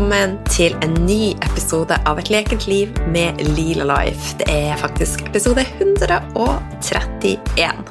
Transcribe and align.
velkommen 0.00 0.38
til 0.48 0.72
en 0.80 0.94
ny 1.04 1.36
episode 1.44 1.92
av 2.08 2.16
Et 2.22 2.30
lekent 2.32 2.64
liv 2.70 2.88
med 3.12 3.36
Lila 3.52 3.84
Life. 3.84 4.32
Det 4.40 4.46
er 4.48 4.78
faktisk 4.80 5.26
episode 5.28 5.60
131. 5.76 7.82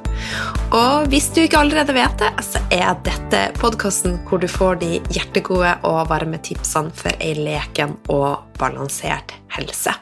Og 0.73 1.05
hvis 1.12 1.27
du 1.36 1.44
ikke 1.44 1.59
allerede 1.62 1.94
vet 1.94 2.16
det, 2.17 2.31
så 2.41 2.58
er 2.73 2.98
dette 3.05 3.53
podkasten 3.62 4.17
hvor 4.26 4.41
du 4.41 4.50
får 4.50 4.81
de 4.81 4.98
hjertegode 5.14 5.76
og 5.86 6.09
varme 6.09 6.41
tipsene 6.41 6.90
for 6.98 7.14
ei 7.22 7.38
leken 7.38 7.94
og 8.09 8.41
balansert 8.58 9.38
helse. 9.59 9.94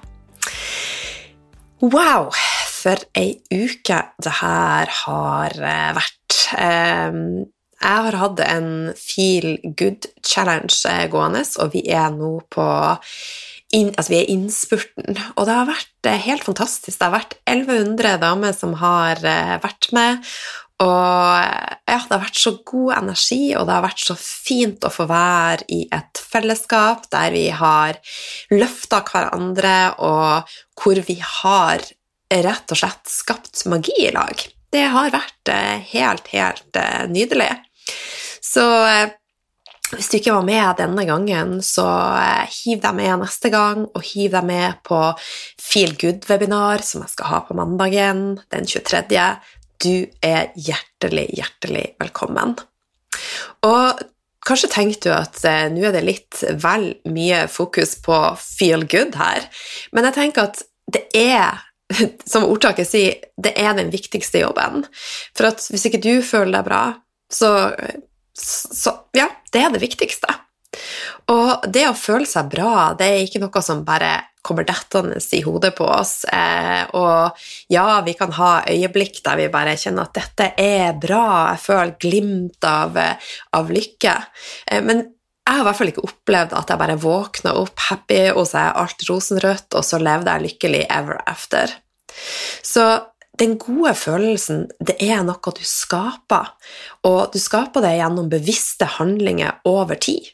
Wow, 1.84 2.32
for 2.72 2.96
ei 3.20 3.36
uke 3.52 4.00
det 4.24 4.32
her 4.40 4.88
har 5.04 5.52
eh, 5.60 5.92
vært. 6.00 6.16
Jeg 7.78 8.06
har 8.08 8.18
hatt 8.18 8.40
en 8.42 8.70
Feel 8.98 9.58
Good 9.78 10.10
Challenge 10.26 10.74
eh, 10.90 11.06
gående, 11.14 11.44
og 11.62 11.74
vi 11.76 11.84
er 11.94 12.10
nå 12.14 12.40
på 12.54 12.66
inn, 13.76 13.92
altså 13.94 14.14
vi 14.16 14.22
er 14.22 14.32
innspurten. 14.34 15.20
Og 15.36 15.46
det 15.46 15.58
har 15.60 15.70
vært 15.70 16.10
eh, 16.10 16.24
helt 16.26 16.48
fantastisk. 16.48 16.98
Det 16.98 17.06
har 17.06 17.14
vært 17.14 17.38
1100 17.46 18.18
damer 18.24 18.56
som 18.58 18.74
har 18.82 19.22
eh, 19.22 19.58
vært 19.62 19.92
med. 19.94 20.26
Og 20.82 20.90
ja, 20.90 22.00
det 22.02 22.14
har 22.14 22.22
vært 22.22 22.42
så 22.42 22.54
god 22.66 22.96
energi, 23.00 23.44
og 23.58 23.66
det 23.66 23.78
har 23.78 23.86
vært 23.86 24.04
så 24.10 24.18
fint 24.18 24.86
å 24.86 24.94
få 24.94 25.08
være 25.10 25.66
i 25.74 25.80
et 25.94 26.22
fellesskap 26.22 27.08
der 27.14 27.32
vi 27.34 27.48
har 27.50 27.98
løfta 28.54 29.02
hverandre, 29.06 29.78
og 30.06 30.58
hvor 30.78 31.02
vi 31.08 31.18
har 31.22 31.82
rett 32.30 32.74
og 32.74 32.78
slett 32.78 33.10
skapt 33.10 33.66
magi 33.70 33.96
i 34.06 34.14
lag. 34.14 34.46
Det 34.70 34.86
har 34.94 35.10
vært 35.16 35.50
helt, 35.90 36.30
helt 36.36 36.82
nydelig. 37.10 37.50
Så 38.44 38.66
eh, 38.88 39.16
hvis 39.94 40.10
du 40.12 40.18
ikke 40.18 40.36
var 40.36 40.44
med 40.48 40.80
denne 40.82 41.06
gangen, 41.08 41.54
så 41.64 41.86
eh, 42.20 42.58
hiv 42.64 42.82
deg 42.84 42.98
med 42.98 43.22
neste 43.24 43.52
gang, 43.54 43.86
og 43.88 44.04
hiv 44.04 44.34
deg 44.34 44.48
med 44.50 44.82
på 44.88 45.00
Feel 45.62 45.96
Good-webinar, 46.00 46.84
som 46.84 47.06
jeg 47.06 47.14
skal 47.16 47.32
ha 47.32 47.40
på 47.48 47.56
mandagen 47.58 48.26
den 48.52 48.68
23. 48.68 49.24
Du 49.84 49.96
er 50.26 50.52
hjertelig, 50.60 51.30
hjertelig 51.38 51.86
velkommen. 52.02 52.58
Og 53.68 54.04
kanskje 54.48 54.72
tenkte 54.74 55.10
du 55.10 55.16
at 55.16 55.40
eh, 55.48 55.68
nå 55.72 55.88
er 55.88 55.96
det 55.96 56.04
litt 56.04 56.44
vel 56.60 56.90
mye 57.08 57.46
fokus 57.52 57.96
på 58.04 58.20
feel 58.42 58.84
good 58.90 59.16
her, 59.20 59.48
men 59.96 60.10
jeg 60.10 60.20
tenker 60.20 60.52
at 60.52 60.64
det 60.92 61.08
er 61.16 61.64
som 62.32 62.44
ordtaket 62.48 62.88
sier, 62.90 63.20
det 63.40 63.56
er 63.56 63.76
den 63.78 63.92
viktigste 63.94 64.44
jobben. 64.44 64.84
For 65.32 65.48
at 65.52 65.64
hvis 65.72 65.88
ikke 65.88 66.04
du 66.04 66.18
føler 66.26 66.60
deg 66.60 66.68
bra, 66.68 66.82
så 67.32 67.52
så 68.38 68.94
ja, 69.18 69.30
det 69.52 69.64
er 69.64 69.74
det 69.74 69.82
viktigste. 69.82 70.30
Og 71.34 71.66
det 71.74 71.88
å 71.90 71.98
føle 71.98 72.28
seg 72.30 72.52
bra, 72.52 72.94
det 72.98 73.08
er 73.10 73.24
ikke 73.26 73.42
noe 73.42 73.64
som 73.66 73.84
bare 73.88 74.12
kommer 74.46 74.64
dettende 74.68 75.18
i 75.36 75.42
hodet 75.44 75.74
på 75.76 75.88
oss. 75.90 76.22
Eh, 76.32 76.86
og 76.96 77.36
ja, 77.74 78.00
vi 78.06 78.14
kan 78.16 78.32
ha 78.38 78.52
øyeblikk 78.70 79.20
der 79.26 79.42
vi 79.42 79.50
bare 79.52 79.76
kjenner 79.80 80.08
at 80.08 80.16
dette 80.16 80.52
er 80.62 80.96
bra, 80.96 81.26
jeg 81.56 81.64
føler 81.66 81.98
glimt 82.00 82.68
av, 82.70 82.96
av 83.58 83.74
lykke. 83.74 84.16
Eh, 84.72 84.86
men 84.86 85.04
jeg 85.04 85.56
har 85.56 85.64
i 85.64 85.68
hvert 85.68 85.80
fall 85.80 85.92
ikke 85.92 86.08
opplevd 86.08 86.56
at 86.60 86.72
jeg 86.72 86.80
bare 86.84 87.02
våkna 87.02 87.58
opp 87.60 87.84
happy, 87.90 88.24
og 88.36 88.48
så 88.48 88.62
er 88.62 88.80
alt 88.84 89.04
rosenrødt, 89.10 89.70
og 89.80 89.84
så 89.84 90.00
levde 90.00 90.32
jeg 90.32 90.46
lykkelig 90.48 90.86
ever 90.92 91.22
after. 91.28 91.76
Så 92.64 92.88
den 93.38 93.58
gode 93.62 93.94
følelsen, 93.98 94.66
det 94.82 94.98
er 95.04 95.22
noe 95.26 95.54
du 95.54 95.64
skaper, 95.66 96.54
og 97.06 97.34
du 97.34 97.40
skaper 97.42 97.86
det 97.86 97.98
gjennom 98.00 98.32
bevisste 98.32 98.88
handlinger 98.98 99.60
over 99.70 100.00
tid. 100.02 100.32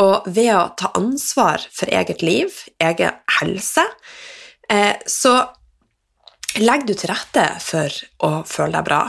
Og 0.00 0.28
ved 0.28 0.50
å 0.54 0.70
ta 0.78 0.92
ansvar 0.96 1.64
for 1.72 1.90
eget 1.92 2.24
liv, 2.24 2.52
egen 2.80 3.16
helse, 3.38 3.84
eh, 4.68 4.96
så 5.06 5.34
legger 6.60 6.88
du 6.88 6.94
til 6.94 7.12
rette 7.12 7.46
for 7.62 8.00
å 8.26 8.32
føle 8.48 8.78
deg 8.78 8.88
bra. 8.88 9.02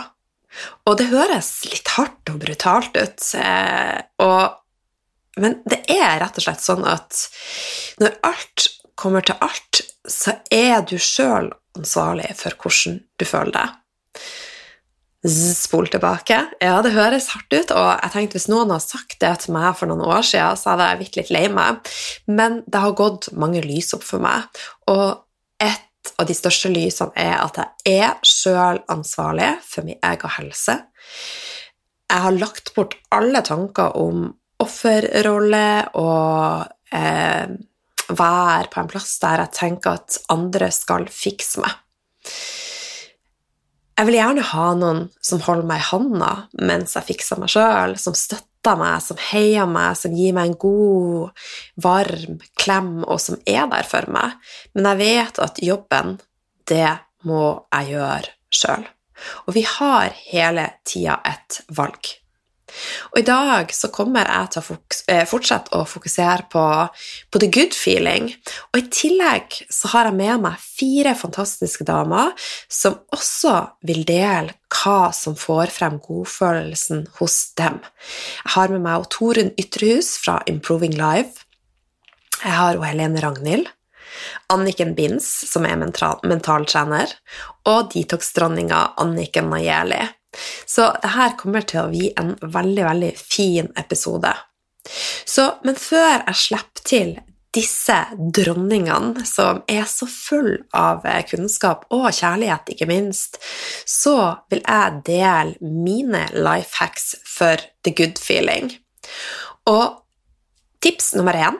Og 0.87 0.97
det 0.99 1.11
høres 1.11 1.53
litt 1.71 1.93
hardt 1.95 2.31
og 2.33 2.41
brutalt 2.43 2.97
ut, 2.97 3.23
eh, 3.39 3.99
og, 4.23 4.59
men 5.39 5.61
det 5.63 5.85
er 5.91 6.19
rett 6.19 6.37
og 6.37 6.45
slett 6.47 6.63
sånn 6.63 6.83
at 6.87 7.23
når 8.03 8.19
alt 8.27 8.67
kommer 9.01 9.25
til 9.25 9.37
alt, 9.41 9.81
så 10.07 10.37
er 10.53 10.81
du 10.87 10.97
sjøl 11.01 11.51
ansvarlig 11.77 12.31
for 12.37 12.55
hvordan 12.61 13.01
du 13.19 13.27
føler 13.27 13.53
deg. 13.55 13.77
Spol 15.21 15.85
tilbake. 15.93 16.37
Ja, 16.63 16.79
det 16.81 16.95
høres 16.95 17.29
hardt 17.35 17.53
ut, 17.53 17.73
og 17.77 17.89
jeg 17.91 18.13
tenkte 18.13 18.39
hvis 18.39 18.49
noen 18.49 18.73
har 18.73 18.81
sagt 18.81 19.19
det 19.21 19.35
til 19.43 19.53
meg 19.53 19.75
for 19.77 19.91
noen 19.91 20.01
år 20.01 20.25
siden, 20.25 20.57
så 20.57 20.73
hadde 20.73 20.87
jeg 20.89 21.01
blitt 21.03 21.19
litt 21.19 21.33
lei 21.35 21.43
meg, 21.53 21.91
men 22.25 22.61
det 22.65 22.81
har 22.81 22.97
gått 22.97 23.29
mange 23.37 23.61
lys 23.61 23.93
opp 23.97 24.05
for 24.07 24.23
meg, 24.23 24.49
og 24.89 25.21
et 25.61 26.13
av 26.17 26.25
de 26.25 26.33
største 26.33 26.71
lysene 26.73 27.13
er 27.21 27.35
at 27.37 27.59
jeg 27.61 28.01
er 28.01 28.17
sjøl 28.25 28.81
ansvarlig 28.89 29.53
for 29.67 29.85
min 29.85 30.01
egen 30.01 30.35
helse. 30.39 30.79
Jeg 32.11 32.25
har 32.25 32.35
lagt 32.35 32.73
bort 32.75 32.97
alle 33.13 33.43
tanker 33.45 33.93
om 34.01 34.25
offerrolle 34.61 35.67
og 36.01 36.65
eh, 36.97 37.53
være 38.17 38.69
på 38.71 38.81
en 38.81 38.91
plass 38.91 39.15
der 39.21 39.45
jeg 39.45 39.55
tenker 39.57 39.99
at 39.99 40.19
andre 40.33 40.71
skal 40.73 41.07
fikse 41.11 41.63
meg. 41.63 41.73
Jeg 43.97 44.07
vil 44.07 44.17
gjerne 44.17 44.45
ha 44.49 44.67
noen 44.77 45.01
som 45.21 45.43
holder 45.45 45.67
meg 45.69 45.81
i 45.83 45.89
handa 45.91 46.31
mens 46.65 46.95
jeg 46.97 47.07
fikser 47.11 47.41
meg 47.41 47.51
sjøl, 47.53 47.97
som 48.01 48.15
støtter 48.17 48.79
meg, 48.79 49.01
som 49.03 49.19
heier 49.29 49.67
meg, 49.69 49.97
som 49.99 50.15
gir 50.17 50.33
meg 50.37 50.49
en 50.49 50.57
god, 50.61 51.43
varm 51.85 52.39
klem, 52.57 52.95
og 53.05 53.21
som 53.21 53.37
er 53.45 53.67
der 53.69 53.85
for 53.85 54.09
meg. 54.13 54.39
Men 54.73 54.89
jeg 54.91 55.01
vet 55.03 55.43
at 55.45 55.61
jobben, 55.61 56.15
det 56.69 56.89
må 57.29 57.43
jeg 57.75 57.93
gjøre 57.93 58.33
sjøl. 58.49 58.87
Og 59.45 59.53
vi 59.57 59.65
har 59.67 60.17
hele 60.31 60.65
tida 60.87 61.19
et 61.27 61.61
valg. 61.77 62.15
Og 63.11 63.19
i 63.21 63.25
dag 63.27 63.71
så 63.75 63.89
kommer 63.93 64.27
jeg 64.27 64.51
til 64.53 64.61
å 64.61 64.77
eh, 65.11 65.25
fortsette 65.29 65.75
å 65.75 65.85
fokusere 65.87 66.47
på, 66.51 66.63
på, 67.31 67.41
the 67.41 67.49
good 67.51 67.75
feeling. 67.75 68.31
Og 68.71 68.81
i 68.81 68.87
tillegg 68.93 69.59
så 69.71 69.91
har 69.95 70.09
jeg 70.09 70.19
med 70.19 70.45
meg 70.45 70.61
fire 70.61 71.15
fantastiske 71.17 71.85
damer 71.87 72.33
som 72.71 72.99
også 73.15 73.55
vil 73.87 74.05
dele 74.07 74.57
hva 74.71 75.11
som 75.15 75.35
får 75.37 75.73
frem 75.75 75.99
godfølelsen 76.03 77.05
hos 77.19 77.37
dem. 77.59 77.81
Jeg 78.45 78.55
har 78.55 78.71
med 78.73 78.85
meg 78.85 79.09
Torunn 79.11 79.51
Ytrehus 79.59 80.15
fra 80.21 80.39
Improving 80.49 80.95
Live. 80.97 81.45
Jeg 82.41 82.57
har 82.57 82.79
Helene 82.81 83.21
Ragnhild. 83.21 83.69
Anniken 84.51 84.95
Binds, 84.95 85.27
som 85.47 85.65
er 85.67 85.77
mentaltrener, 85.79 87.13
og 87.69 87.93
detox-dronninga 87.93 88.81
Anniken 89.01 89.47
Najeli. 89.53 90.01
Så 90.65 90.91
det 91.03 91.11
her 91.15 91.35
kommer 91.39 91.65
til 91.67 91.83
å 91.83 91.89
bli 91.91 92.11
en 92.19 92.35
veldig, 92.41 92.85
veldig 92.87 93.11
fin 93.19 93.71
episode. 93.79 94.31
Så, 95.27 95.47
men 95.65 95.77
før 95.77 96.23
jeg 96.23 96.39
slipper 96.39 96.87
til 96.87 97.11
disse 97.51 97.97
dronningene, 98.15 99.25
som 99.27 99.59
er 99.69 99.83
så 99.89 100.07
full 100.07 100.53
av 100.77 101.03
kunnskap 101.27 101.83
og 101.91 102.07
kjærlighet, 102.15 102.71
ikke 102.71 102.87
minst, 102.87 103.41
så 103.83 104.15
vil 104.51 104.63
jeg 104.63 105.01
dele 105.09 105.57
mine 105.59 106.23
life 106.31 106.79
hacks 106.79 107.11
for 107.27 107.59
the 107.83 107.91
good 107.91 108.21
feeling. 108.21 108.71
Og 109.67 109.99
tips 110.81 111.11
nummer 111.17 111.35
én 111.35 111.59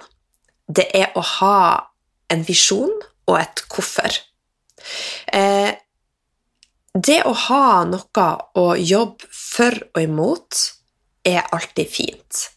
det 0.72 0.88
er 0.96 1.12
å 1.20 1.24
ha 1.38 1.62
en 2.32 2.44
visjon 2.48 2.94
og 3.28 3.38
et 3.42 3.64
hvorfor. 3.68 4.16
Det 6.98 7.22
å 7.24 7.32
ha 7.48 7.84
noe 7.88 8.28
å 8.60 8.66
jobbe 8.76 9.28
for 9.32 9.78
og 9.94 10.02
imot 10.04 10.60
er 11.28 11.46
alltid 11.54 11.88
fint. 11.88 12.48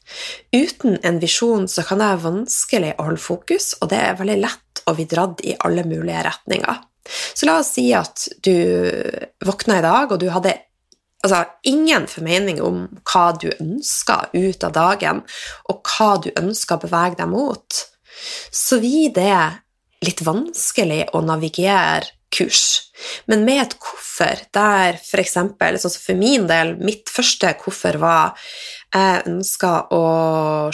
Uten 0.55 0.99
en 1.05 1.21
visjon 1.23 1.69
så 1.69 1.85
kan 1.87 2.01
det 2.01 2.09
være 2.15 2.25
vanskelig 2.25 2.95
å 2.97 3.09
holde 3.09 3.23
fokus, 3.23 3.75
og 3.81 3.91
det 3.93 4.01
er 4.01 4.19
veldig 4.19 4.39
lett 4.41 4.85
å 4.89 4.95
bli 4.97 5.07
dratt 5.09 5.43
i 5.45 5.57
alle 5.65 5.85
mulige 5.87 6.25
retninger. 6.27 6.83
Så 7.05 7.47
la 7.47 7.59
oss 7.61 7.75
si 7.77 7.91
at 7.95 8.27
du 8.43 8.55
våkna 9.45 9.79
i 9.79 9.85
dag, 9.85 10.13
og 10.13 10.23
du 10.23 10.31
hadde 10.33 10.55
altså, 11.23 11.45
ingen 11.69 12.09
formening 12.09 12.63
om 12.65 12.87
hva 13.05 13.27
du 13.37 13.51
ønska 13.53 14.31
ut 14.33 14.65
av 14.65 14.75
dagen, 14.77 15.23
og 15.69 15.85
hva 15.85 16.15
du 16.25 16.31
ønska 16.33 16.79
å 16.79 16.85
bevege 16.87 17.21
deg 17.21 17.31
mot. 17.31 17.85
Så 18.51 18.81
blir 18.81 19.13
det 19.15 19.39
litt 20.05 20.25
vanskelig 20.25 21.05
å 21.13 21.23
navigere 21.25 22.09
kurs. 22.35 22.65
Men 23.31 23.45
med 23.47 23.61
et 23.63 23.77
koffer 23.83 24.45
der 24.55 24.99
f.eks. 24.99 25.37
sånn 25.37 25.79
som 25.83 26.01
for 26.01 26.19
min 26.19 26.49
del, 26.51 26.75
mitt 26.83 27.11
første 27.13 27.53
koffer 27.61 27.99
var 28.03 28.35
jeg 28.95 29.25
ønska 29.27 29.71
å 29.95 30.03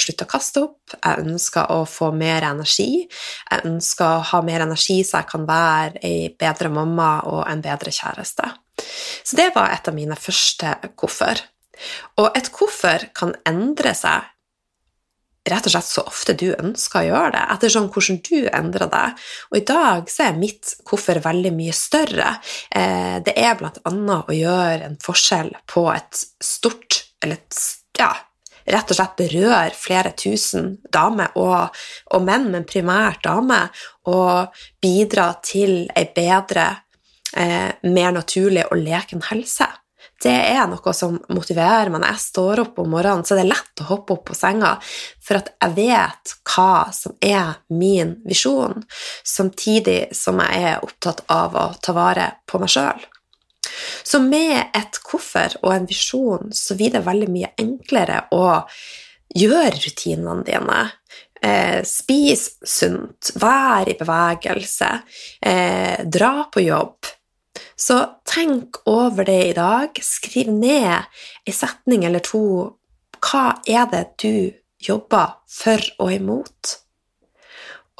slutte 0.00 0.26
å 0.26 0.30
kaste 0.30 0.64
opp, 0.66 0.96
jeg 0.96 1.22
ønska 1.24 1.64
å 1.72 1.78
få 1.88 2.10
mer 2.12 2.44
energi, 2.50 3.06
jeg 3.06 3.64
ønska 3.68 4.08
å 4.18 4.26
ha 4.32 4.42
mer 4.44 4.66
energi 4.66 4.98
så 5.06 5.22
jeg 5.22 5.30
kan 5.30 5.46
være 5.48 6.02
ei 6.04 6.28
bedre 6.36 6.72
mamma 6.72 7.12
og 7.30 7.46
en 7.48 7.64
bedre 7.64 7.94
kjæreste. 7.94 8.50
Så 9.24 9.38
det 9.40 9.50
var 9.54 9.72
et 9.72 9.88
av 9.88 9.96
mine 9.96 10.16
første 10.20 10.74
koffer. 11.00 11.40
Og 12.20 12.36
et 12.36 12.52
koffer 12.52 13.08
kan 13.16 13.32
endre 13.48 13.94
seg 13.96 14.28
rett 15.48 15.66
og 15.66 15.72
slett 15.72 15.88
så 15.88 16.04
ofte 16.08 16.34
du 16.36 16.50
ønsker 16.52 17.00
å 17.00 17.08
gjøre 17.08 17.32
det, 17.36 17.44
ettersom 17.54 17.88
hvordan 17.92 18.20
du 18.26 18.38
endrer 18.52 18.90
deg. 18.92 19.20
Og 19.50 19.58
i 19.58 19.66
dag 19.70 20.10
så 20.12 20.26
er 20.28 20.40
mitt 20.40 20.74
hvorfor 20.88 21.22
veldig 21.24 21.52
mye 21.56 21.76
større. 21.76 22.34
Eh, 22.68 23.18
det 23.24 23.36
er 23.36 23.56
blant 23.58 23.80
annet 23.88 24.28
å 24.28 24.36
gjøre 24.36 24.90
en 24.90 24.98
forskjell 25.00 25.54
på 25.70 25.86
et 25.94 26.24
stort, 26.44 27.04
eller 27.22 27.40
et, 27.40 27.62
ja, 27.98 28.12
rett 28.70 28.92
og 28.92 28.98
slett 29.00 29.16
berører 29.18 29.76
flere 29.76 30.12
tusen 30.18 30.74
damer 30.92 31.32
og, 31.40 31.80
og 32.14 32.24
menn, 32.26 32.50
men 32.52 32.68
primært 32.68 33.24
damer, 33.24 33.72
og 34.12 34.62
bidra 34.82 35.32
til 35.44 35.86
ei 35.96 36.06
bedre, 36.14 36.68
eh, 37.32 37.70
mer 37.88 38.16
naturlig 38.20 38.68
og 38.68 38.82
leken 38.84 39.24
helse 39.30 39.70
det 40.20 40.36
er 40.52 40.66
noe 40.68 40.92
som 40.96 41.16
motiverer 41.32 41.90
meg. 41.90 42.02
Når 42.02 42.12
jeg 42.12 42.24
står 42.26 42.64
opp 42.64 42.80
om 42.82 42.90
morgenen, 42.92 43.24
så 43.24 43.34
er 43.34 43.42
det 43.42 43.52
lett 43.52 43.82
å 43.82 43.88
hoppe 43.88 44.16
opp 44.16 44.26
på 44.28 44.36
senga, 44.36 44.74
for 45.24 45.40
at 45.40 45.52
jeg 45.56 45.76
vet 45.78 46.34
hva 46.52 46.74
som 46.96 47.16
er 47.24 47.54
min 47.72 48.18
visjon, 48.28 48.84
samtidig 49.24 50.10
som 50.16 50.42
jeg 50.44 50.66
er 50.74 50.84
opptatt 50.84 51.24
av 51.32 51.56
å 51.56 51.66
ta 51.80 51.96
vare 51.96 52.28
på 52.48 52.60
meg 52.60 52.72
sjøl. 52.72 53.08
Så 54.04 54.20
med 54.20 54.74
et 54.76 54.98
hvorfor 55.06 55.54
og 55.62 55.72
en 55.74 55.88
visjon 55.88 56.50
så 56.56 56.76
blir 56.76 56.92
det 56.94 57.04
veldig 57.06 57.28
mye 57.32 57.52
enklere 57.60 58.24
å 58.34 58.44
gjøre 59.36 59.76
rutinene 59.84 60.44
dine. 60.44 60.80
Eh, 61.40 61.80
spis 61.88 62.58
sunt, 62.66 63.30
vær 63.40 63.88
i 63.88 63.96
bevegelse, 63.96 64.90
eh, 65.40 66.04
dra 66.04 66.50
på 66.52 66.66
jobb 66.66 67.08
så 67.80 67.96
tenk 68.28 68.82
over 68.88 69.24
det 69.24 69.40
i 69.48 69.56
dag. 69.56 69.96
Skriv 70.04 70.50
ned 70.52 71.08
ei 71.48 71.54
setning 71.54 72.04
eller 72.04 72.20
to. 72.24 72.42
Hva 73.24 73.44
er 73.68 73.86
det 73.88 74.04
du 74.20 74.52
jobber 74.84 75.38
for 75.48 75.80
og 76.00 76.12
imot? 76.12 76.74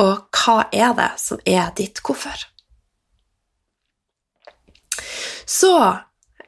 Og 0.05 0.29
hva 0.37 0.56
er 0.73 0.93
det 0.99 1.11
som 1.21 1.41
er 1.49 1.73
ditt 1.77 2.00
hvorfor? 2.05 2.44
Så 5.49 5.73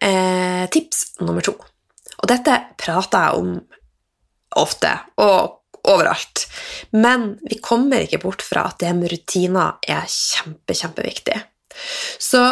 eh, 0.00 0.68
tips 0.72 1.04
nummer 1.24 1.44
to. 1.44 1.56
Og 2.20 2.28
dette 2.28 2.58
prater 2.80 3.26
jeg 3.26 3.40
om 3.40 3.54
ofte 4.60 4.92
og 5.24 5.88
overalt. 5.88 6.44
Men 6.92 7.32
vi 7.48 7.58
kommer 7.64 8.04
ikke 8.04 8.20
bort 8.26 8.44
fra 8.44 8.68
at 8.68 8.78
det 8.84 8.92
med 8.98 9.12
rutiner 9.12 9.80
er 9.88 10.04
kjempe, 10.04 10.76
kjempeviktig. 10.76 11.40
Så 12.20 12.44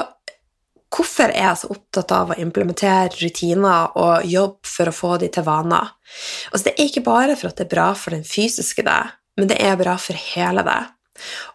Hvorfor 0.91 1.31
er 1.31 1.45
jeg 1.45 1.59
så 1.61 1.71
opptatt 1.71 2.13
av 2.15 2.33
å 2.33 2.39
implementere 2.43 3.15
rutiner 3.21 3.97
og 4.01 4.27
jobbe 4.27 4.67
for 4.67 4.91
å 4.91 4.95
få 4.95 5.17
de 5.23 5.31
til 5.31 5.47
vaner? 5.47 5.93
Altså, 6.51 6.67
det 6.67 6.75
er 6.75 6.89
ikke 6.89 7.07
bare 7.07 7.37
for 7.39 7.51
at 7.51 7.61
det 7.61 7.69
er 7.69 7.75
bra 7.77 7.91
for 7.95 8.17
den 8.17 8.27
fysiske 8.27 8.83
deg, 8.87 9.13
men 9.39 9.51
det 9.53 9.61
er 9.63 9.79
bra 9.79 9.95
for 10.03 10.19
hele 10.19 10.67
deg. 10.67 10.91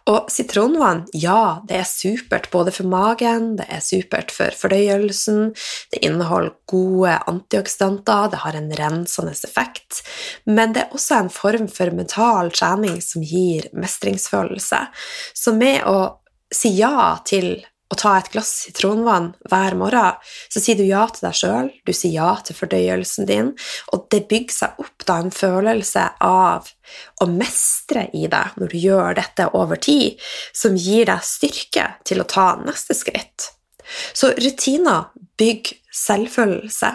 Og 0.06 0.30
sitronvann, 0.30 1.04
ja, 1.16 1.60
det 1.66 1.80
er 1.80 1.88
supert 1.88 2.48
både 2.52 2.72
for 2.74 2.88
magen, 2.90 3.54
det 3.58 3.66
er 3.72 3.82
supert 3.82 4.30
for 4.34 4.54
fordøyelsen, 4.54 5.52
det 5.92 6.02
inneholder 6.06 6.54
gode 6.70 7.16
antioksidanter, 7.26 8.30
det 8.32 8.42
har 8.44 8.58
en 8.58 8.70
rensende 8.78 9.34
effekt, 9.34 10.02
men 10.46 10.76
det 10.76 10.84
er 10.84 10.96
også 10.96 11.20
en 11.20 11.32
form 11.32 11.70
for 11.72 11.94
mental 11.96 12.52
trening 12.54 13.00
som 13.04 13.26
gir 13.26 13.68
mestringsfølelse. 13.74 14.84
Så 15.34 15.56
med 15.56 15.82
å 15.90 15.98
si 16.54 16.76
ja 16.78 17.16
til 17.26 17.58
å 17.86 17.96
ta 17.98 18.16
et 18.18 18.30
glass 18.32 18.50
sitronvann 18.64 19.28
hver 19.50 19.76
morgen, 19.78 20.16
så 20.50 20.62
sier 20.62 20.78
du 20.78 20.84
ja 20.88 21.04
til 21.12 21.28
deg 21.28 21.36
sjøl, 21.38 21.68
du 21.86 21.92
sier 21.94 22.16
ja 22.16 22.30
til 22.42 22.58
fordøyelsen 22.58 23.28
din, 23.28 23.52
og 23.94 24.08
det 24.10 24.24
bygger 24.30 24.56
seg 24.56 24.80
opp 24.82 25.06
da 25.06 25.20
en 25.22 25.34
følelse 25.34 26.08
av 26.26 26.70
å 27.22 27.28
mestre 27.30 28.08
i 28.16 28.26
deg 28.32 28.58
når 28.58 28.72
du 28.72 28.78
gjør 28.82 29.18
dette 29.20 29.48
over 29.54 29.78
tid, 29.78 30.18
som 30.54 30.78
gir 30.78 31.06
deg 31.10 31.22
styrke 31.26 31.88
til 32.06 32.22
å 32.22 32.28
ta 32.30 32.54
neste 32.64 32.96
skritt. 32.98 33.52
Så 33.86 34.32
rutiner 34.34 35.12
bygger 35.38 35.78
selvfølelse. 35.94 36.90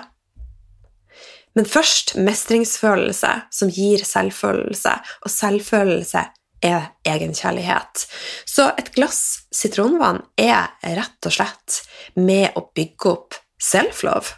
Men 1.56 1.68
først 1.68 2.14
mestringsfølelse, 2.20 3.32
som 3.52 3.72
gir 3.72 4.04
selvfølelse, 4.08 4.94
og 5.24 5.32
selvfølelse 5.32 6.24
er 6.62 6.92
egenkjærlighet. 7.08 8.06
Så 8.46 8.69
et 8.78 8.92
glass 8.96 9.48
sitronvann 9.54 10.22
er 10.40 10.72
rett 10.81 11.28
og 11.28 11.36
slett 11.36 11.81
med 12.19 12.58
å 12.58 12.68
bygge 12.75 13.12
opp 13.12 13.40
self-love. 13.62 14.38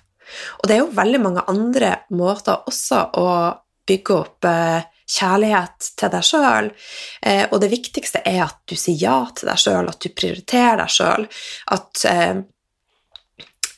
Og 0.62 0.68
det 0.68 0.76
er 0.76 0.82
jo 0.82 0.96
veldig 0.96 1.22
mange 1.22 1.44
andre 1.52 1.92
måter 2.16 2.64
også 2.70 3.04
å 3.20 3.28
bygge 3.88 4.16
opp 4.16 4.48
eh, 4.48 4.86
kjærlighet 5.14 5.90
til 6.00 6.14
deg 6.14 6.26
sjøl. 6.26 6.72
Eh, 7.22 7.44
og 7.50 7.60
det 7.62 7.72
viktigste 7.74 8.24
er 8.26 8.42
at 8.48 8.62
du 8.70 8.76
sier 8.80 9.00
ja 9.02 9.20
til 9.36 9.52
deg 9.52 9.62
sjøl, 9.62 9.92
at 9.92 10.00
du 10.02 10.10
prioriterer 10.16 10.82
deg 10.84 10.96
sjøl. 10.96 11.28
At 11.76 12.06
eh, 12.10 12.42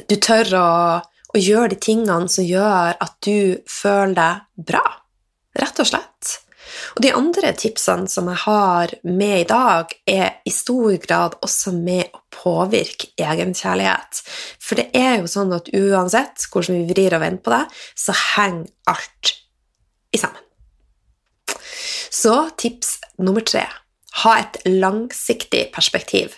du 0.05 0.15
tør 0.21 0.55
å, 0.59 0.69
å 1.33 1.41
gjøre 1.41 1.73
de 1.73 1.81
tingene 1.81 2.31
som 2.31 2.45
gjør 2.45 2.95
at 3.01 3.17
du 3.25 3.57
føler 3.69 4.15
deg 4.19 4.65
bra, 4.71 4.83
rett 5.57 5.81
og 5.81 5.89
slett. 5.89 6.35
Og 6.95 7.03
de 7.05 7.13
andre 7.15 7.53
tipsene 7.57 8.09
som 8.11 8.29
jeg 8.31 8.41
har 8.45 8.95
med 9.03 9.35
i 9.41 9.47
dag, 9.49 9.93
er 10.07 10.41
i 10.45 10.53
stor 10.53 10.97
grad 11.03 11.37
også 11.45 11.73
med 11.75 12.09
å 12.15 12.23
påvirke 12.35 13.11
egenkjærlighet. 13.21 14.21
For 14.59 14.79
det 14.79 14.89
er 14.97 15.19
jo 15.21 15.31
sånn 15.31 15.53
at 15.55 15.71
uansett 15.75 16.47
hvordan 16.51 16.81
vi 16.81 16.93
vrir 16.93 17.15
og 17.17 17.23
vender 17.25 17.45
på 17.45 17.55
det, 17.55 17.63
så 17.95 18.17
henger 18.35 18.69
alt 18.91 19.33
i 20.15 20.21
sammen. 20.21 20.41
Så 22.15 22.37
tips 22.59 22.95
nummer 23.19 23.43
tre 23.45 23.65
ha 24.23 24.35
et 24.39 24.61
langsiktig 24.67 25.69
perspektiv. 25.75 26.35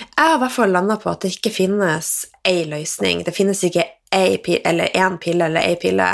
Jeg 0.00 0.18
har 0.18 0.38
i 0.38 0.40
hvert 0.42 0.54
fall 0.54 0.72
landa 0.74 0.96
på 0.98 1.12
at 1.12 1.22
det 1.22 1.36
ikke 1.36 1.52
finnes 1.54 2.10
én 2.48 2.72
løsning. 2.72 3.22
Det 3.26 3.34
finnes 3.36 3.60
ikke 3.66 3.86
ei 4.14 4.38
pille, 4.38 4.62
eller 4.64 4.94
én 4.94 5.18
pille 5.20 5.48
eller 5.48 5.66
ei 5.66 5.76
pille, 5.80 6.08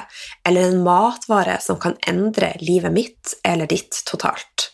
eller 0.47 0.69
en 0.69 0.83
matvare 0.85 1.59
som 1.61 1.79
kan 1.81 1.97
endre 2.09 2.55
livet 2.61 2.93
mitt 2.93 3.35
eller 3.45 3.69
ditt 3.71 4.03
totalt. 4.09 4.71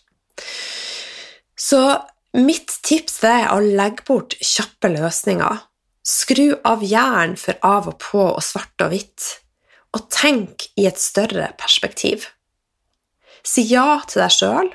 Så 1.56 1.80
mitt 2.36 2.78
tips 2.84 3.22
er 3.24 3.48
å 3.54 3.60
legge 3.62 4.06
bort 4.06 4.36
kjappe 4.40 4.90
løsninger. 4.92 5.64
Skru 6.06 6.54
av 6.68 6.84
hjernen 6.86 7.34
for 7.40 7.58
av 7.66 7.88
og 7.90 7.98
på 8.02 8.22
og 8.28 8.42
svart 8.44 8.84
og 8.84 8.92
hvitt, 8.92 9.26
og 9.96 10.06
tenk 10.12 10.68
i 10.78 10.86
et 10.86 11.00
større 11.00 11.50
perspektiv. 11.58 12.28
Si 13.46 13.64
ja 13.70 14.02
til 14.06 14.22
deg 14.22 14.34
sjøl, 14.34 14.70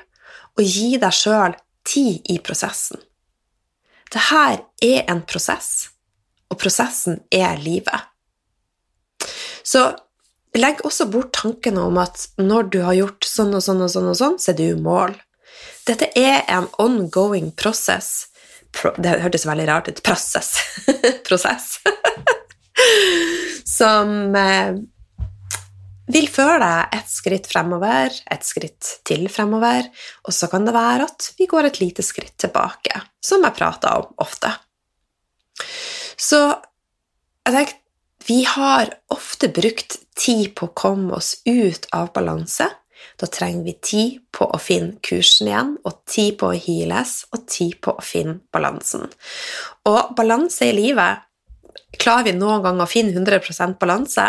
og 0.58 0.62
gi 0.66 0.98
deg 1.00 1.16
sjøl 1.16 1.56
tid 1.88 2.28
i 2.32 2.38
prosessen. 2.44 3.00
Dette 4.12 4.60
er 4.84 5.04
en 5.08 5.22
prosess, 5.24 5.88
og 6.52 6.58
prosessen 6.60 7.22
er 7.32 7.56
livet. 7.62 8.11
Så 9.64 9.84
legg 10.58 10.82
også 10.86 11.08
bort 11.12 11.32
tankene 11.36 11.86
om 11.88 11.98
at 12.02 12.26
når 12.40 12.68
du 12.74 12.80
har 12.84 12.96
gjort 12.98 13.28
sånn 13.28 13.54
og 13.56 13.64
sånn 13.64 13.84
og 13.84 13.92
sånn, 13.92 14.10
og 14.12 14.18
sånn, 14.18 14.38
så 14.42 14.52
er 14.52 14.58
du 14.58 14.66
i 14.68 14.78
mål. 14.78 15.16
Dette 15.88 16.10
er 16.18 16.44
en 16.52 16.68
ongoing 16.82 17.50
process. 17.58 18.28
Pro 18.72 18.92
det 19.00 19.18
hørtes 19.22 19.46
veldig 19.48 19.68
rart 19.68 19.90
ut. 19.90 20.02
Prosess. 20.06 20.54
Prosess. 21.26 21.76
Som 23.78 24.36
eh, 24.38 24.76
vil 26.12 26.28
føre 26.30 26.58
deg 26.62 26.96
et 26.98 27.10
skritt 27.10 27.48
fremover, 27.50 28.12
et 28.12 28.46
skritt 28.46 28.96
til 29.08 29.28
fremover, 29.32 29.88
og 30.26 30.34
så 30.34 30.48
kan 30.52 30.66
det 30.66 30.74
være 30.76 31.06
at 31.08 31.30
vi 31.38 31.48
går 31.50 31.68
et 31.68 31.80
lite 31.82 32.04
skritt 32.04 32.34
tilbake, 32.42 33.04
som 33.22 33.44
jeg 33.46 33.56
prater 33.56 34.02
om 34.02 34.24
ofte. 34.24 34.50
Så 36.18 36.42
jeg 37.46 37.54
tenkte 37.54 37.81
vi 38.28 38.42
har 38.48 38.92
ofte 39.12 39.48
brukt 39.48 39.98
tid 40.18 40.54
på 40.54 40.68
å 40.68 40.76
komme 40.76 41.18
oss 41.18 41.34
ut 41.48 41.88
av 41.92 42.12
balanse. 42.14 42.68
Da 43.20 43.26
trenger 43.26 43.64
vi 43.66 43.74
tid 43.82 44.20
på 44.34 44.46
å 44.46 44.58
finne 44.62 44.98
kursen 45.04 45.50
igjen, 45.50 45.74
og 45.86 46.00
tid 46.08 46.38
på 46.40 46.52
å 46.52 46.56
heales, 46.56 47.22
og 47.34 47.44
tid 47.50 47.76
på 47.82 47.94
å 47.98 48.04
finne 48.04 48.40
balansen. 48.54 49.10
Og 49.88 50.16
balanse 50.18 50.70
i 50.70 50.76
livet 50.76 51.28
Klarer 52.00 52.24
vi 52.24 52.32
noen 52.32 52.62
gang 52.64 52.78
å 52.80 52.88
finne 52.88 53.12
100% 53.12 53.76
balanse? 53.80 54.24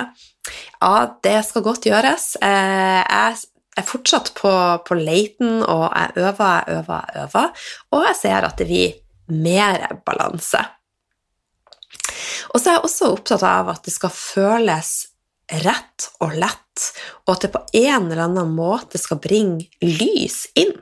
Ja, 0.82 0.94
det 1.24 1.38
skal 1.48 1.64
godt 1.64 1.88
gjøres. 1.88 2.34
Eh, 2.44 3.00
jeg 3.00 3.38
er 3.80 3.88
fortsatt 3.88 4.34
på, 4.36 4.52
på 4.84 4.98
leiten, 5.00 5.62
og 5.64 5.86
jeg 5.88 6.26
øver, 6.26 6.68
jeg 6.68 6.82
øver, 6.82 7.08
jeg 7.08 7.28
øver, 7.30 7.68
og 7.96 8.08
jeg 8.10 8.20
ser 8.20 8.48
at 8.50 8.60
det 8.60 8.68
blir 8.68 8.98
mer 9.32 9.88
balanse. 10.06 10.60
Og 12.54 12.60
så 12.60 12.70
er 12.70 12.78
jeg 12.78 12.86
også 12.88 13.12
opptatt 13.14 13.46
av 13.48 13.72
at 13.74 13.84
det 13.86 13.94
skal 13.96 14.14
føles 14.14 14.94
rett 15.64 16.08
og 16.24 16.36
lett, 16.40 16.88
og 17.26 17.36
at 17.36 17.46
det 17.46 17.52
på 17.54 17.62
en 17.84 18.10
eller 18.10 18.26
annen 18.26 18.54
måte 18.56 19.00
skal 19.02 19.20
bringe 19.22 19.68
lys 19.84 20.46
inn. 20.60 20.76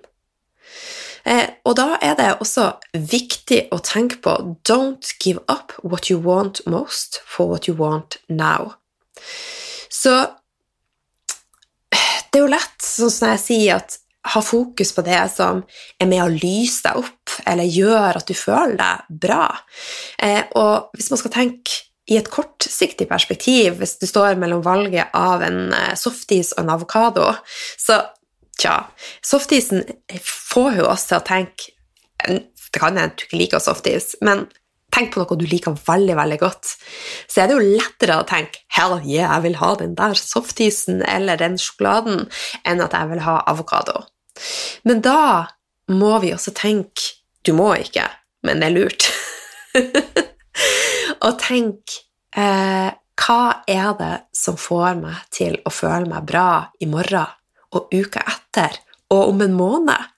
Eh, 1.24 1.48
og 1.68 1.76
da 1.78 2.00
er 2.02 2.16
det 2.18 2.30
også 2.42 2.68
viktig 2.94 3.68
å 3.74 3.82
tenke 3.86 4.18
på 4.24 4.34
don't 4.66 5.12
give 5.22 5.42
up 5.52 5.76
what 5.84 6.10
you 6.10 6.18
want 6.22 6.64
most 6.66 7.22
for 7.26 7.52
what 7.52 7.68
you 7.70 7.78
want 7.78 8.18
now. 8.28 8.74
Så 9.90 10.14
det 12.32 12.40
er 12.40 12.46
jo 12.46 12.54
lett, 12.54 12.80
sånn 12.80 13.12
som 13.12 13.34
jeg 13.34 13.44
sier, 13.44 13.82
at 13.82 14.00
ha 14.32 14.42
fokus 14.46 14.94
på 14.96 15.04
det 15.06 15.22
som 15.34 15.64
er 16.00 16.10
med 16.10 16.24
å 16.24 16.32
lyse 16.32 16.86
deg 16.86 17.02
opp, 17.02 17.21
eller 17.48 17.70
gjør 17.70 18.20
at 18.20 18.28
du 18.28 18.36
føler 18.38 18.78
deg 18.80 19.22
bra. 19.26 19.46
Eh, 20.22 20.44
og 20.60 20.92
hvis 20.98 21.12
man 21.14 21.22
skal 21.22 21.34
tenke 21.36 21.82
i 22.12 22.18
et 22.20 22.32
kortsiktig 22.34 23.08
perspektiv, 23.10 23.78
hvis 23.80 23.98
du 24.02 24.08
står 24.10 24.40
mellom 24.42 24.64
valget 24.66 25.14
av 25.18 25.44
en 25.46 25.74
eh, 25.76 25.94
softis 26.00 26.54
og 26.56 26.66
en 26.66 26.74
avokado, 26.76 27.28
så 27.80 28.02
tja 28.60 28.78
Softisen 29.26 29.86
får 30.22 30.82
jo 30.82 30.90
oss 30.92 31.08
til 31.10 31.18
å 31.18 31.26
tenke 31.26 31.72
Det 32.22 32.80
kan 32.80 32.98
hende 33.00 33.16
du 33.18 33.24
ikke 33.26 33.40
liker 33.40 33.64
softis, 33.64 34.14
men 34.22 34.46
tenk 34.92 35.14
på 35.14 35.22
noe 35.22 35.38
du 35.40 35.46
liker 35.48 35.74
veldig 35.88 36.16
veldig 36.20 36.38
godt, 36.42 36.74
så 37.32 37.42
er 37.42 37.50
det 37.50 37.56
jo 37.56 37.78
lettere 37.78 38.20
å 38.20 38.28
tenke 38.28 38.62
'hell 38.72 39.00
yeah, 39.04 39.34
jeg 39.36 39.44
vil 39.48 39.58
ha 39.62 39.72
den 39.80 39.96
der 39.96 40.16
softisen 40.20 41.02
eller 41.08 41.40
den 41.40 41.58
sjokoladen', 41.58 42.28
enn 42.68 42.84
at 42.84 42.94
jeg 42.94 43.10
vil 43.12 43.24
ha 43.26 43.42
avokado. 43.48 44.06
Men 44.84 45.02
da 45.02 45.48
må 45.92 46.20
vi 46.24 46.34
også 46.36 46.54
tenke 46.56 47.21
Du 47.46 47.54
må 47.58 47.72
ikke, 47.82 48.06
men 48.46 48.62
det 48.62 48.70
er 48.70 48.76
lurt. 48.76 49.08
og 51.26 51.38
tenk 51.42 51.98
eh, 52.38 52.92
hva 53.22 53.42
er 53.70 53.92
det 54.00 54.14
som 54.36 54.58
får 54.60 54.98
meg 55.02 55.26
til 55.34 55.58
å 55.66 55.74
føle 55.74 56.10
meg 56.10 56.26
bra 56.30 56.66
i 56.82 56.90
morgen 56.90 57.38
og 57.72 57.94
uka 57.94 58.24
etter 58.28 58.80
og 59.14 59.34
om 59.34 59.44
en 59.46 59.58
måned? 59.58 60.10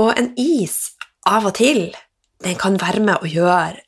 Og 0.00 0.12
en 0.16 0.32
is 0.40 0.94
av 1.28 1.46
og 1.48 1.56
til 1.58 1.90
den 2.42 2.58
kan 2.58 2.78
være 2.80 3.02
med 3.04 3.22
å 3.22 3.30
gjøre 3.30 3.82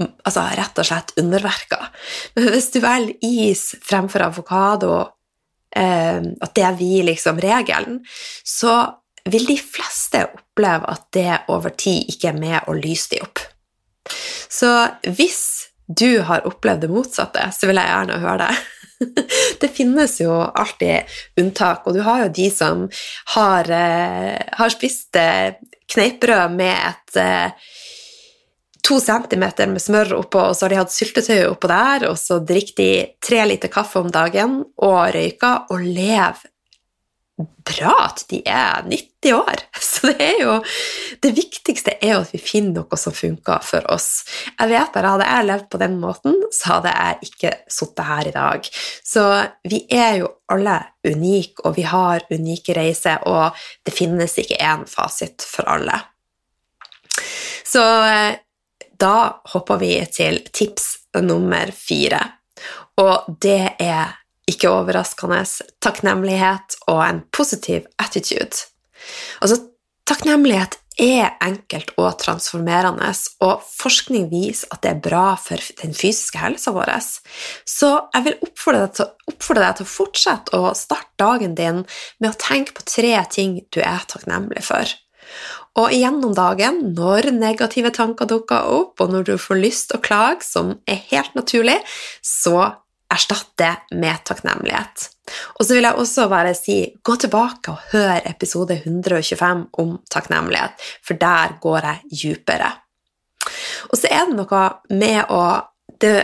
altså 0.00 0.44
rett 0.56 0.78
og 0.80 0.88
slett 0.88 1.12
underverker. 1.20 1.90
Men 2.36 2.48
hvis 2.54 2.70
du 2.72 2.78
velger 2.80 3.26
is 3.26 3.64
fremfor 3.84 4.24
avokado, 4.24 4.94
eh, 5.76 6.22
at 6.22 6.54
det 6.56 6.70
blir 6.78 7.08
liksom 7.10 7.40
regelen, 7.42 8.00
så 8.44 9.01
vil 9.30 9.46
de 9.46 9.56
fleste 9.58 10.24
oppleve 10.26 10.88
at 10.90 11.08
det 11.14 11.40
over 11.52 11.74
tid 11.78 12.10
ikke 12.10 12.32
er 12.32 12.38
med 12.38 12.68
å 12.68 12.76
lyse 12.76 13.12
de 13.12 13.20
opp. 13.22 13.42
Så 14.50 14.70
hvis 15.06 15.42
du 15.86 16.22
har 16.26 16.46
opplevd 16.48 16.86
det 16.86 16.92
motsatte, 16.92 17.44
så 17.54 17.68
vil 17.68 17.80
jeg 17.80 17.92
gjerne 17.92 18.22
høre 18.22 18.46
det. 18.46 18.62
Det 19.60 19.66
finnes 19.74 20.12
jo 20.20 20.30
alltid 20.30 21.08
unntak, 21.40 21.86
og 21.86 21.96
du 21.96 22.04
har 22.06 22.20
jo 22.22 22.34
de 22.36 22.44
som 22.54 22.84
har, 23.34 23.70
eh, 23.70 24.38
har 24.58 24.70
spist 24.70 25.18
eh, 25.18 25.58
kneippbrød 25.90 26.54
med 26.54 26.76
et 26.76 27.18
eh, 27.18 27.72
to 28.86 29.00
centimeter 29.02 29.66
med 29.70 29.82
smør 29.82 30.14
oppå, 30.20 30.44
og 30.46 30.54
så 30.54 30.66
har 30.66 30.74
de 30.74 30.80
hatt 30.84 30.94
syltetøy 30.94 31.48
oppå 31.48 31.70
der, 31.70 32.06
og 32.12 32.18
så 32.20 32.38
drikker 32.46 32.78
de 32.78 32.88
tre 33.22 33.42
liter 33.50 33.72
kaffe 33.74 33.98
om 34.02 34.10
dagen 34.14 34.60
og 34.82 35.00
røyker 35.16 35.66
og 35.74 35.82
lever 35.82 36.51
bra 37.38 37.92
at 38.04 38.24
de 38.30 38.42
er 38.48 38.84
90 38.86 39.32
år. 39.34 39.62
Så 39.80 40.10
det 40.10 40.26
er 40.26 40.40
jo 40.42 40.56
Det 41.22 41.32
viktigste 41.36 41.94
er 42.00 42.14
jo 42.16 42.20
at 42.24 42.32
vi 42.34 42.40
finner 42.42 42.82
noe 42.82 42.98
som 42.98 43.14
funker 43.14 43.62
for 43.64 43.86
oss. 43.92 44.24
Jeg 44.58 44.70
vet 44.72 44.92
bare 44.94 45.14
Hadde 45.14 45.28
jeg 45.30 45.48
levd 45.48 45.66
på 45.72 45.80
den 45.82 45.98
måten, 46.02 46.38
så 46.52 46.74
hadde 46.74 46.92
jeg 46.92 47.30
ikke 47.30 47.52
sittet 47.70 48.06
her 48.08 48.28
i 48.28 48.34
dag. 48.34 48.70
Så 49.06 49.24
vi 49.68 49.82
er 49.90 50.22
jo 50.22 50.30
alle 50.52 50.78
unike, 51.06 51.62
og 51.64 51.76
vi 51.76 51.84
har 51.88 52.24
unike 52.30 52.76
reiser, 52.76 53.22
og 53.28 53.58
det 53.86 53.94
finnes 53.94 54.36
ikke 54.38 54.60
én 54.60 54.86
fasit 54.90 55.44
for 55.46 55.68
alle. 55.70 55.98
Så 57.66 57.84
eh, 58.08 58.40
da 59.00 59.16
hopper 59.54 59.80
vi 59.80 59.94
til 60.12 60.42
tips 60.52 60.90
nummer 61.22 61.70
fire, 61.76 62.20
og 63.00 63.32
det 63.42 63.74
er 63.80 64.21
ikke 64.50 64.70
overraskende, 64.72 65.42
takknemlighet 65.84 66.78
og 66.90 67.02
en 67.06 67.22
positiv 67.34 67.86
attitude. 68.02 68.66
Altså, 69.42 69.60
takknemlighet 70.08 70.78
er 71.00 71.38
enkelt 71.40 71.94
og 71.96 72.18
transformerende, 72.20 73.08
og 73.40 73.62
forskning 73.64 74.28
viser 74.30 74.68
at 74.74 74.82
det 74.84 74.90
er 74.90 75.04
bra 75.04 75.34
for 75.40 75.62
den 75.80 75.94
fysiske 75.96 76.40
helsa 76.42 76.74
vår. 76.74 76.92
Så 77.64 77.92
jeg 78.12 78.26
vil 78.26 78.36
oppfordre 78.44 78.82
deg, 78.84 78.96
til, 78.98 79.08
oppfordre 79.32 79.64
deg 79.64 79.78
til 79.78 79.88
å 79.88 79.92
fortsette 79.94 80.58
å 80.58 80.74
starte 80.76 81.16
dagen 81.22 81.56
din 81.56 81.84
med 82.20 82.28
å 82.30 82.38
tenke 82.38 82.76
på 82.76 82.84
tre 82.84 83.14
ting 83.32 83.60
du 83.72 83.80
er 83.80 84.04
takknemlig 84.10 84.66
for. 84.66 84.92
Og 85.80 85.94
gjennom 85.96 86.34
dagen, 86.36 86.82
når 86.92 87.30
negative 87.32 87.94
tanker 87.96 88.28
dukker 88.28 88.68
opp, 88.68 89.00
og 89.00 89.14
når 89.14 89.30
du 89.30 89.34
får 89.40 89.60
lyst 89.62 89.88
til 89.88 89.96
å 90.00 90.04
klage, 90.04 90.44
som 90.44 90.74
er 90.84 91.00
helt 91.08 91.32
naturlig, 91.38 91.78
så 92.20 92.74
erstatt 93.12 93.50
det 93.60 93.72
med 94.00 94.24
takknemlighet. 94.28 95.08
Og 95.58 95.66
så 95.66 95.76
vil 95.76 95.86
jeg 95.86 95.98
også 96.00 96.28
bare 96.32 96.54
si 96.58 96.76
gå 97.04 97.16
tilbake 97.20 97.72
og 97.72 97.90
hør 97.92 98.20
episode 98.28 98.80
125 98.80 99.66
om 99.82 99.96
takknemlighet, 100.10 100.86
for 101.06 101.20
der 101.20 101.58
går 101.62 101.88
jeg 101.88 102.22
dypere. 102.22 102.72
Og 103.90 103.98
så 103.98 104.10
er 104.10 104.28
det 104.28 104.38
noe 104.38 104.62
med 104.90 105.30
å 105.30 105.42
det 106.02 106.16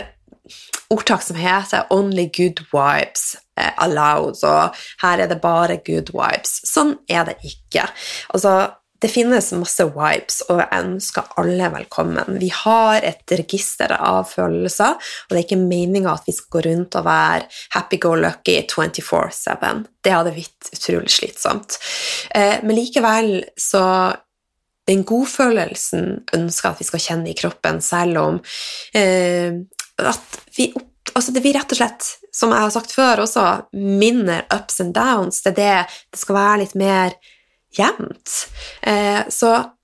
ordtak 0.89 1.21
som 1.21 1.37
heter 1.37 1.85
'only 1.89 2.29
good 2.33 2.65
vibes 2.73 3.35
allowed', 3.77 4.43
og 4.43 4.75
her 5.01 5.19
er 5.19 5.27
det 5.27 5.41
bare 5.41 5.77
good 5.85 6.11
vibes. 6.13 6.61
Sånn 6.65 6.97
er 7.09 7.25
det 7.25 7.37
ikke. 7.43 7.87
Altså, 8.33 8.71
det 8.99 9.07
finnes 9.11 9.51
masse 9.55 9.85
vibes, 9.95 10.41
og 10.49 10.59
jeg 10.59 10.81
ønsker 10.81 11.33
alle 11.39 11.69
velkommen. 11.71 12.39
Vi 12.41 12.49
har 12.51 12.99
et 13.07 13.33
register 13.39 13.93
av 13.95 14.27
følelser, 14.27 14.97
og 14.97 15.31
det 15.31 15.39
er 15.39 15.45
ikke 15.45 15.61
meninga 15.61 16.17
at 16.17 16.27
vi 16.27 16.35
skal 16.35 16.57
gå 16.57 16.63
rundt 16.67 16.97
og 16.99 17.05
være 17.07 17.47
happy-go-lucky 17.77 18.57
24-7. 18.67 19.85
Det 20.03 20.15
hadde 20.15 20.35
blitt 20.35 20.71
utrolig 20.75 21.13
slitsomt. 21.15 21.79
Eh, 22.35 22.59
men 22.63 22.75
likevel 22.77 23.31
så 23.57 23.85
Den 24.89 25.03
godfølelsen 25.05 26.23
ønsker 26.33 26.71
at 26.71 26.79
vi 26.81 26.85
skal 26.87 27.01
kjenne 27.03 27.29
i 27.29 27.35
kroppen, 27.37 27.77
selv 27.77 28.17
om 28.23 28.39
eh, 28.97 29.53
at 30.01 30.39
vi 30.55 30.71
altså 31.13 31.33
det 31.35 31.43
blir 31.43 31.53
rett 31.53 31.75
og 31.75 31.77
slett, 31.77 32.07
som 32.33 32.49
jeg 32.53 32.63
har 32.63 32.73
sagt 32.73 32.95
før 32.95 33.21
også, 33.21 33.43
minner 33.77 34.47
ups 34.55 34.79
and 34.81 34.95
downs. 34.97 35.43
Det 35.45 35.53
er 35.53 35.59
det 35.59 35.75
det 36.09 36.21
skal 36.23 36.39
være 36.39 36.61
litt 36.63 36.73
mer 36.79 37.13
jevnt. 37.77 38.47
Eh, 38.81 39.27
så 39.29 39.75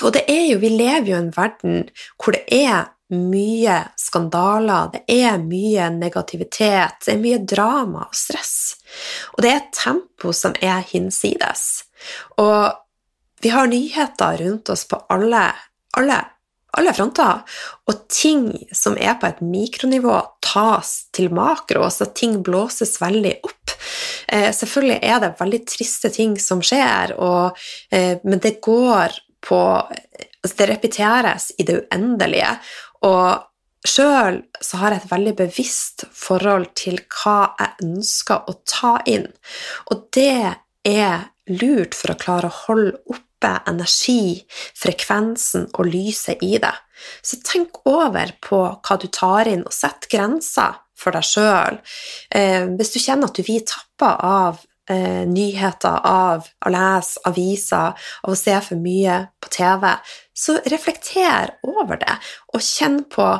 Og 0.00 0.14
det 0.16 0.24
er 0.32 0.46
jo 0.48 0.58
Vi 0.58 0.68
lever 0.68 1.10
jo 1.10 1.16
i 1.16 1.20
en 1.20 1.32
verden 1.36 1.90
hvor 2.16 2.32
det 2.32 2.46
er 2.48 2.88
mye 3.10 3.76
skandaler, 3.98 4.90
det 4.92 5.02
er 5.10 5.38
mye 5.42 5.88
negativitet, 5.90 7.02
det 7.04 7.14
er 7.14 7.22
mye 7.22 7.40
drama 7.42 8.06
og 8.06 8.14
stress. 8.14 8.76
Og 9.34 9.42
det 9.42 9.50
er 9.50 9.58
et 9.58 9.72
tempo 9.74 10.32
som 10.36 10.54
er 10.62 10.84
hinsides. 10.86 11.64
Og 12.38 12.70
vi 13.42 13.50
har 13.50 13.66
nyheter 13.66 14.38
rundt 14.44 14.70
oss 14.70 14.84
på 14.86 15.00
alle, 15.10 15.42
alle, 15.98 16.18
alle 16.78 16.94
fronter, 16.94 17.42
og 17.88 18.02
ting 18.12 18.50
som 18.76 18.98
er 19.00 19.16
på 19.18 19.30
et 19.30 19.40
mikronivå, 19.42 20.20
tas 20.44 20.92
til 21.14 21.32
makro, 21.34 21.88
så 21.90 22.10
ting 22.14 22.42
blåses 22.46 23.00
veldig 23.02 23.40
opp. 23.42 23.59
Eh, 24.28 24.50
selvfølgelig 24.54 24.98
er 25.02 25.20
det 25.22 25.34
veldig 25.40 25.60
triste 25.68 26.10
ting 26.14 26.36
som 26.40 26.62
skjer, 26.64 27.14
og, 27.18 27.58
eh, 27.90 28.18
men 28.24 28.42
det 28.42 28.60
går 28.60 29.18
på 29.40 29.60
altså 30.40 30.56
Det 30.56 30.68
repeteres 30.70 31.50
i 31.58 31.64
det 31.68 31.74
uendelige. 31.82 32.54
Og 33.04 33.44
sjøl 33.84 34.38
så 34.60 34.80
har 34.80 34.94
jeg 34.94 35.02
et 35.02 35.10
veldig 35.10 35.34
bevisst 35.36 36.04
forhold 36.16 36.70
til 36.80 36.96
hva 37.12 37.52
jeg 37.58 37.84
ønsker 37.84 38.48
å 38.48 38.54
ta 38.64 38.94
inn, 39.04 39.26
og 39.92 40.06
det 40.16 40.56
er 40.88 41.28
lurt 41.50 41.96
for 41.96 42.12
å 42.12 42.20
klare 42.20 42.48
å 42.48 42.58
holde 42.66 42.96
oppe 43.12 43.52
energi, 43.68 44.40
frekvensen 44.76 45.68
og 45.74 45.88
lyset 45.92 46.42
i 46.44 46.56
det. 46.60 46.74
Så 47.24 47.40
tenk 47.44 47.80
over 47.88 48.32
på 48.44 48.60
hva 48.76 48.98
du 49.00 49.08
tar 49.12 49.48
inn, 49.48 49.64
og 49.64 49.74
sett 49.74 50.08
grenser 50.12 50.76
for 51.00 51.16
deg 51.16 51.26
sjøl. 51.26 51.78
Eh, 52.30 52.66
hvis 52.76 52.92
du 52.94 53.00
kjenner 53.00 53.30
at 53.30 53.38
du 53.38 53.44
blir 53.46 53.64
tappa 53.66 54.14
av 54.26 54.60
eh, 54.90 55.24
nyheter, 55.28 56.00
av 56.04 56.48
å 56.66 56.72
lese 56.72 57.22
aviser, 57.28 57.96
av 57.96 58.34
å 58.34 58.38
se 58.38 58.56
for 58.66 58.80
mye 58.80 59.22
på 59.40 59.52
TV, 59.56 59.86
så 60.36 60.58
reflekter 60.72 61.56
over 61.66 62.00
det, 62.00 62.18
og 62.54 62.64
kjenn 62.64 63.02
på 63.10 63.30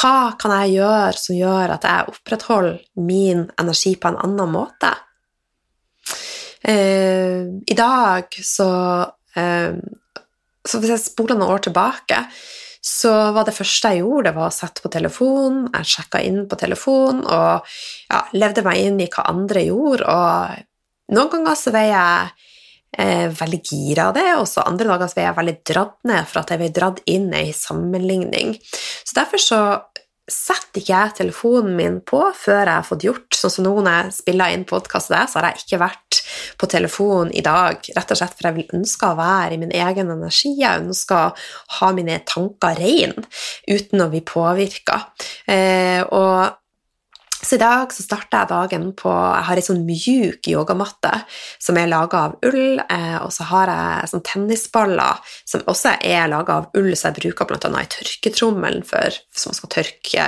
hva 0.00 0.32
kan 0.40 0.54
jeg 0.62 0.78
gjøre 0.78 1.18
som 1.18 1.36
gjør 1.36 1.74
at 1.74 1.84
jeg 1.84 2.12
opprettholder 2.12 2.78
min 3.04 3.48
energi 3.60 3.96
på 4.00 4.12
en 4.12 4.20
annen 4.22 4.52
måte? 4.54 4.92
Eh, 6.62 7.42
I 7.66 7.76
dag 7.76 8.36
så, 8.44 8.70
eh, 9.34 9.72
så 10.68 10.78
Hvis 10.78 10.90
jeg 10.92 11.00
spoler 11.00 11.38
noen 11.38 11.54
år 11.54 11.62
tilbake, 11.64 12.18
så 12.80 13.12
var 13.36 13.44
det 13.44 13.52
første 13.52 13.92
jeg 13.92 14.00
gjorde, 14.00 14.30
det 14.30 14.36
var 14.38 14.48
å 14.48 14.54
sette 14.54 14.80
på 14.80 14.90
telefonen. 14.92 15.66
Jeg 15.74 15.88
sjekka 15.90 16.22
inn 16.24 16.46
på 16.48 16.56
telefonen 16.60 17.26
og 17.26 17.66
ja, 18.08 18.20
levde 18.32 18.64
meg 18.64 18.80
inn 18.86 19.02
i 19.04 19.08
hva 19.12 19.26
andre 19.28 19.66
gjorde. 19.66 20.08
Og 20.08 21.16
noen 21.16 21.32
ganger 21.34 21.58
så 21.60 21.74
var 21.74 21.84
jeg 21.84 22.30
eh, 23.04 23.26
veldig 23.36 23.60
gira 23.68 24.08
av 24.08 24.16
det, 24.16 24.26
og 24.38 24.48
så 24.48 24.64
andre 24.64 24.88
dager 24.94 25.12
så 25.12 25.20
var 25.20 25.28
jeg 25.28 25.38
veldig 25.42 25.56
dratt 25.72 25.96
ned 26.08 26.30
for 26.30 26.40
at 26.40 26.54
jeg 26.54 26.62
ble 26.62 26.70
dratt 26.80 27.04
inn 27.12 27.28
i 27.36 27.50
sammenligning. 27.56 28.56
Så 29.04 29.18
derfor 29.18 29.44
så 29.44 29.60
setter 30.32 30.80
ikke 30.80 30.94
jeg 30.94 31.14
telefonen 31.20 31.76
min 31.78 31.98
på 32.06 32.22
før 32.36 32.62
jeg 32.62 32.74
har 32.74 32.86
fått 32.86 33.06
gjort 33.06 33.38
Sånn 33.40 33.52
som 33.54 33.64
nå 33.64 33.72
når 33.80 33.96
jeg 33.96 34.16
spiller 34.18 34.52
inn 34.54 34.66
podkast, 34.68 35.10
så 35.10 35.38
har 35.38 35.50
jeg 35.50 35.64
ikke 35.64 35.80
vært 35.80 36.20
på 36.60 36.68
telefonen 36.70 37.32
i 37.32 37.42
dag, 37.44 37.80
rett 37.96 38.12
og 38.12 38.18
slett 38.20 38.36
for 38.36 38.50
jeg 38.50 38.58
vil 38.58 38.74
ønske 38.76 39.08
å 39.08 39.16
være 39.18 39.56
i 39.56 39.60
min 39.62 39.72
egen 39.72 40.12
energi. 40.12 40.52
Jeg 40.60 40.84
ønsker 40.84 41.16
å 41.16 41.78
ha 41.78 41.90
mine 41.96 42.18
tanker 42.28 42.76
reine 42.76 43.24
uten 43.70 44.04
å 44.04 44.10
bli 44.12 44.20
påvirka. 44.28 45.00
Eh, 45.48 46.02
og 46.04 46.60
så 47.42 47.56
i 47.56 47.60
dag 47.60 47.92
så 47.92 48.04
starter 48.04 48.42
jeg 48.42 48.50
dagen 48.50 48.90
på 48.96 49.10
Jeg 49.10 49.44
har 49.48 49.58
ei 49.58 49.64
sånn 49.64 49.84
mjuk 49.86 50.48
yogamatte 50.50 51.12
som 51.62 51.78
er 51.80 51.88
laga 51.88 52.24
av 52.28 52.34
ull, 52.46 52.80
eh, 52.84 53.16
og 53.22 53.30
så 53.32 53.46
har 53.48 53.72
jeg 53.72 54.10
sånn 54.12 54.24
tennisballer 54.28 55.32
som 55.48 55.64
også 55.70 55.94
er 56.04 56.28
laga 56.28 56.58
av 56.60 56.76
ull, 56.76 56.90
så 56.92 57.08
jeg 57.08 57.20
bruker 57.20 57.48
bl.a. 57.48 57.70
i 57.80 57.90
tørketrommelen 57.94 58.84
for 58.86 59.16
som 59.32 59.56
skal 59.56 59.72
tørke 59.72 60.26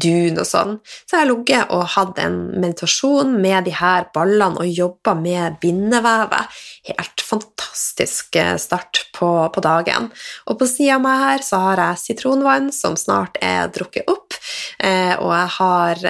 dun 0.00 0.40
og 0.40 0.48
sånn. 0.48 0.78
Så 1.04 1.16
jeg 1.16 1.20
har 1.20 1.30
ligget 1.30 1.74
og 1.74 1.84
hatt 1.94 2.22
en 2.22 2.38
meditasjon 2.56 3.34
med 3.42 3.68
de 3.68 3.76
her 3.76 4.08
ballene 4.14 4.62
og 4.62 4.72
jobba 4.72 5.14
med 5.18 5.60
bindevevet. 5.60 6.58
Helt 6.88 7.26
fantastisk 7.28 8.40
eh, 8.40 8.54
start 8.56 9.04
på, 9.18 9.30
på 9.52 9.64
dagen. 9.64 10.08
Og 10.48 10.60
på 10.60 10.70
sida 10.70 10.96
av 10.96 11.04
meg 11.04 11.24
her 11.26 11.44
så 11.44 11.60
har 11.66 11.84
jeg 11.84 12.02
sitronvann 12.06 12.72
som 12.72 12.96
snart 12.96 13.36
er 13.44 13.68
drukket 13.74 14.08
opp, 14.08 14.38
eh, 14.80 15.12
og 15.18 15.32
jeg 15.34 15.54
har 15.58 16.08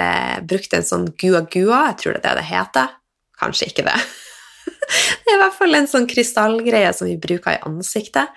brukt 0.49 0.75
en 0.77 0.87
sånn 0.87 1.11
gua-gua, 1.21 1.85
jeg 1.91 2.01
tror 2.03 2.17
det 2.17 2.23
er 2.23 2.27
det 2.29 2.37
det 2.41 2.49
heter. 2.49 2.97
Kanskje 3.39 3.71
ikke 3.71 3.87
det. 3.91 3.99
Det 4.89 5.35
er 5.35 5.37
i 5.37 5.41
hvert 5.43 5.57
fall 5.57 5.77
en 5.77 5.89
sånn 5.89 6.07
krystallgreie 6.09 6.91
som 6.97 7.09
vi 7.09 7.19
bruker 7.21 7.57
i 7.57 7.63
ansiktet. 7.69 8.33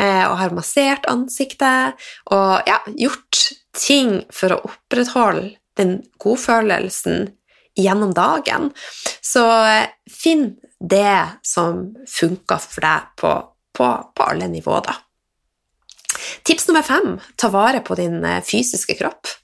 Eh, 0.00 0.22
og 0.24 0.38
har 0.40 0.54
massert 0.56 1.04
ansiktet 1.10 2.00
og 2.32 2.68
ja, 2.68 2.78
gjort 2.96 3.40
ting 3.76 4.22
for 4.32 4.54
å 4.54 4.62
opprettholde 4.70 5.50
den 5.80 5.98
godfølelsen 6.20 7.30
gjennom 7.78 8.14
dagen. 8.16 8.70
Så 9.20 9.44
eh, 9.68 9.92
finn 10.08 10.54
det 10.80 11.40
som 11.44 11.90
funker 12.08 12.64
for 12.64 12.86
deg 12.86 13.12
på, 13.20 13.34
på, 13.76 13.92
på 14.16 14.28
alle 14.32 14.48
nivåer, 14.48 14.88
da. 14.88 14.96
Tips 16.44 16.66
nummer 16.68 16.84
fem 16.84 17.18
ta 17.36 17.52
vare 17.52 17.84
på 17.84 17.96
din 18.00 18.22
eh, 18.24 18.42
fysiske 18.44 18.96
kropp. 19.00 19.36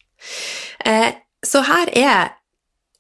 Så 1.47 1.63
her 1.67 1.93
er 1.95 2.35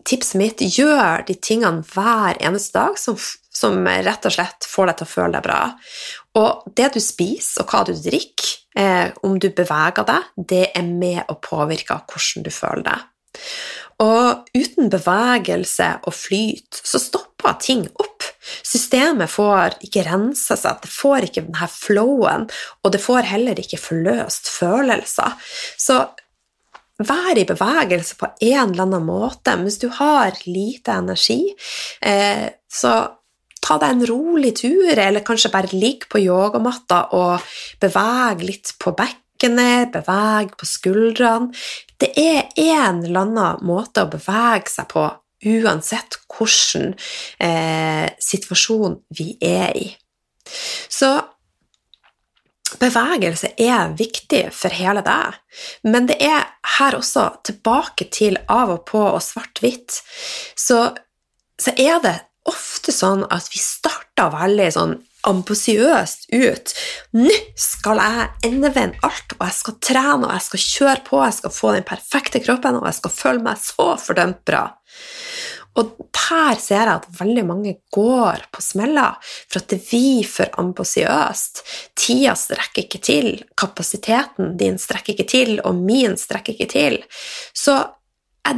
tipset 0.06 0.38
mitt 0.38 0.62
gjør 0.62 1.24
de 1.26 1.34
tingene 1.42 1.82
hver 1.90 2.38
eneste 2.38 2.78
dag 2.78 2.98
som, 3.00 3.18
som, 3.18 3.80
rett 3.86 4.28
og 4.28 4.36
slett 4.36 4.68
får 4.70 4.90
deg 4.90 5.00
til 5.00 5.08
å 5.08 5.14
føle 5.14 5.34
deg 5.34 5.46
bra. 5.46 5.60
Og 6.38 6.68
det 6.78 6.92
du 6.94 7.00
spiser, 7.02 7.64
og 7.64 7.72
hva 7.72 7.82
du 7.88 7.94
drikker, 7.96 8.52
eh, 8.78 9.08
om 9.26 9.38
du 9.42 9.48
beveger 9.50 10.06
deg, 10.06 10.30
det 10.36 10.64
er 10.76 10.86
med 10.86 11.24
å 11.32 11.38
påvirke 11.42 11.98
hvordan 12.06 12.46
du 12.46 12.52
føler 12.54 12.86
deg. 12.92 13.06
Og 14.04 14.50
uten 14.52 14.90
bevegelse 14.92 15.88
og 16.04 16.12
flyt 16.12 16.80
så 16.84 17.00
stopper 17.00 17.56
ting 17.64 17.86
opp. 17.96 18.26
Systemet 18.66 19.32
får 19.32 19.78
ikke 19.86 20.04
rense 20.06 20.56
seg, 20.60 20.82
det 20.82 20.92
får 20.92 21.26
ikke 21.28 21.46
denne 21.48 21.68
flowen, 21.72 22.44
og 22.84 22.92
det 22.92 23.00
får 23.02 23.30
heller 23.32 23.58
ikke 23.58 23.80
forløst 23.80 24.52
følelser. 24.52 25.34
Så 25.80 26.02
Vær 26.96 27.36
i 27.36 27.44
bevegelse 27.44 28.16
på 28.16 28.30
en 28.40 28.71
eller 28.73 28.86
annen 28.86 29.04
måte. 29.04 29.52
Hvis 29.60 29.78
du 29.82 29.90
har 29.92 30.32
lite 30.47 30.94
energi, 30.97 31.42
eh, 32.00 32.49
så 32.73 32.92
ta 33.60 33.76
deg 33.82 33.90
en 33.90 34.06
rolig 34.08 34.54
tur, 34.62 34.94
eller 34.94 35.25
kanskje 35.26 35.52
bare 35.52 35.75
ligg 35.76 36.06
på 36.08 36.23
yogamatta 36.23 37.02
og 37.18 37.44
beveg 37.82 38.47
litt 38.47 38.73
på 38.80 38.94
bekkenet, 38.97 39.92
beveg 39.92 40.56
på 40.56 40.68
skuldrene. 40.71 41.52
Det 42.00 42.12
er 42.16 42.49
en 42.56 43.04
eller 43.04 43.26
annen 43.26 43.62
måte 43.66 44.06
å 44.06 44.10
bevege 44.12 44.73
seg 44.73 44.88
på, 44.92 45.04
uansett 45.47 46.16
hvilken 46.32 46.94
eh, 47.42 48.08
situasjon 48.23 49.00
vi 49.18 49.34
er 49.44 49.76
i. 49.76 49.88
Så 50.88 51.12
Bevegelse 52.80 53.52
er 53.60 53.95
viktig 53.97 54.47
for 54.54 54.75
hele 54.75 55.02
deg, 55.06 55.36
men 55.86 56.08
det 56.10 56.19
er 56.25 56.47
her 56.76 56.97
også 56.99 57.28
tilbake 57.47 58.08
til 58.12 58.39
av 58.52 58.73
og 58.75 58.86
på 58.91 59.02
og 59.08 59.23
svart-hvitt, 59.25 60.00
så, 60.58 60.80
så, 61.60 61.75
er 61.76 62.00
det 62.04 62.17
ofte 62.47 62.95
sånn 62.95 63.25
at 63.32 63.49
vi 63.52 63.60
starter 63.62 64.32
veldig 64.34 64.71
sånn 64.75 64.97
ambisiøst 65.26 66.28
ut. 66.30 66.75
Nå 67.19 67.39
skal 67.58 67.99
jeg 67.99 68.28
endevende 68.47 69.00
alt, 69.06 69.34
og 69.39 69.43
jeg 69.49 69.56
skal 69.58 69.78
trene, 69.82 70.28
og 70.28 70.34
jeg 70.36 70.45
skal 70.47 70.65
kjøre 70.67 71.04
på, 71.08 71.23
jeg 71.25 71.39
skal 71.41 71.54
få 71.56 71.73
den 71.75 71.89
perfekte 71.89 72.43
kroppen, 72.45 72.78
og 72.78 72.86
jeg 72.86 73.00
skal 73.00 73.17
føle 73.17 73.47
meg 73.49 73.62
så 73.62 73.89
fordømt 73.99 74.45
bra. 74.47 74.69
Og 75.76 75.93
her 76.26 76.56
ser 76.58 76.89
jeg 76.89 76.95
at 76.95 77.08
veldig 77.19 77.45
mange 77.47 77.75
går 77.95 78.47
på 78.54 78.62
smeller 78.65 79.19
for 79.47 79.60
at 79.60 79.69
det 79.71 79.80
vi 79.91 80.25
for 80.26 80.50
ambisiøst. 80.60 81.62
Tida 81.99 82.34
strekker 82.39 82.86
ikke 82.86 83.02
til, 83.04 83.30
kapasiteten 83.58 84.56
din 84.60 84.80
strekker 84.80 85.15
ikke 85.15 85.28
til, 85.30 85.52
og 85.62 85.78
min 85.78 86.17
strekker 86.19 86.56
ikke 86.56 86.71
til. 86.73 86.99
Så 87.54 87.78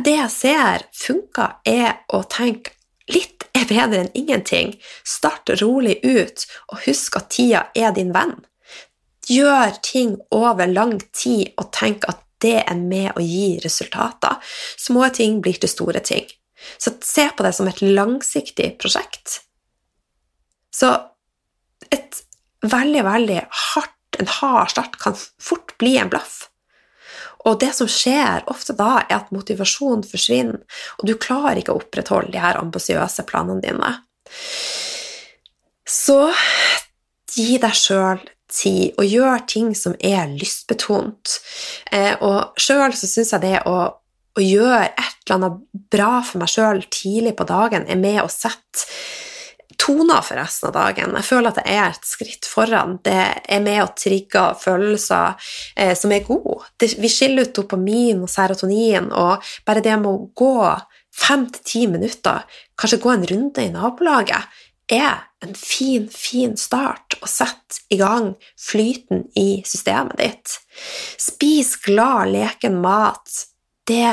det 0.04 0.16
jeg 0.18 0.32
ser 0.32 0.84
funker, 0.94 1.58
er 1.66 2.04
å 2.12 2.22
tenke 2.28 2.76
litt 3.08 3.48
er 3.56 3.66
bedre 3.68 4.04
enn 4.04 4.14
ingenting. 4.16 4.74
Start 5.06 5.50
rolig 5.62 5.98
ut, 6.04 6.44
og 6.68 6.84
husk 6.86 7.18
at 7.20 7.30
tida 7.34 7.66
er 7.76 7.94
din 7.96 8.12
venn. 8.14 8.36
Gjør 9.28 9.76
ting 9.84 10.16
over 10.32 10.68
lang 10.68 10.98
tid 11.12 11.52
og 11.60 11.72
tenk 11.76 12.08
at 12.08 12.22
det 12.40 12.60
er 12.62 12.78
med 12.78 13.16
å 13.18 13.24
gi 13.24 13.58
resultater. 13.64 14.38
Små 14.78 15.08
ting 15.14 15.40
blir 15.42 15.58
til 15.58 15.72
store 15.72 16.04
ting. 16.04 16.28
Så 16.78 16.94
se 17.04 17.28
på 17.36 17.46
det 17.46 17.54
som 17.56 17.68
et 17.70 17.82
langsiktig 17.82 18.72
prosjekt. 18.82 19.40
Så 20.74 20.90
et 21.94 22.22
veldig, 22.66 23.04
veldig 23.06 23.40
hardt, 23.74 23.94
en 24.18 24.30
hard 24.40 24.72
start 24.72 24.96
kan 24.98 25.16
fort 25.16 25.76
bli 25.78 25.96
en 26.00 26.10
blaff. 26.10 26.48
Og 27.46 27.60
det 27.62 27.70
som 27.76 27.88
skjer 27.90 28.44
ofte 28.50 28.74
da, 28.76 29.04
er 29.06 29.20
at 29.20 29.30
motivasjonen 29.34 30.02
forsvinner, 30.06 30.64
og 30.98 31.06
du 31.08 31.14
klarer 31.20 31.60
ikke 31.60 31.74
å 31.74 31.82
opprettholde 31.82 32.34
de 32.34 32.42
her 32.42 32.58
ambisiøse 32.60 33.24
planene 33.28 33.62
dine. 33.64 33.92
Så 35.88 36.18
gi 37.32 37.60
deg 37.62 37.76
sjøl 37.78 38.20
tid, 38.48 38.96
og 38.98 39.06
gjør 39.06 39.44
ting 39.48 39.70
som 39.76 39.94
er 40.04 40.28
lystbetont. 40.32 41.38
Eh, 41.92 42.14
og 42.24 42.58
sjøl 42.60 42.92
så 42.96 43.08
syns 43.08 43.32
jeg 43.36 43.44
det 43.44 43.56
å 43.68 43.78
å 44.36 44.44
gjøre 44.44 44.84
et 44.90 45.16
eller 45.26 45.36
annet 45.38 45.86
bra 45.92 46.10
for 46.24 46.42
meg 46.42 46.52
sjøl 46.52 46.82
tidlig 46.92 47.34
på 47.38 47.46
dagen 47.48 47.88
er 47.88 48.00
med 48.00 48.20
å 48.22 48.28
sette 48.32 48.86
toner 49.78 50.22
for 50.26 50.38
resten 50.38 50.68
av 50.68 50.74
dagen. 50.74 51.14
Jeg 51.16 51.26
føler 51.28 51.52
at 51.52 51.60
det 51.60 51.70
er 51.70 51.84
et 51.86 52.06
skritt 52.08 52.48
foran. 52.50 52.96
Det 53.04 53.24
er 53.38 53.62
med 53.62 53.82
å 53.84 53.92
trigge 53.96 54.44
følelser 54.58 55.36
eh, 55.76 55.94
som 55.96 56.12
er 56.12 56.26
gode. 56.26 56.66
Vi 56.78 57.10
skiller 57.12 57.46
ut 57.46 57.54
dopamin 57.56 58.24
og 58.24 58.32
serotonin, 58.32 59.12
og 59.14 59.44
bare 59.68 59.84
det 59.84 59.94
med 60.00 60.10
å 60.10 60.30
gå 60.36 60.56
fem 61.18 61.46
til 61.52 61.64
ti 61.70 61.84
minutter, 61.90 62.44
kanskje 62.78 63.00
gå 63.02 63.14
en 63.14 63.26
runde 63.30 63.64
i 63.64 63.72
nabolaget, 63.74 64.58
er 64.88 65.24
en 65.44 65.54
fin, 65.54 66.08
fin 66.10 66.56
start 66.58 67.18
å 67.22 67.28
sette 67.30 67.82
i 67.92 67.98
gang 68.00 68.32
flyten 68.58 69.26
i 69.38 69.62
systemet 69.68 70.18
ditt. 70.18 70.56
Spis 71.20 71.76
glad, 71.84 72.32
leken 72.32 72.80
mat. 72.82 73.44
Det 73.88 74.12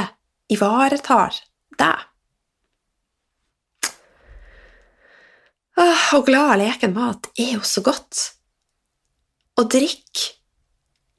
ivaretar 0.56 1.36
deg. 1.80 2.04
Og 6.16 6.24
glad 6.30 6.62
leken 6.62 6.94
mat 6.96 7.28
er 7.36 7.58
jo 7.58 7.66
så 7.68 7.84
godt. 7.84 8.22
Og 9.60 9.68
drikk 9.72 10.24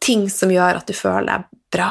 ting 0.01 0.29
som 0.33 0.53
gjør 0.53 0.81
at 0.81 0.89
du 0.89 0.97
føler 0.97 1.29
deg 1.29 1.63
bra. 1.75 1.91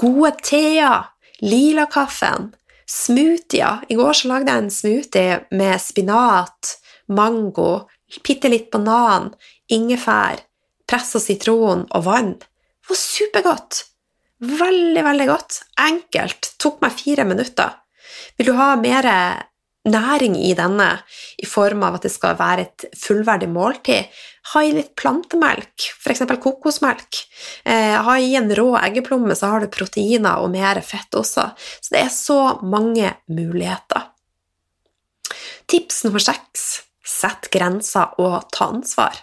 Gode 0.00 0.32
teer, 0.44 1.10
lilakaffen, 1.44 2.52
smoothier. 2.88 3.84
I 3.88 3.98
går 3.98 4.16
så 4.16 4.30
lagde 4.30 4.52
jeg 4.52 4.64
en 4.64 4.72
smoothie 4.72 5.38
med 5.52 5.80
spinat, 5.82 6.76
mango, 7.12 7.84
bitte 8.24 8.48
litt 8.48 8.70
banan, 8.72 9.32
ingefær, 9.72 10.40
pressa 10.88 11.20
sitron 11.20 11.84
og 11.90 12.06
vann. 12.08 12.36
Det 12.40 12.92
var 12.92 13.00
supergodt. 13.00 13.84
Veldig, 14.44 15.02
veldig 15.06 15.26
godt. 15.30 15.62
Enkelt. 15.80 16.54
Tok 16.60 16.80
meg 16.84 16.94
fire 16.98 17.26
minutter. 17.28 17.74
Vil 18.38 18.50
du 18.50 18.56
ha 18.58 18.74
mer 18.80 19.08
næring 19.84 20.36
i 20.40 20.52
denne 20.56 20.88
i 21.40 21.46
form 21.48 21.84
av 21.84 21.98
at 21.98 22.06
det 22.06 22.12
skal 22.14 22.38
være 22.38 22.64
et 22.64 22.86
fullverdig 22.98 23.50
måltid, 23.52 24.08
ha 24.52 24.62
i 24.64 24.72
litt 24.76 24.92
plantemelk, 25.00 25.88
f.eks. 26.00 26.24
kokosmelk. 26.40 27.20
Eh, 27.64 27.96
ha 28.06 28.16
i 28.20 28.34
en 28.38 28.50
rå 28.56 28.70
eggeplomme, 28.80 29.36
så 29.36 29.54
har 29.54 29.64
du 29.64 29.72
proteiner 29.72 30.40
og 30.42 30.52
mer 30.52 30.80
fett 30.84 31.16
også. 31.16 31.50
Så 31.80 31.94
det 31.94 32.02
er 32.04 32.12
så 32.12 32.40
mange 32.64 33.14
muligheter. 33.28 34.10
Tips 35.70 36.02
nummer 36.04 36.20
seks 36.20 36.66
sett 37.04 37.48
grenser 37.52 38.16
og 38.20 38.50
ta 38.52 38.68
ansvar. 38.72 39.16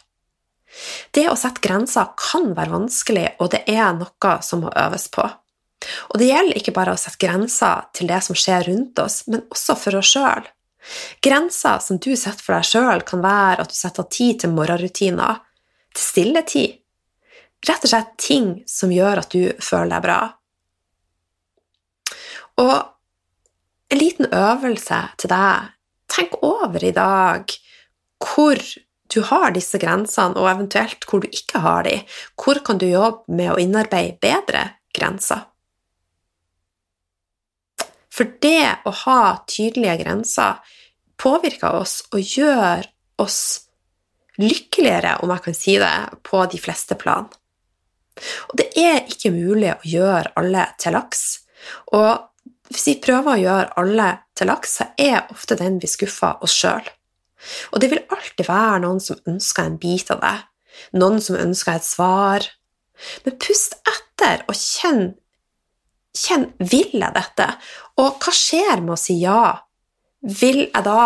Det 1.12 1.28
å 1.30 1.38
sette 1.40 1.64
grenser 1.64 2.14
kan 2.20 2.54
være 2.58 2.74
vanskelig, 2.74 3.28
og 3.44 3.52
det 3.54 3.64
er 3.70 3.92
noe 3.98 4.36
som 4.46 4.64
må 4.66 4.72
øves 4.78 5.10
på. 5.12 5.26
Og 6.14 6.20
det 6.22 6.30
gjelder 6.30 6.60
ikke 6.60 6.76
bare 6.76 6.94
å 6.94 7.00
sette 7.00 7.20
grenser 7.22 7.88
til 7.98 8.10
det 8.12 8.20
som 8.26 8.38
skjer 8.38 8.68
rundt 8.70 9.00
oss, 9.02 9.24
men 9.28 9.44
også 9.50 9.78
for 9.80 10.00
oss 10.00 10.12
sjøl. 10.14 10.50
Grenser 11.22 11.82
som 11.84 12.00
du 12.02 12.12
setter 12.16 12.42
for 12.42 12.58
deg 12.58 12.68
sjøl, 12.68 13.04
kan 13.08 13.24
være 13.24 13.66
at 13.66 13.74
du 13.74 13.78
setter 13.78 14.08
tid 14.10 14.42
til 14.44 14.54
morgenrutiner, 14.56 15.42
til 15.94 16.06
stilletid. 16.06 16.78
Rett 17.68 17.84
og 17.86 17.92
slett 17.92 18.16
ting 18.22 18.54
som 18.70 18.94
gjør 18.94 19.22
at 19.22 19.34
du 19.34 19.52
føler 19.62 19.92
deg 19.96 20.06
bra. 20.08 20.22
Og 22.62 22.78
en 23.92 24.00
liten 24.00 24.30
øvelse 24.34 25.02
til 25.22 25.32
deg. 25.32 25.70
Tenk 26.12 26.40
over 26.46 26.84
i 26.84 26.94
dag 26.96 27.54
hvor 28.22 28.60
du 29.12 29.20
har 29.28 29.52
disse 29.52 29.80
grensene, 29.82 30.40
og 30.40 30.50
eventuelt 30.50 31.06
hvor 31.08 31.24
du 31.24 31.28
ikke 31.32 31.62
har 31.64 31.84
de. 31.88 31.98
Hvor 32.40 32.62
kan 32.66 32.80
du 32.80 32.88
jobbe 32.88 33.36
med 33.36 33.52
å 33.54 33.60
innarbeide 33.60 34.20
bedre 34.24 34.68
grenser? 34.96 35.48
For 38.12 38.32
det 38.44 38.84
å 38.88 38.94
ha 39.06 39.22
tydelige 39.50 40.02
grenser 40.04 40.78
påvirker 41.22 41.78
oss 41.80 42.02
og 42.12 42.24
gjør 42.24 42.88
oss 43.22 43.42
lykkeligere, 44.42 45.18
om 45.22 45.32
jeg 45.36 45.46
kan 45.46 45.58
si 45.58 45.78
det, 45.80 45.94
på 46.28 46.44
de 46.52 46.60
fleste 46.62 46.98
plan. 47.00 47.28
Og 48.50 48.58
det 48.60 48.72
er 48.80 49.04
ikke 49.10 49.32
mulig 49.34 49.72
å 49.74 49.88
gjøre 49.88 50.34
alle 50.40 50.66
til 50.82 50.96
laks. 50.98 51.24
Og 51.96 52.12
hvis 52.72 52.88
vi 52.90 52.98
prøver 53.04 53.34
å 53.34 53.42
gjøre 53.42 53.78
alle 53.82 54.10
til 54.38 54.52
laks, 54.52 54.80
så 54.80 54.90
er 55.00 55.32
ofte 55.34 55.58
den 55.60 55.80
vi 55.82 55.90
skuffer 55.92 56.42
oss 56.44 56.56
sjøl. 56.56 56.88
Og 57.72 57.82
det 57.82 57.90
vil 57.92 58.04
alltid 58.12 58.48
være 58.48 58.82
noen 58.84 59.02
som 59.04 59.20
ønsker 59.30 59.68
en 59.68 59.80
bit 59.82 60.12
av 60.14 60.22
det, 60.24 60.38
noen 60.98 61.22
som 61.24 61.40
ønsker 61.40 61.78
et 61.78 61.88
svar. 61.88 62.46
Men 63.26 63.40
pust 63.42 63.80
etter 63.82 64.46
og 64.48 64.58
kjenn 64.58 65.12
Kjenn 66.12 66.50
vil 66.60 66.92
jeg 66.92 67.16
dette? 67.16 67.46
Og 68.04 68.18
hva 68.20 68.34
skjer 68.36 68.82
med 68.84 68.98
å 68.98 69.00
si 69.00 69.14
ja? 69.22 69.62
Vil 70.20 70.66
jeg 70.66 70.84
da 70.84 71.04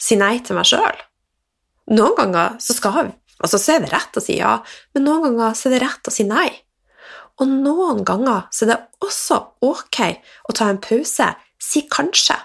si 0.00 0.16
nei 0.16 0.38
til 0.40 0.56
meg 0.56 0.64
sjøl? 0.70 1.02
Noen 1.92 2.16
ganger 2.16 2.56
så, 2.62 2.72
skal, 2.78 3.10
altså 3.36 3.60
så 3.60 3.74
er 3.74 3.84
det 3.84 3.92
rett 3.92 4.16
å 4.16 4.22
si 4.24 4.38
ja, 4.38 4.54
men 4.94 5.04
noen 5.04 5.26
ganger 5.26 5.58
så 5.58 5.68
er 5.68 5.76
det 5.76 5.82
rett 5.84 6.08
å 6.08 6.14
si 6.14 6.24
nei. 6.24 6.48
Og 7.40 7.52
noen 7.52 8.00
ganger 8.06 8.46
så 8.48 8.64
er 8.64 8.72
det 8.72 8.80
også 9.04 9.38
ok 9.66 10.00
å 10.48 10.56
ta 10.56 10.70
en 10.72 10.80
pause, 10.82 11.28
si 11.60 11.84
kanskje. 11.92 12.38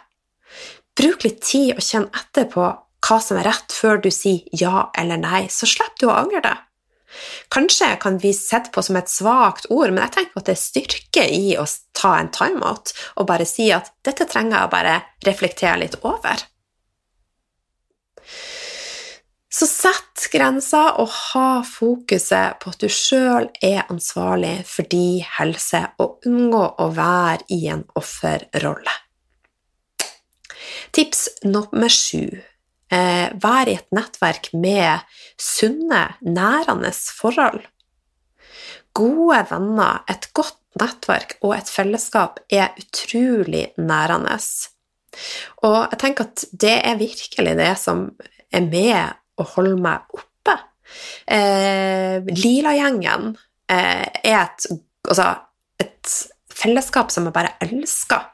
Bruk 0.97 1.25
litt 1.25 1.41
tid 1.45 1.75
og 1.75 1.83
kjenn 1.83 2.07
etter 2.09 2.47
på 2.51 2.67
hva 3.07 3.17
som 3.23 3.37
er 3.39 3.47
rett 3.47 3.73
før 3.73 4.01
du 4.01 4.09
sier 4.11 4.47
ja 4.57 4.87
eller 4.97 5.21
nei, 5.21 5.45
så 5.53 5.69
slipper 5.69 6.01
du 6.01 6.07
å 6.09 6.17
angre 6.17 6.41
det. 6.43 6.55
Kanskje 7.53 7.93
kan 8.01 8.17
vi 8.21 8.33
sette 8.35 8.73
på 8.73 8.83
som 8.83 8.97
et 8.99 9.09
svakt 9.09 9.69
ord, 9.71 9.93
men 9.93 10.03
jeg 10.03 10.15
tenker 10.17 10.41
at 10.41 10.49
det 10.49 10.57
er 10.57 10.61
styrke 10.61 11.23
i 11.31 11.55
å 11.57 11.65
ta 11.97 12.17
en 12.19 12.29
timeout 12.33 12.93
og 13.15 13.29
bare 13.29 13.47
si 13.47 13.69
at 13.73 13.93
dette 14.05 14.27
trenger 14.29 14.57
jeg 14.57 14.67
å 14.67 14.73
bare 14.73 14.99
reflektere 15.25 15.79
litt 15.85 15.97
over. 16.03 16.43
Så 19.57 19.65
sett 19.65 20.27
grenser 20.29 20.99
og 21.01 21.09
ha 21.31 21.63
fokuset 21.65 22.59
på 22.61 22.73
at 22.73 22.83
du 22.83 22.91
sjøl 22.91 23.47
er 23.63 23.87
ansvarlig 23.87 24.59
for 24.69 24.85
din 24.91 25.23
helse, 25.39 25.81
og 26.03 26.27
unngå 26.27 26.63
å 26.83 26.91
være 26.93 27.47
i 27.55 27.63
en 27.71 27.87
offerrolle. 27.97 28.93
Tips 30.95 31.27
nummer 31.45 31.91
sju 31.91 32.23
eh, 32.91 33.27
være 33.33 33.71
i 33.71 33.77
et 33.77 33.89
nettverk 33.95 34.51
med 34.55 35.03
sunne, 35.39 36.03
nærende 36.21 36.93
forhold. 36.93 37.61
Gode 38.97 39.43
venner, 39.51 40.01
et 40.09 40.29
godt 40.33 40.57
nettverk 40.79 41.37
og 41.41 41.55
et 41.57 41.69
fellesskap 41.69 42.39
er 42.53 42.73
utrolig 42.79 43.67
nærende. 43.77 44.37
Og 45.65 45.77
jeg 45.91 45.99
tenker 46.01 46.29
at 46.29 46.45
det 46.51 46.77
er 46.85 46.99
virkelig 46.99 47.57
det 47.57 47.73
som 47.81 48.07
er 48.53 48.65
med 48.65 49.17
å 49.37 49.45
holde 49.55 49.77
meg 49.81 50.17
oppe. 50.17 50.55
Eh, 51.27 52.23
Lila-gjengen 52.23 53.33
eh, 53.69 54.05
er 54.23 54.39
et, 54.39 54.67
altså, 55.09 55.29
et 55.81 56.13
fellesskap 56.53 57.13
som 57.13 57.27
jeg 57.27 57.35
bare 57.35 57.55
elsker. 57.65 58.25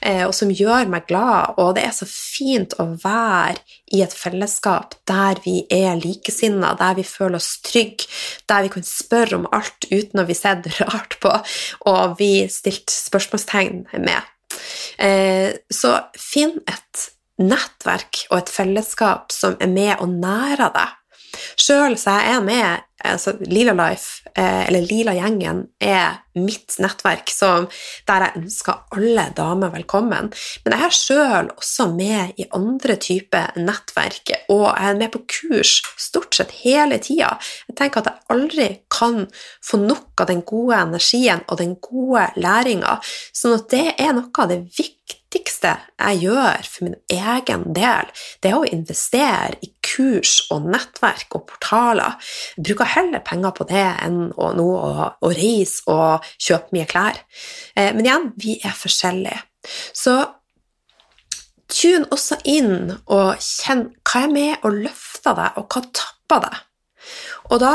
Eh, 0.00 0.24
og 0.26 0.34
som 0.36 0.50
gjør 0.52 0.90
meg 0.90 1.06
glad. 1.10 1.54
Og 1.62 1.74
det 1.76 1.86
er 1.86 1.94
så 1.96 2.08
fint 2.08 2.74
å 2.82 2.88
være 3.02 3.60
i 3.92 4.02
et 4.04 4.14
fellesskap 4.16 4.96
der 5.08 5.40
vi 5.44 5.62
er 5.72 6.00
likesinna, 6.00 6.74
der 6.80 6.96
vi 6.98 7.06
føler 7.06 7.38
oss 7.40 7.56
trygge, 7.64 8.08
der 8.50 8.66
vi 8.66 8.72
kan 8.76 8.86
spørre 8.86 9.40
om 9.40 9.48
alt 9.52 9.88
uten 9.90 10.22
å 10.22 10.26
bli 10.28 10.36
sett 10.38 10.68
rart 10.82 11.18
på 11.22 11.32
og 11.90 12.18
vi 12.20 12.46
stilt 12.52 12.92
spørsmålstegn 12.92 13.86
med. 14.02 14.30
Eh, 15.00 15.50
så 15.72 15.96
finn 16.18 16.58
et 16.68 17.08
nettverk 17.42 18.26
og 18.30 18.42
et 18.42 18.52
fellesskap 18.52 19.32
som 19.34 19.56
er 19.60 19.70
med 19.72 19.94
og 19.98 20.12
nærer 20.12 20.72
deg. 20.74 20.98
Sjøl 21.58 21.96
så 22.00 22.18
er 22.20 22.34
jeg 22.34 22.44
med 22.44 22.84
altså 23.04 23.34
Lila 23.40 23.72
Life, 23.76 24.22
eh, 24.36 24.68
eller 24.68 24.86
Lila-gjengen, 24.86 25.66
er 25.80 26.20
mitt 26.38 26.78
nettverk 26.80 27.28
som, 27.32 27.66
der 28.08 28.26
jeg 28.26 28.42
ønsker 28.42 28.96
alle 28.96 29.26
damer 29.36 29.72
velkommen. 29.74 30.30
Men 30.64 30.76
jeg 30.76 30.86
er 30.86 30.96
sjøl 30.96 31.50
også 31.56 31.88
med 31.92 32.40
i 32.40 32.46
andre 32.56 32.96
typer 32.96 33.52
nettverk, 33.60 34.32
og 34.52 34.64
jeg 34.70 34.88
er 34.92 35.00
med 35.00 35.12
på 35.12 35.22
kurs 35.28 35.74
stort 36.00 36.38
sett 36.38 36.54
hele 36.62 36.98
tida. 37.02 37.34
Jeg 37.68 37.76
tenker 37.80 38.02
at 38.02 38.10
jeg 38.12 38.36
aldri 38.36 38.68
kan 38.92 39.26
få 39.64 39.82
nok 39.82 40.24
av 40.24 40.30
den 40.32 40.42
gode 40.46 40.80
energien 40.80 41.44
og 41.48 41.60
den 41.60 41.76
gode 41.82 42.30
læringa, 42.40 42.98
sånn 43.36 43.58
at 43.58 43.68
det 43.72 43.86
er 43.98 44.16
noe 44.16 44.32
av 44.32 44.52
det 44.52 44.62
viktigste 44.78 45.76
jeg 46.02 46.24
gjør 46.26 46.66
for 46.68 46.88
min 46.88 46.98
egen 47.12 47.68
del, 47.76 48.10
det 48.42 48.50
er 48.52 48.58
å 48.58 48.68
investere 48.68 49.60
i 49.64 49.72
kurs 49.92 50.34
og 50.52 50.68
nettverk 50.72 51.36
og 51.36 51.46
portaler. 51.50 52.18
Bruker 52.56 52.88
heller 52.94 53.24
penger 53.26 53.54
på 53.56 53.66
det 53.70 53.86
enn 54.04 54.20
å, 54.32 54.52
nå, 54.56 54.68
å, 54.76 55.08
å 55.12 55.32
reise 55.32 55.84
og 55.92 56.28
kjøpe 56.40 56.76
mye 56.76 56.88
klær. 56.90 57.20
Eh, 57.76 57.92
men 57.94 58.06
igjen, 58.06 58.30
vi 58.40 58.58
er 58.64 58.76
forskjellige. 58.76 59.42
Så 59.94 60.16
tune 61.72 62.08
også 62.12 62.38
inn 62.48 62.92
og 62.92 63.40
kjenn 63.40 63.88
hva 64.04 64.26
er 64.26 64.32
med 64.32 64.66
og 64.66 64.80
løfter 64.84 65.36
deg, 65.38 65.58
og 65.60 65.68
hva 65.68 65.84
tapper 65.94 66.46
deg. 66.46 66.60
Og 67.50 67.60
da, 67.62 67.74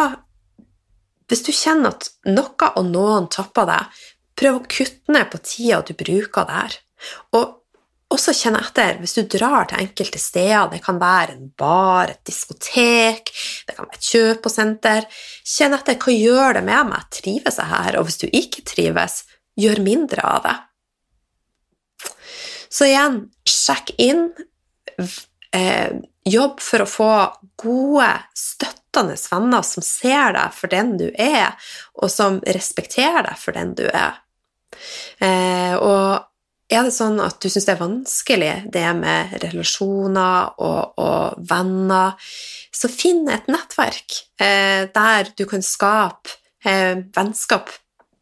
hvis 1.28 1.46
du 1.48 1.54
kjenner 1.56 1.96
at 1.96 2.12
noe 2.30 2.74
og 2.76 2.92
noen 2.92 3.30
tapper 3.34 3.68
deg, 3.70 4.04
prøv 4.38 4.60
å 4.60 4.68
kutte 4.70 5.14
ned 5.14 5.32
på 5.32 5.42
tida 5.46 5.82
du 5.86 5.96
bruker 5.98 6.48
der. 6.50 6.78
Og 7.38 7.56
også 8.18 8.34
kjenne 8.36 8.62
etter 8.66 8.98
hvis 9.02 9.16
du 9.18 9.24
drar 9.38 9.70
til 9.70 9.82
enkelte 9.84 10.20
steder. 10.22 10.70
Det 10.74 10.82
kan 10.84 11.00
være 11.02 11.38
en 11.38 11.50
bar, 11.58 12.12
et 12.12 12.24
diskotek, 12.28 13.32
det 13.68 13.78
kan 13.78 13.88
være 13.88 14.00
et 14.00 14.10
kjøpesenter. 14.12 15.08
Kjenn 15.48 15.78
etter 15.78 16.00
hva 16.02 16.16
gjør 16.16 16.60
det 16.60 16.66
med 16.68 16.92
meg. 16.92 17.08
Trives 17.14 17.62
jeg 17.62 17.72
her? 17.72 18.00
Og 18.00 18.08
hvis 18.08 18.22
du 18.24 18.28
ikke 18.28 18.66
trives, 18.68 19.22
gjør 19.58 19.84
mindre 19.86 20.26
av 20.28 20.44
det. 20.46 20.58
Så 22.70 22.90
igjen, 22.90 23.22
sjekk 23.48 23.94
inn. 24.02 24.28
Eh, 25.56 25.98
jobb 26.28 26.60
for 26.62 26.84
å 26.84 26.90
få 26.90 27.12
gode, 27.62 28.10
støttende 28.38 29.16
venner 29.30 29.64
som 29.66 29.86
ser 29.86 30.34
deg 30.36 30.56
for 30.56 30.74
den 30.74 30.96
du 31.00 31.08
er, 31.14 31.56
og 32.02 32.12
som 32.12 32.42
respekterer 32.46 33.30
deg 33.30 33.40
for 33.40 33.56
den 33.58 33.76
du 33.78 33.86
er. 33.88 34.20
Eh, 35.24 35.76
og 35.80 36.27
er 36.68 36.84
det 36.84 36.94
sånn 36.96 37.20
at 37.24 37.40
du 37.40 37.48
syns 37.50 37.68
det 37.68 37.74
er 37.76 37.80
vanskelig, 37.80 38.54
det 38.74 38.86
med 38.98 39.38
relasjoner 39.44 40.58
og, 40.60 41.00
og 41.00 41.48
venner, 41.48 42.18
så 42.76 42.90
finn 42.92 43.24
et 43.32 43.48
nettverk 43.52 44.20
eh, 44.44 44.84
der 44.94 45.32
du 45.40 45.46
kan 45.50 45.64
skape 45.66 46.36
eh, 46.68 47.00
vennskap 47.16 47.72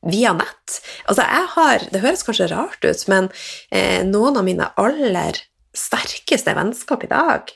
via 0.05 0.35
nett. 0.37 0.79
Altså, 1.09 1.25
jeg 1.25 1.51
har 1.55 1.87
Det 1.91 2.03
høres 2.03 2.23
kanskje 2.27 2.51
rart 2.53 2.85
ut, 2.85 3.07
men 3.09 3.29
eh, 3.73 4.05
noen 4.05 4.37
av 4.37 4.45
mine 4.45 4.69
aller 4.77 5.41
sterkeste 5.75 6.53
vennskap 6.55 7.03
i 7.03 7.11
dag 7.11 7.49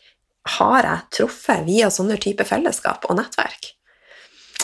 har 0.57 0.87
jeg 0.87 1.09
truffet 1.19 1.67
via 1.67 1.91
sånne 1.93 2.17
type 2.17 2.43
fellesskap 2.47 3.05
og 3.05 3.19
nettverk. 3.19 3.75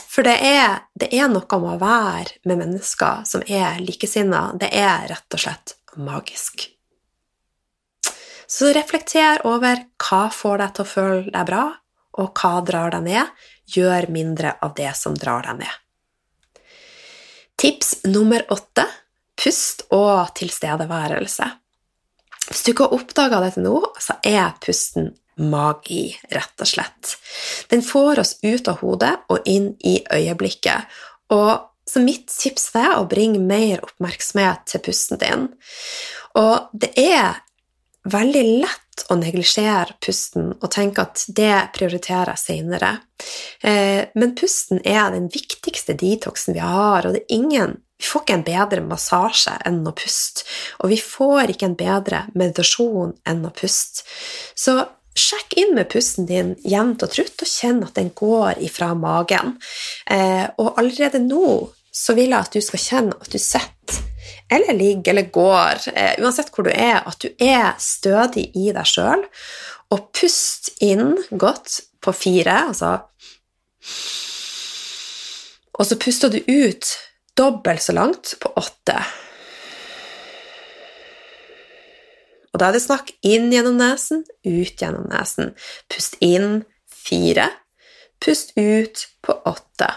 For 0.10 0.26
det 0.26 0.40
er, 0.48 0.80
det 0.96 1.12
er 1.14 1.30
noe 1.30 1.60
med 1.60 1.76
å 1.76 1.80
være 1.82 2.40
med 2.48 2.62
mennesker 2.64 3.26
som 3.28 3.44
er 3.46 3.82
likesinnede. 3.84 4.64
Det 4.64 4.72
er 4.74 5.10
rett 5.12 5.36
og 5.36 5.44
slett 5.44 5.76
magisk. 5.98 6.68
Så 8.48 8.70
reflekter 8.76 9.42
over 9.48 9.82
hva 10.02 10.28
får 10.34 10.62
deg 10.62 10.76
til 10.76 10.86
å 10.86 10.90
føle 10.90 11.24
deg 11.32 11.48
bra, 11.50 11.64
og 12.22 12.40
hva 12.40 12.54
drar 12.66 12.94
deg 12.96 13.08
ned. 13.08 13.34
Gjør 13.66 14.06
mindre 14.14 14.54
av 14.62 14.76
det 14.78 14.92
som 14.98 15.16
drar 15.18 15.48
deg 15.48 15.64
ned. 15.64 15.82
Tips 17.58 18.04
nummer 18.06 18.44
åtte 18.54 18.86
pust 19.36 19.86
og 19.96 20.32
tilstedeværelse. 20.38 21.48
Hvis 22.46 22.64
du 22.64 22.72
ikke 22.72 22.86
har 22.88 22.98
oppdaga 23.00 23.42
dette 23.42 23.64
nå, 23.64 23.80
så 24.00 24.20
er 24.26 24.54
pusten 24.62 25.10
magi, 25.42 26.14
rett 26.32 26.62
og 26.62 26.70
slett. 26.70 27.16
Den 27.72 27.84
får 27.84 28.22
oss 28.22 28.36
ut 28.46 28.70
av 28.72 28.80
hodet 28.84 29.16
og 29.34 29.48
inn 29.50 29.74
i 29.84 29.98
øyeblikket. 30.14 30.86
Og 31.34 31.66
så 31.90 32.02
mitt 32.02 32.32
tips 32.34 32.72
er 32.76 32.96
å 32.98 33.08
bringe 33.10 33.42
mer 33.42 33.84
oppmerksomhet 33.86 34.66
til 34.72 34.84
pusten 34.86 35.22
din. 35.22 35.48
Og 36.40 36.72
det 36.74 36.92
er 37.00 37.42
veldig 38.10 38.44
lett 38.64 39.06
å 39.12 39.18
neglisjere 39.20 39.98
pusten 40.04 40.52
og 40.56 40.68
tenke 40.74 41.04
at 41.06 41.26
det 41.38 41.70
prioriterer 41.76 42.34
jeg 42.34 42.44
senere. 42.44 42.92
Eh, 43.62 44.08
men 44.16 44.36
pusten 44.38 44.82
er 44.86 45.12
den 45.14 45.28
viktigste 45.34 45.98
detoxen 46.00 46.56
vi 46.56 46.64
har, 46.64 47.06
og 47.06 47.16
det 47.18 47.26
er 47.26 47.38
ingen 47.38 47.82
vi 47.96 48.10
får 48.10 48.26
ikke 48.26 48.36
en 48.36 48.44
bedre 48.44 48.82
massasje 48.84 49.54
enn 49.66 49.86
å 49.88 49.94
puste, 49.96 50.44
og 50.84 50.92
vi 50.92 50.98
får 51.00 51.54
ikke 51.54 51.70
en 51.70 51.78
bedre 51.80 52.26
meditasjon 52.36 53.14
enn 53.24 53.46
å 53.48 53.54
puste. 53.56 54.04
Så 54.52 54.82
sjekk 55.16 55.56
inn 55.62 55.74
med 55.78 55.90
pusten 55.92 56.28
din 56.30 56.54
jevnt 56.68 57.04
og 57.06 57.14
trutt, 57.16 57.40
og 57.40 57.50
kjenn 57.50 57.84
at 57.86 57.96
den 57.98 58.12
går 58.16 58.62
ifra 58.66 58.94
magen. 59.00 59.56
Eh, 60.12 60.46
og 60.60 60.76
allerede 60.80 61.24
nå 61.24 61.72
så 61.96 62.16
vil 62.18 62.34
jeg 62.34 62.42
at 62.42 62.56
du 62.56 62.64
skal 62.64 62.84
kjenne 62.84 63.16
at 63.22 63.32
du 63.32 63.40
sitter 63.40 64.02
eller 64.52 64.78
ligger 64.78 65.14
eller 65.14 65.30
går, 65.34 65.88
eh, 65.94 66.16
uansett 66.22 66.52
hvor 66.54 66.68
du 66.68 66.72
er, 66.72 67.02
at 67.02 67.18
du 67.22 67.30
er 67.42 67.74
stødig 67.82 68.52
i 68.54 68.70
deg 68.76 68.90
sjøl, 68.90 69.24
og 69.94 70.10
pust 70.14 70.70
inn 70.84 71.16
godt 71.32 71.80
på 72.04 72.14
fire, 72.14 72.60
altså 72.70 72.98
Og 75.76 75.86
så 75.86 75.98
puster 76.00 76.32
du 76.32 76.40
ut 76.40 76.88
dobbelt 77.38 77.84
så 77.84 77.94
langt 77.94 78.34
på 78.40 78.50
åtte. 78.56 78.96
Og 82.56 82.60
da 82.62 82.70
er 82.70 82.78
det 82.78 82.86
snakk 82.86 83.10
inn 83.28 83.50
gjennom 83.52 83.76
nesen, 83.76 84.22
ut 84.48 84.80
gjennom 84.80 85.10
nesen. 85.12 85.50
Pust 85.92 86.14
inn 86.24 86.62
fire, 86.88 87.50
pust 88.24 88.54
ut 88.56 89.02
på 89.20 89.36
åtte. 89.44 89.90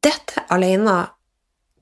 Dette 0.00 0.46
alene 0.48 0.96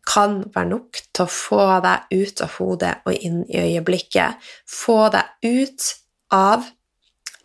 kan 0.03 0.41
være 0.51 0.73
nok 0.75 0.99
til 1.15 1.29
å 1.29 1.31
få 1.31 1.63
deg 1.87 2.11
ut 2.11 2.43
av 2.43 2.59
hodet 2.59 2.95
og 3.07 3.15
inn 3.15 3.45
i 3.47 3.63
øyeblikket. 3.63 4.53
Få 4.67 5.05
deg 5.15 5.47
ut 5.47 5.93
av 6.35 6.67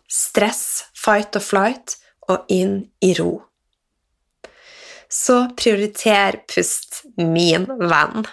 stress, 0.08 0.86
fight 0.94 1.36
or 1.36 1.44
flight, 1.44 1.96
og 2.30 2.46
inn 2.50 2.78
i 3.04 3.12
ro. 3.18 3.30
Så 5.08 5.38
prioriter 5.58 6.40
pust, 6.50 7.04
min 7.16 7.66
venn. 7.66 8.26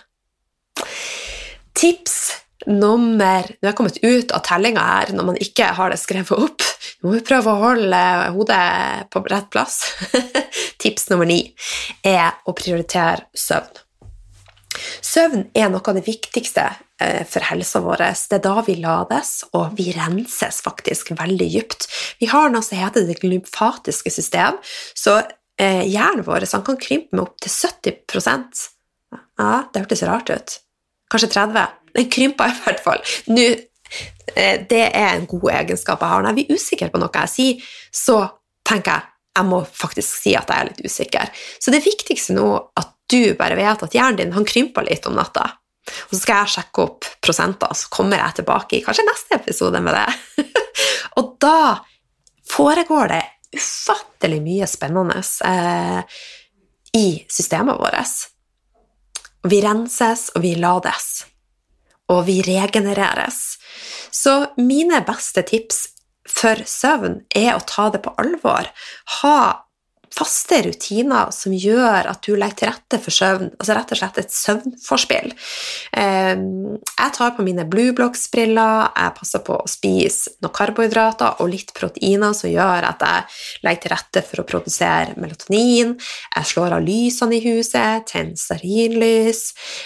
Tips 1.74 2.20
nummer 2.64 3.44
Nå 3.44 3.68
har 3.68 3.74
jeg 3.74 3.76
kommet 3.76 3.98
ut 4.04 4.32
av 4.32 4.44
tellinga 4.48 4.84
her 4.88 5.10
når 5.12 5.26
man 5.28 5.40
ikke 5.44 5.68
har 5.76 5.92
det 5.92 6.00
skrevet 6.00 6.32
opp. 6.32 6.64
Nå 7.04 7.12
må 7.12 7.20
prøve 7.28 7.52
å 7.52 7.60
holde 7.60 8.02
hodet 8.36 9.10
på 9.12 9.24
rett 9.28 9.50
plass. 9.52 9.82
Tips 10.82 11.10
nummer 11.12 11.28
ni 11.28 11.42
er 12.08 12.40
å 12.48 12.56
prioritere 12.56 13.28
søvn. 13.36 13.83
Søvn 15.04 15.48
er 15.58 15.70
noe 15.72 15.84
av 15.86 15.98
det 15.98 16.06
viktigste 16.08 16.66
eh, 17.02 17.22
for 17.30 17.46
helsa 17.48 17.82
vår. 17.84 18.06
Det 18.30 18.38
er 18.40 18.44
da 18.46 18.64
vi 18.66 18.78
lades, 18.82 19.32
og 19.58 19.76
vi 19.78 19.92
renses 19.96 20.62
faktisk 20.66 21.14
veldig 21.20 21.50
dypt. 21.56 21.88
Vi 22.22 22.30
har 22.32 22.52
noe 22.54 22.66
som 22.66 22.80
heter 22.80 23.08
det 23.08 23.20
glymfatiske 23.22 24.14
system, 24.14 24.60
så 24.98 25.20
eh, 25.62 25.84
hjernen 25.90 26.26
vår 26.28 26.48
kan 26.54 26.80
krympe 26.82 27.16
med 27.16 27.28
opptil 27.28 27.54
70% 27.54 28.68
Ja, 29.40 29.66
det 29.74 29.84
hørtes 29.84 30.06
rart 30.06 30.30
ut. 30.30 30.58
Kanskje 31.12 31.30
30 31.36 31.80
Den 31.94 32.10
krymper 32.10 32.50
i 32.50 32.60
hvert 32.64 32.82
fall. 32.82 33.02
Nå, 33.30 33.48
eh, 34.34 34.62
det 34.70 34.86
er 34.90 35.12
en 35.14 35.28
god 35.30 35.50
egenskap 35.60 36.02
jeg 36.02 36.10
har. 36.10 36.24
Når 36.24 36.34
jeg 36.34 36.40
blir 36.40 36.58
usikker 36.58 36.94
på 36.94 37.02
noe 37.02 37.26
jeg 37.26 37.34
sier, 37.34 37.74
så 37.94 38.22
tenker 38.66 38.98
jeg 38.98 39.10
jeg 39.34 39.50
må 39.50 39.64
faktisk 39.66 40.20
si 40.22 40.36
at 40.38 40.52
jeg 40.52 40.62
er 40.62 40.68
litt 40.70 40.84
usikker. 40.86 41.30
Så 41.58 41.74
det 41.74 41.82
viktigste 41.86 42.36
nå 42.38 42.48
at 42.78 42.93
du 43.12 43.34
bare 43.40 43.58
vet 43.60 43.84
at 43.86 43.96
hjernen 43.96 44.20
din 44.20 44.34
han 44.36 44.48
krymper 44.48 44.88
litt 44.88 45.06
om 45.10 45.18
natta. 45.18 45.50
Og 45.84 46.14
så 46.16 46.22
skal 46.22 46.44
jeg 46.44 46.54
sjekke 46.56 46.86
opp 46.86 47.08
prosenter, 47.24 47.74
så 47.76 47.90
kommer 47.92 48.22
jeg 48.22 48.40
tilbake 48.40 48.78
i 48.78 48.84
kanskje 48.86 49.06
neste 49.08 49.40
episode 49.42 49.82
med 49.84 49.98
det. 49.98 50.46
og 51.20 51.34
da 51.44 51.84
foregår 52.50 53.12
det 53.12 53.24
ufattelig 53.54 54.40
mye 54.44 54.70
spennende 54.70 55.20
eh, 55.46 56.22
i 56.98 57.08
systemet 57.30 57.80
vårt. 57.82 58.30
Vi 59.44 59.60
renses, 59.62 60.30
og 60.36 60.46
vi 60.46 60.54
lades. 60.56 61.26
Og 62.14 62.24
vi 62.28 62.40
regenereres. 62.46 63.42
Så 64.14 64.38
mine 64.58 65.02
beste 65.08 65.44
tips 65.48 65.88
for 66.30 66.64
søvn 66.70 67.22
er 67.36 67.58
å 67.58 67.66
ta 67.68 67.90
det 67.92 68.04
på 68.06 68.14
alvor. 68.22 68.70
Ha 69.20 69.38
faste 70.14 70.60
rutiner 70.68 71.32
som 71.34 71.54
gjør 71.58 72.10
at 72.12 72.22
du 72.26 72.36
legger 72.38 72.60
til 72.60 72.70
rette 72.70 73.00
for 73.02 73.16
søvn, 73.16 73.50
altså 73.58 73.76
rett 73.78 73.94
og 73.96 74.00
slett 74.00 74.20
et 74.22 74.36
søvnforspill. 74.36 75.32
Ehm, 75.98 76.76
jeg 76.86 77.16
tar 77.18 77.34
på 77.38 77.46
mine 77.46 77.66
Blue 77.70 77.96
Blocks-briller, 77.98 78.92
jeg 78.94 79.16
passer 79.18 79.44
på 79.46 79.58
å 79.58 79.70
spise 79.70 80.36
noen 80.44 80.54
karbohydrater 80.54 81.42
og 81.42 81.50
litt 81.50 81.74
proteiner 81.78 82.36
som 82.38 82.52
gjør 82.52 82.90
at 82.92 83.06
jeg 83.08 83.66
legger 83.66 83.84
til 83.88 83.94
rette 83.96 84.24
for 84.28 84.44
å 84.44 84.48
produsere 84.54 85.18
melatonin, 85.18 85.96
jeg 86.36 86.52
slår 86.52 86.78
av 86.78 86.86
lysene 86.86 87.40
i 87.40 87.44
huset, 87.48 88.06
tenner 88.12 88.38
stearinlys, 88.40 89.44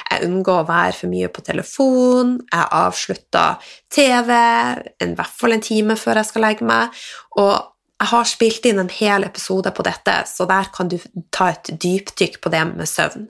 jeg 0.10 0.28
unngår 0.28 0.64
å 0.64 0.68
være 0.68 1.00
for 1.00 1.14
mye 1.14 1.32
på 1.32 1.46
telefon, 1.48 2.38
jeg 2.52 2.70
avslutter 2.84 3.74
TV 3.94 4.36
i 4.36 5.12
hvert 5.16 5.40
fall 5.40 5.56
en 5.56 5.64
time 5.64 5.96
før 6.00 6.20
jeg 6.20 6.32
skal 6.34 6.48
legge 6.50 6.68
meg, 6.68 7.04
og 7.40 7.77
jeg 7.98 8.12
har 8.12 8.28
spilt 8.30 8.66
inn 8.70 8.78
en 8.78 8.92
hel 8.94 9.26
episode 9.26 9.72
på 9.74 9.84
dette, 9.86 10.14
så 10.30 10.46
der 10.46 10.68
kan 10.74 10.90
du 10.92 11.00
ta 11.34 11.48
et 11.50 11.72
dypdykk 11.82 12.36
på 12.44 12.52
det 12.54 12.62
med 12.70 12.86
søvn. 12.86 13.26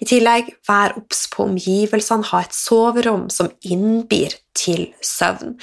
I 0.00 0.06
tillegg, 0.08 0.48
vær 0.68 0.94
obs 0.96 1.26
på 1.28 1.44
omgivelsene, 1.44 2.24
ha 2.30 2.40
et 2.40 2.56
soverom 2.56 3.26
som 3.32 3.50
innbyr 3.60 4.38
til 4.56 4.86
søvn. 5.04 5.58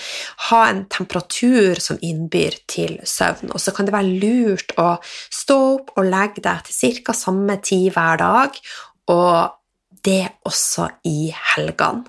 Ha 0.51 0.59
en 0.69 0.83
temperatur 0.93 1.81
som 1.81 1.97
innbyr 2.05 2.59
til 2.69 2.99
søvn. 3.09 3.49
Og 3.55 3.63
så 3.63 3.73
kan 3.73 3.89
det 3.89 3.95
være 3.97 4.19
lurt 4.21 4.75
å 4.77 4.91
stå 5.33 5.57
opp 5.71 5.95
og 5.97 6.05
legge 6.05 6.45
deg 6.45 6.69
til 6.69 7.01
ca. 7.01 7.17
samme 7.17 7.57
tid 7.65 7.89
hver 7.97 8.21
dag, 8.21 8.61
og 9.09 9.57
det 10.05 10.27
også 10.45 10.91
i 11.09 11.33
helgene. 11.55 12.05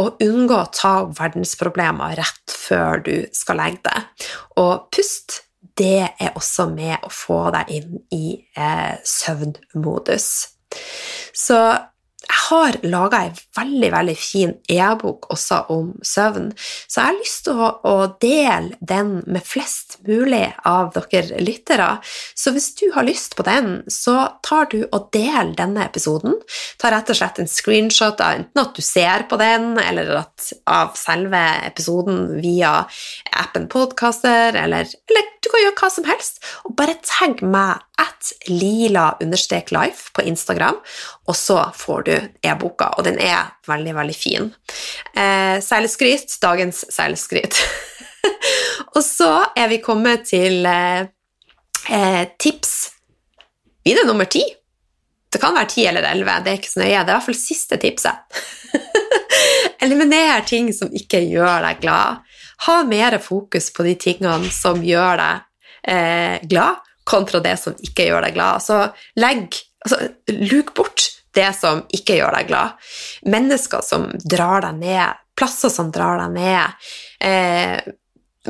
Og 0.00 0.22
unngå 0.24 0.56
å 0.56 0.72
ta 0.72 0.96
opp 1.02 1.14
verdensproblemer 1.20 2.16
rett 2.16 2.56
før 2.56 3.04
du 3.04 3.14
skal 3.36 3.60
legge 3.60 3.84
deg. 3.90 4.28
Og 4.62 4.88
pust 4.94 5.42
det 5.80 6.00
er 6.20 6.34
også 6.36 6.68
med 6.74 7.06
å 7.06 7.10
få 7.12 7.40
deg 7.54 7.72
inn 7.80 8.00
i 8.12 8.24
eh, 8.36 8.98
søvnmodus. 9.06 10.28
Så 11.34 11.60
har 12.50 12.78
laga 12.84 13.22
ei 13.26 13.32
veldig 13.56 13.90
veldig 13.94 14.16
fin 14.18 14.52
e-bok 14.70 15.28
også 15.32 15.62
om 15.72 15.92
søvn, 16.06 16.50
så 16.58 17.00
jeg 17.00 17.08
har 17.08 17.18
lyst 17.18 17.44
til 17.46 17.60
å, 17.60 17.70
å, 17.86 17.94
dele 18.20 18.76
den 18.80 19.12
med 19.30 19.46
flest 19.46 19.98
mulig 20.06 20.46
av 20.68 20.92
dere 20.96 21.40
lyttere. 21.42 21.88
Så 22.34 22.52
hvis 22.54 22.70
du 22.80 22.88
har 22.94 23.06
lyst 23.06 23.36
på 23.38 23.46
den, 23.46 23.80
så 23.90 24.16
tar 24.46 24.70
du 24.72 24.82
og 24.82 25.10
deler 25.14 25.54
denne 25.58 25.84
episoden. 25.86 26.36
Ta 26.80 26.92
rett 26.92 27.10
og 27.12 27.18
slett 27.18 27.40
en 27.40 27.50
screenshot 27.50 28.20
av 28.24 28.40
enten 28.40 28.62
at 28.62 28.74
du 28.76 28.82
ser 28.84 29.26
på 29.30 29.38
den, 29.40 29.72
eller 29.80 30.12
at, 30.22 30.50
av 30.70 30.96
selve 30.98 31.40
episoden 31.68 32.40
via 32.42 32.80
appen 33.40 33.68
Podcaster, 33.70 34.56
eller, 34.56 34.88
eller 35.10 35.30
du 35.40 35.48
kan 35.50 35.62
gjøre 35.64 35.78
hva 35.78 35.92
som 35.92 36.08
helst, 36.08 36.42
og 36.66 36.76
bare 36.78 36.98
tagg 37.06 37.44
meg 37.44 37.80
at 38.00 38.32
lila-life 38.48 40.12
på 40.16 40.24
Instagram, 40.28 40.78
og 41.28 41.36
så 41.36 41.58
får 41.76 42.02
du 42.08 42.14
e-boka, 42.46 42.94
og 42.96 43.04
den 43.06 43.18
er 43.20 43.52
veldig, 43.68 43.94
veldig 43.98 44.16
fin. 44.16 44.50
Eh, 45.14 45.58
seilskryt, 45.64 46.36
dagens 46.42 46.84
seilskryt. 46.92 47.60
og 48.96 49.02
så 49.04 49.32
er 49.56 49.68
vi 49.72 49.82
kommet 49.84 50.24
til 50.32 50.64
eh, 50.68 51.04
eh, 51.90 52.24
tips 52.40 52.74
videre 53.84 54.08
nummer 54.08 54.28
ti. 54.30 54.44
Det 55.30 55.38
kan 55.38 55.54
være 55.54 55.70
ti 55.70 55.86
eller 55.86 56.08
elleve, 56.10 56.40
det 56.42 56.52
er 56.52 56.58
ikke 56.58 56.72
så 56.72 56.82
nøye. 56.82 56.90
Det 56.90 56.98
er 56.98 57.12
i 57.12 57.18
hvert 57.18 57.28
fall 57.28 57.38
siste 57.38 57.78
tipset. 57.80 58.40
Eliminer 59.84 60.42
ting 60.46 60.72
som 60.76 60.90
ikke 60.92 61.22
gjør 61.28 61.62
deg 61.68 61.84
glad. 61.84 62.26
Ha 62.66 62.82
mer 62.84 63.16
fokus 63.22 63.70
på 63.72 63.86
de 63.86 63.94
tingene 64.00 64.50
som 64.52 64.82
gjør 64.84 65.20
deg 65.20 65.46
eh, 65.88 66.42
glad, 66.50 66.82
kontra 67.04 67.40
det 67.44 67.56
som 67.60 67.76
ikke 67.80 68.08
gjør 68.08 68.26
deg 68.26 68.36
glad. 68.36 68.64
Så 68.64 68.82
legg 69.20 69.56
altså, 69.84 70.00
Luk 70.50 70.74
bort 70.76 71.08
det 71.34 71.50
som 71.56 71.84
ikke 71.94 72.18
gjør 72.18 72.34
deg 72.38 72.50
glad. 72.50 72.76
Mennesker 73.30 73.84
som 73.86 74.08
drar 74.24 74.64
deg 74.66 74.80
ned, 74.82 75.22
plasser 75.38 75.72
som 75.72 75.92
drar 75.94 76.20
deg 76.24 76.34
ned, 76.34 76.86
eh, 77.22 77.78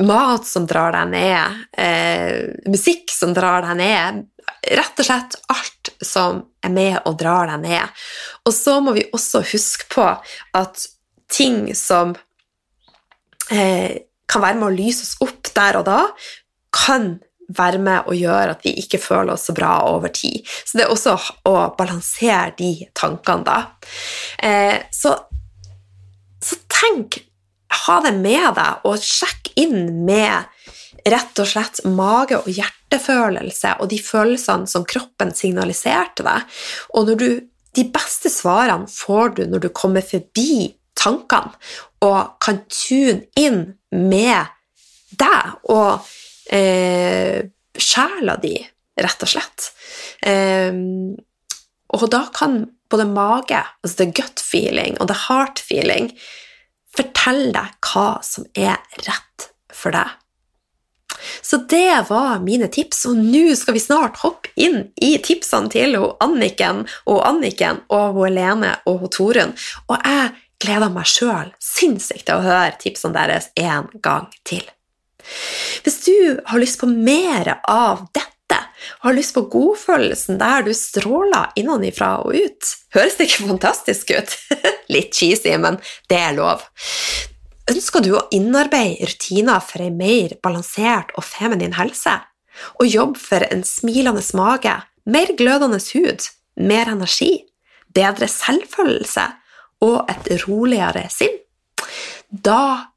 mat 0.07 0.47
som 0.47 0.65
drar 0.67 0.95
deg 0.95 1.11
ned, 1.11 1.65
eh, 1.77 2.49
musikk 2.71 3.11
som 3.13 3.35
drar 3.37 3.61
deg 3.67 3.77
ned, 3.77 4.25
rett 4.71 4.99
og 4.99 5.05
slett 5.05 5.37
alt 5.49 5.91
som 6.01 6.43
er 6.63 6.73
med 6.73 6.99
og 7.05 7.17
drar 7.19 7.47
deg 7.47 7.61
ned. 7.65 8.03
Og 8.45 8.53
så 8.53 8.79
må 8.81 8.93
vi 8.97 9.09
også 9.13 9.43
huske 9.53 9.89
på 9.93 10.07
at 10.57 10.87
ting 11.31 11.73
som 11.75 12.15
eh, 13.51 14.01
kan 14.27 14.43
være 14.43 14.59
med 14.59 14.69
å 14.69 14.75
lyse 14.75 15.05
oss 15.05 15.17
opp 15.23 15.51
der 15.55 15.79
og 15.79 15.85
da, 15.87 16.01
kan 16.71 17.19
være 17.57 17.81
med 17.81 18.07
og 18.09 18.17
gjøre 18.17 18.55
at 18.55 18.63
vi 18.65 18.75
ikke 18.81 18.99
føler 19.01 19.33
oss 19.35 19.47
så 19.49 19.55
bra 19.57 19.73
over 19.89 20.11
tid. 20.13 20.41
Så 20.45 20.77
det 20.77 20.85
er 20.85 20.93
også 20.93 21.17
å 21.49 21.55
balansere 21.77 22.53
de 22.59 22.71
tankene, 22.97 23.45
da. 23.47 23.59
Eh, 24.43 24.77
så, 24.93 25.15
så 26.41 26.59
tenk, 26.71 27.21
ha 27.87 27.99
det 28.05 28.13
med 28.19 28.55
deg, 28.57 28.85
og 28.87 28.99
sjekk 29.05 29.53
inn 29.61 30.03
med 30.05 30.49
rett 31.09 31.39
og 31.41 31.47
slett 31.49 31.81
mage- 31.85 32.41
og 32.41 32.49
hjertefølelse 32.51 33.77
og 33.81 33.89
de 33.89 33.97
følelsene 34.03 34.69
som 34.69 34.85
kroppen 34.85 35.33
signaliserte 35.35 36.25
deg. 36.27 36.59
Og 36.97 37.13
du, 37.17 37.27
de 37.75 37.85
beste 37.93 38.29
svarene 38.33 38.89
får 38.91 39.37
du 39.39 39.45
når 39.49 39.65
du 39.65 39.69
kommer 39.73 40.05
forbi 40.05 40.73
tankene 40.99 41.55
og 42.05 42.35
kan 42.43 42.61
tune 42.69 43.23
inn 43.39 43.63
med 43.91 44.51
deg 45.17 45.71
og 45.71 46.07
eh, 46.51 47.41
sjela 47.77 48.37
di, 48.41 48.55
rett 49.01 49.25
og 49.25 49.31
slett. 49.31 49.71
Eh, 50.27 50.71
og 51.91 52.07
da 52.11 52.25
kan 52.35 52.63
både 52.91 53.07
mage, 53.07 53.59
altså 53.83 54.03
the 54.03 54.11
gut 54.11 54.39
feeling 54.43 54.97
og 54.99 55.09
the 55.11 55.19
heart 55.27 55.59
feeling, 55.63 56.11
fortelle 56.95 57.53
deg 57.55 57.91
hva 57.91 58.09
som 58.25 58.47
er 58.59 58.79
rett 59.07 59.51
for 59.71 59.95
deg. 59.95 60.17
Så 61.41 61.57
det 61.69 62.05
var 62.09 62.39
mine 62.39 62.67
tips, 62.71 63.05
og 63.09 63.19
nå 63.19 63.55
skal 63.55 63.75
vi 63.75 63.83
snart 63.83 64.21
hoppe 64.23 64.51
inn 64.59 64.87
i 65.01 65.13
tipsene 65.23 65.71
til 65.71 65.97
Anniken 66.23 66.85
og 67.05 67.21
Anniken 67.27 67.83
og 67.93 68.21
Lene 68.31 68.73
og 68.89 69.07
Torunn. 69.13 69.53
Og 69.87 69.97
jeg 69.99 70.31
gleder 70.61 70.93
meg 70.93 71.09
sjøl 71.09 71.53
sinnssykt 71.61 72.27
til 72.29 72.39
å 72.39 72.45
høre 72.45 72.77
tipsene 72.81 73.17
deres 73.17 73.51
en 73.59 73.89
gang 74.01 74.29
til. 74.47 74.65
Hvis 75.85 76.01
du 76.05 76.41
har 76.45 76.61
lyst 76.61 76.79
på 76.81 76.89
mer 76.89 77.57
av 77.69 78.05
dette, 78.15 78.27
og 79.01 79.11
har 79.11 79.17
lyst 79.17 79.35
på 79.35 79.45
godfølelsen 79.53 80.39
der 80.41 80.65
du 80.65 80.71
stråler 80.75 81.53
innenfra 81.59 82.15
og 82.25 82.35
ut, 82.35 82.71
høres 82.95 83.17
det 83.17 83.29
ikke 83.29 83.49
fantastisk 83.53 84.13
ut? 84.15 84.35
Litt 84.93 85.15
cheesy, 85.15 85.53
men 85.61 85.79
det 86.11 86.19
er 86.19 86.35
lov. 86.37 86.65
Ønsker 87.71 88.03
du 88.03 88.15
å 88.17 88.25
innarbeide 88.33 89.07
rutiner 89.07 89.61
for 89.63 89.85
en 89.85 89.97
mer 89.99 90.35
balansert 90.43 91.13
og 91.15 91.25
feminin 91.27 91.77
helse? 91.77 92.17
Og 92.81 92.89
jobbe 92.89 93.21
for 93.21 93.45
en 93.47 93.63
smilende 93.65 94.23
mage, 94.37 94.73
mer 95.05 95.31
glødende 95.37 95.79
hud, 95.93 96.25
mer 96.59 96.91
energi, 96.91 97.45
bedre 97.95 98.27
selvfølelse 98.29 99.23
og 99.85 100.11
et 100.11 100.27
roligere 100.43 101.07
sinn? 101.13 101.37
Da 102.31 102.90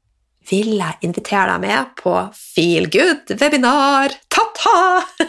vil 0.49 0.75
jeg 0.77 0.99
invitere 1.05 1.55
deg 1.55 1.63
med 1.65 1.91
på 1.99 2.15
Feel 2.37 2.89
Good-webinar. 2.93 4.15
Ta-ta! 4.29 4.77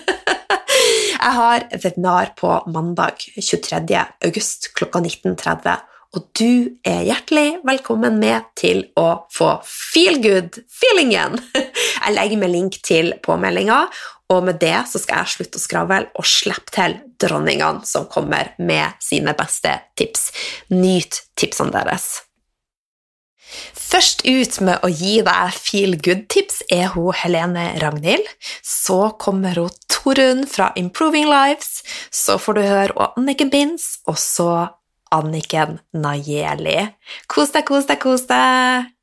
Jeg 1.17 1.33
har 1.33 1.65
webinar 1.73 2.35
på 2.37 2.51
mandag 2.71 3.23
23. 3.41 3.81
august 4.27 4.69
klokka 4.77 5.01
19.30 5.01 5.87
og 6.17 6.25
du 6.39 6.77
er 6.87 7.05
hjertelig 7.05 7.59
velkommen 7.67 8.17
med 8.21 8.47
til 8.57 8.85
å 8.97 9.27
få 9.33 9.51
feel 9.69 10.21
good-feelingen. 10.25 11.37
Jeg 12.07 12.15
legger 12.15 12.41
med 12.41 12.53
link 12.55 12.79
til 12.87 13.13
påmeldinga, 13.25 13.83
og 14.33 14.47
med 14.49 14.59
det 14.63 14.79
så 14.91 14.99
skal 14.99 15.23
jeg 15.23 15.35
slutte 15.37 15.61
å 15.61 15.63
skravle 15.63 16.01
og 16.19 16.27
slippe 16.27 16.73
til 16.75 16.97
dronningene 17.23 17.87
som 17.87 18.09
kommer 18.11 18.55
med 18.59 18.97
sine 19.03 19.37
beste 19.39 19.77
tips. 19.99 20.31
Nyt 20.73 21.21
tipsene 21.39 21.75
deres. 21.75 22.09
Først 23.77 24.25
ut 24.27 24.59
med 24.67 24.83
å 24.83 24.91
gi 24.91 25.21
deg 25.27 25.55
feel 25.55 25.95
good-tips 26.03 26.65
er 26.73 26.91
hun 26.95 27.15
Helene 27.17 27.69
Ragnhild. 27.83 28.27
Så 28.63 29.13
kommer 29.23 29.61
hun 29.61 29.77
Torunn 29.93 30.45
fra 30.51 30.73
Improving 30.77 31.29
Lives. 31.31 31.85
Så 32.11 32.41
får 32.43 32.59
du 32.59 32.65
høre 32.67 33.13
Anniken 33.15 33.53
Binds, 33.53 34.01
og 34.11 34.19
så 34.21 34.51
Anniken 35.15 35.79
Najeli. 35.95 36.81
Kos 37.31 37.55
deg, 37.55 37.69
kos 37.69 37.87
deg, 37.89 38.03
kos 38.03 38.27
deg! 38.31 38.96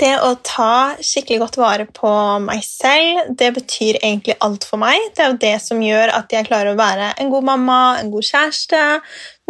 Det 0.00 0.14
å 0.24 0.30
ta 0.40 0.96
skikkelig 1.04 1.42
godt 1.42 1.56
vare 1.60 1.84
på 1.92 2.10
meg 2.40 2.62
selv, 2.64 3.34
det 3.36 3.50
betyr 3.58 3.98
egentlig 3.98 4.38
alt 4.40 4.64
for 4.64 4.80
meg. 4.80 4.96
Det 5.12 5.24
er 5.24 5.28
jo 5.28 5.40
det 5.42 5.56
som 5.60 5.82
gjør 5.84 6.14
at 6.16 6.32
jeg 6.32 6.46
klarer 6.48 6.72
å 6.72 6.78
være 6.78 7.10
en 7.20 7.32
god 7.32 7.48
mamma, 7.50 7.80
en 8.00 8.08
god 8.12 8.24
kjæreste, 8.24 8.80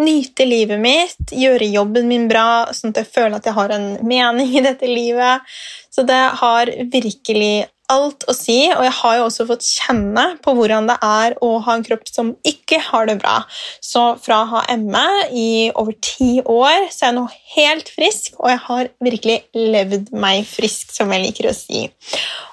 nyte 0.02 0.46
livet 0.48 0.82
mitt, 0.82 1.22
gjøre 1.30 1.70
jobben 1.70 2.10
min 2.10 2.26
bra, 2.30 2.66
sånn 2.74 2.90
at 2.90 3.04
jeg 3.04 3.12
føler 3.14 3.38
at 3.38 3.46
jeg 3.46 3.58
har 3.60 3.76
en 3.76 3.86
mening 4.02 4.50
i 4.56 4.64
dette 4.66 4.90
livet. 4.90 5.46
Så 5.90 6.02
det 6.08 6.22
har 6.42 6.74
virkelig 6.90 7.54
alt 7.90 8.24
å 8.30 8.34
si, 8.36 8.58
og 8.72 8.84
jeg 8.86 8.94
har 9.00 9.16
jo 9.18 9.26
også 9.26 9.46
fått 9.48 9.66
kjenne 9.66 10.26
på 10.44 10.54
hvordan 10.56 10.88
det 10.90 10.96
er 11.04 11.36
å 11.44 11.50
ha 11.64 11.76
en 11.76 11.84
kropp 11.86 12.06
som 12.10 12.32
ikke 12.46 12.80
har 12.90 13.08
det 13.10 13.18
bra. 13.22 13.40
Så 13.84 14.04
fra 14.22 14.42
å 14.44 14.50
ha 14.52 14.62
ME 14.80 15.06
i 15.34 15.48
over 15.74 15.96
ti 16.04 16.40
år, 16.44 16.88
så 16.92 17.06
er 17.06 17.10
jeg 17.10 17.18
nå 17.18 17.26
helt 17.56 17.90
frisk, 17.94 18.38
og 18.38 18.52
jeg 18.52 18.62
har 18.68 18.92
virkelig 19.02 19.38
levd 19.56 20.12
meg 20.14 20.46
frisk, 20.48 20.94
som 20.94 21.10
jeg 21.14 21.26
liker 21.26 21.50
å 21.50 21.56
si. 21.56 21.86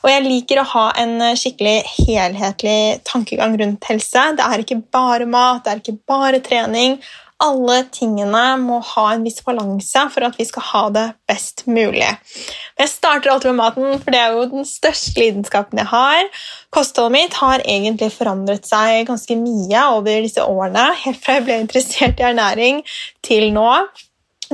Og 0.03 0.11
jeg 0.11 0.25
liker 0.25 0.61
å 0.61 0.67
ha 0.73 0.87
en 1.03 1.15
skikkelig 1.37 1.77
helhetlig 1.97 2.79
tankegang 3.07 3.57
rundt 3.61 3.87
helse. 3.91 4.27
Det 4.37 4.45
er 4.45 4.63
ikke 4.63 4.81
bare 4.93 5.29
mat, 5.29 5.63
det 5.65 5.73
er 5.73 5.83
ikke 5.83 5.99
bare 6.09 6.43
trening 6.43 6.97
alle 7.43 7.83
tingene 7.93 8.43
må 8.61 8.79
ha 8.93 9.03
en 9.13 9.25
viss 9.25 9.43
balanse 9.45 10.03
for 10.13 10.25
at 10.25 10.37
vi 10.39 10.45
skal 10.47 10.65
ha 10.71 10.81
det 10.95 11.05
best 11.29 11.65
mulig. 11.69 12.07
Jeg 12.79 12.89
starter 12.89 13.31
alltid 13.33 13.51
med 13.51 13.59
maten, 13.59 14.01
for 14.01 14.13
det 14.13 14.21
er 14.21 14.33
jo 14.33 14.47
den 14.51 14.65
største 14.65 15.21
lidenskapen 15.21 15.81
jeg 15.81 15.89
har. 15.91 16.23
Kostholdet 16.73 17.13
mitt 17.13 17.37
har 17.37 17.65
egentlig 17.65 18.09
forandret 18.15 18.65
seg 18.69 19.05
ganske 19.09 19.37
mye 19.37 19.85
over 19.99 20.25
disse 20.25 20.43
årene, 20.43 20.89
helt 21.03 21.21
fra 21.21 21.37
jeg 21.37 21.47
ble 21.47 21.61
interessert 21.61 22.21
i 22.21 22.29
ernæring 22.31 22.81
til 23.25 23.51
nå. 23.53 23.69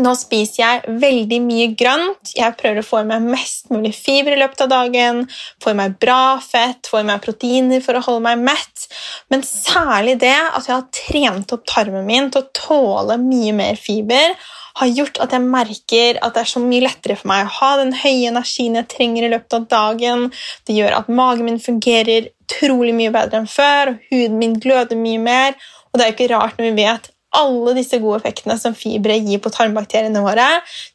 Nå 0.01 0.15
spiser 0.17 0.61
jeg 0.63 0.95
veldig 1.03 1.37
mye 1.45 1.67
grønt. 1.77 2.31
Jeg 2.33 2.55
prøver 2.57 2.81
å 2.81 2.85
få 2.87 3.03
i 3.03 3.09
meg 3.11 3.27
mest 3.27 3.69
mulig 3.69 3.91
fiber 3.93 4.33
i 4.33 4.39
løpet 4.41 4.63
av 4.65 4.71
dagen. 4.71 5.21
Få 5.61 5.73
i 5.73 5.77
meg 5.77 5.99
bra 6.01 6.39
fett, 6.41 6.89
få 6.89 7.03
i 7.03 7.07
meg 7.07 7.21
proteiner 7.21 7.83
for 7.85 7.99
å 7.99 8.01
holde 8.07 8.23
meg 8.25 8.41
mett. 8.47 8.87
Men 9.29 9.45
særlig 9.45 10.17
det 10.23 10.33
at 10.33 10.65
jeg 10.65 10.73
har 10.73 10.89
trent 10.97 11.53
opp 11.53 11.67
tarmen 11.69 12.07
min 12.09 12.31
til 12.33 12.41
å 12.41 12.51
tåle 12.57 13.19
mye 13.21 13.53
mer 13.57 13.77
fiber, 13.77 14.33
har 14.81 14.89
gjort 14.89 15.19
at 15.21 15.35
jeg 15.35 15.45
merker 15.45 16.17
at 16.25 16.33
det 16.33 16.41
er 16.41 16.49
så 16.49 16.61
mye 16.63 16.81
lettere 16.81 17.17
for 17.19 17.29
meg 17.29 17.45
å 17.45 17.53
ha 17.59 17.71
den 17.83 17.93
høye 17.93 18.31
energien 18.31 18.79
jeg 18.79 18.89
trenger 18.89 19.27
i 19.27 19.31
løpet 19.35 19.59
av 19.59 19.67
dagen. 19.69 20.27
Det 20.65 20.73
gjør 20.79 20.97
at 20.97 21.11
magen 21.13 21.45
min 21.45 21.61
fungerer 21.61 22.31
utrolig 22.47 22.95
mye 22.97 23.13
bedre 23.13 23.43
enn 23.43 23.49
før, 23.49 23.93
og 23.93 24.09
huden 24.09 24.41
min 24.41 24.57
gløder 24.63 24.97
mye 24.97 25.21
mer. 25.21 25.59
Og 25.91 25.99
det 25.99 26.05
er 26.05 26.09
jo 26.09 26.17
ikke 26.17 26.33
rart 26.33 26.57
når 26.57 26.71
vi 26.71 26.87
vet 26.87 27.12
alle 27.37 27.73
disse 27.77 27.99
gode 28.01 28.21
effektene 28.21 28.57
som 28.61 28.75
fibre 28.77 29.17
gir 29.19 29.41
på 29.43 29.51
tarmbakteriene 29.53 30.21
våre, 30.23 30.47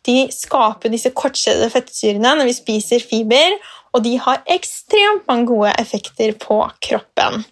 de 0.06 0.28
skaper 0.34 0.92
disse 0.92 1.12
kortkjedede 1.16 1.70
fettsyrene 1.74 2.36
når 2.38 2.50
vi 2.50 2.56
spiser 2.56 3.04
fiber, 3.04 3.58
og 3.96 4.04
de 4.04 4.16
har 4.20 4.42
ekstremt 4.52 5.24
mange 5.28 5.48
gode 5.48 5.72
effekter 5.80 6.34
på 6.38 6.60
kroppen. 6.84 7.44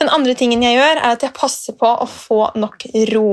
Den 0.00 0.10
andre 0.12 0.34
tingen 0.36 0.64
jeg 0.64 0.76
gjør, 0.76 0.98
er 1.00 1.14
at 1.14 1.24
jeg 1.24 1.36
passer 1.36 1.76
på 1.78 1.88
å 1.88 2.08
få 2.10 2.40
nok 2.60 2.88
ro. 3.12 3.28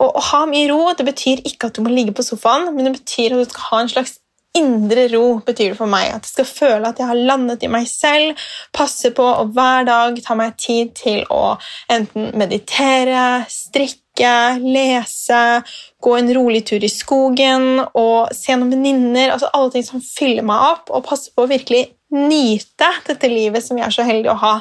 Og 0.00 0.06
Å 0.20 0.22
ha 0.30 0.44
mye 0.48 0.68
ro 0.70 0.92
det 0.96 1.04
betyr 1.08 1.44
ikke 1.48 1.68
at 1.68 1.76
du 1.76 1.82
må 1.84 1.92
ligge 1.92 2.14
på 2.16 2.24
sofaen, 2.24 2.70
men 2.76 2.88
det 2.88 2.96
betyr 3.00 3.36
at 3.36 3.44
du 3.44 3.52
skal 3.52 3.68
ha 3.70 3.82
en 3.82 3.92
slags 3.92 4.16
indre 4.58 5.06
ro 5.12 5.24
betyr 5.46 5.72
det 5.72 5.78
for 5.78 5.90
meg. 5.90 6.10
At 6.14 6.26
jeg 6.26 6.32
skal 6.32 6.48
føle 6.50 6.90
at 6.90 7.00
jeg 7.00 7.10
har 7.10 7.26
landet 7.28 7.64
i 7.66 7.70
meg 7.72 7.88
selv. 7.90 8.46
Passe 8.76 9.12
på 9.16 9.26
å 9.26 9.46
hver 9.52 9.86
dag 9.88 10.18
ta 10.24 10.36
meg 10.38 10.56
tid 10.60 10.94
til 10.98 11.24
å 11.32 11.56
enten 11.92 12.32
meditere, 12.38 13.44
strikke, 13.52 14.32
lese, 14.62 15.42
gå 16.02 16.14
en 16.16 16.32
rolig 16.38 16.64
tur 16.68 16.84
i 16.84 16.92
skogen 16.92 17.84
og 17.92 18.32
se 18.36 18.56
noen 18.56 18.72
venninner. 18.76 19.34
Altså 19.34 19.52
alle 19.52 19.74
ting 19.74 19.86
som 19.86 20.04
fyller 20.04 20.46
meg 20.46 20.72
opp, 20.72 20.90
og 20.90 21.06
passe 21.08 21.34
på 21.34 21.44
å 21.44 21.52
virkelig 21.52 21.86
nyte 22.14 22.86
dette 23.08 23.28
livet 23.28 23.64
som 23.64 23.78
jeg 23.78 23.86
er 23.88 23.94
så 23.94 24.04
heldig 24.06 24.30
å 24.30 24.38
ha. 24.38 24.52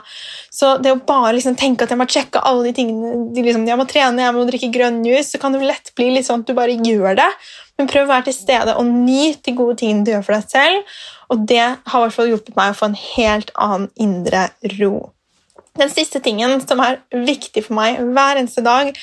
Så 0.53 0.75
det 0.81 0.95
å 0.95 1.01
bare 1.05 1.35
liksom 1.35 1.57
tenke 1.59 1.85
at 1.85 1.93
jeg 1.93 1.99
må 1.99 2.07
sjekke 2.09 2.41
alle 2.41 2.65
de 2.67 2.73
tingene 2.79 3.29
liksom, 3.35 3.67
Jeg 3.69 3.77
må 3.77 3.85
trene, 3.89 4.23
jeg 4.25 4.35
må 4.35 4.45
drikke 4.49 4.71
grønn 4.73 5.03
juice, 5.05 5.29
så 5.33 5.41
kan 5.41 5.53
det 5.53 5.61
lett 5.65 5.93
bli 5.97 6.09
litt 6.15 6.27
sånn 6.27 6.41
at 6.41 6.49
du 6.49 6.57
bare 6.57 6.73
gjør 6.73 7.19
det. 7.21 7.29
Men 7.79 7.89
prøv 7.91 8.05
å 8.05 8.11
være 8.13 8.29
til 8.29 8.37
stede 8.37 8.75
og 8.79 8.87
nyt 8.87 9.41
de 9.45 9.55
gode 9.55 9.79
tingene 9.81 10.05
du 10.07 10.13
gjør 10.13 10.23
for 10.27 10.37
deg 10.37 10.53
selv. 10.53 10.95
Og 11.33 11.43
det 11.49 11.63
har 11.63 11.99
i 11.99 12.05
hvert 12.05 12.15
fall 12.15 12.31
hjulpet 12.31 12.55
meg 12.55 12.71
å 12.71 12.79
få 12.79 12.89
en 12.91 13.01
helt 13.01 13.51
annen 13.67 13.89
indre 13.99 14.47
ro. 14.77 14.93
Den 15.75 15.91
siste 15.91 16.21
tingen 16.23 16.61
som 16.63 16.79
er 16.79 17.01
viktig 17.11 17.65
for 17.65 17.75
meg 17.75 17.99
hver 17.99 18.39
eneste 18.39 18.63
dag, 18.63 18.93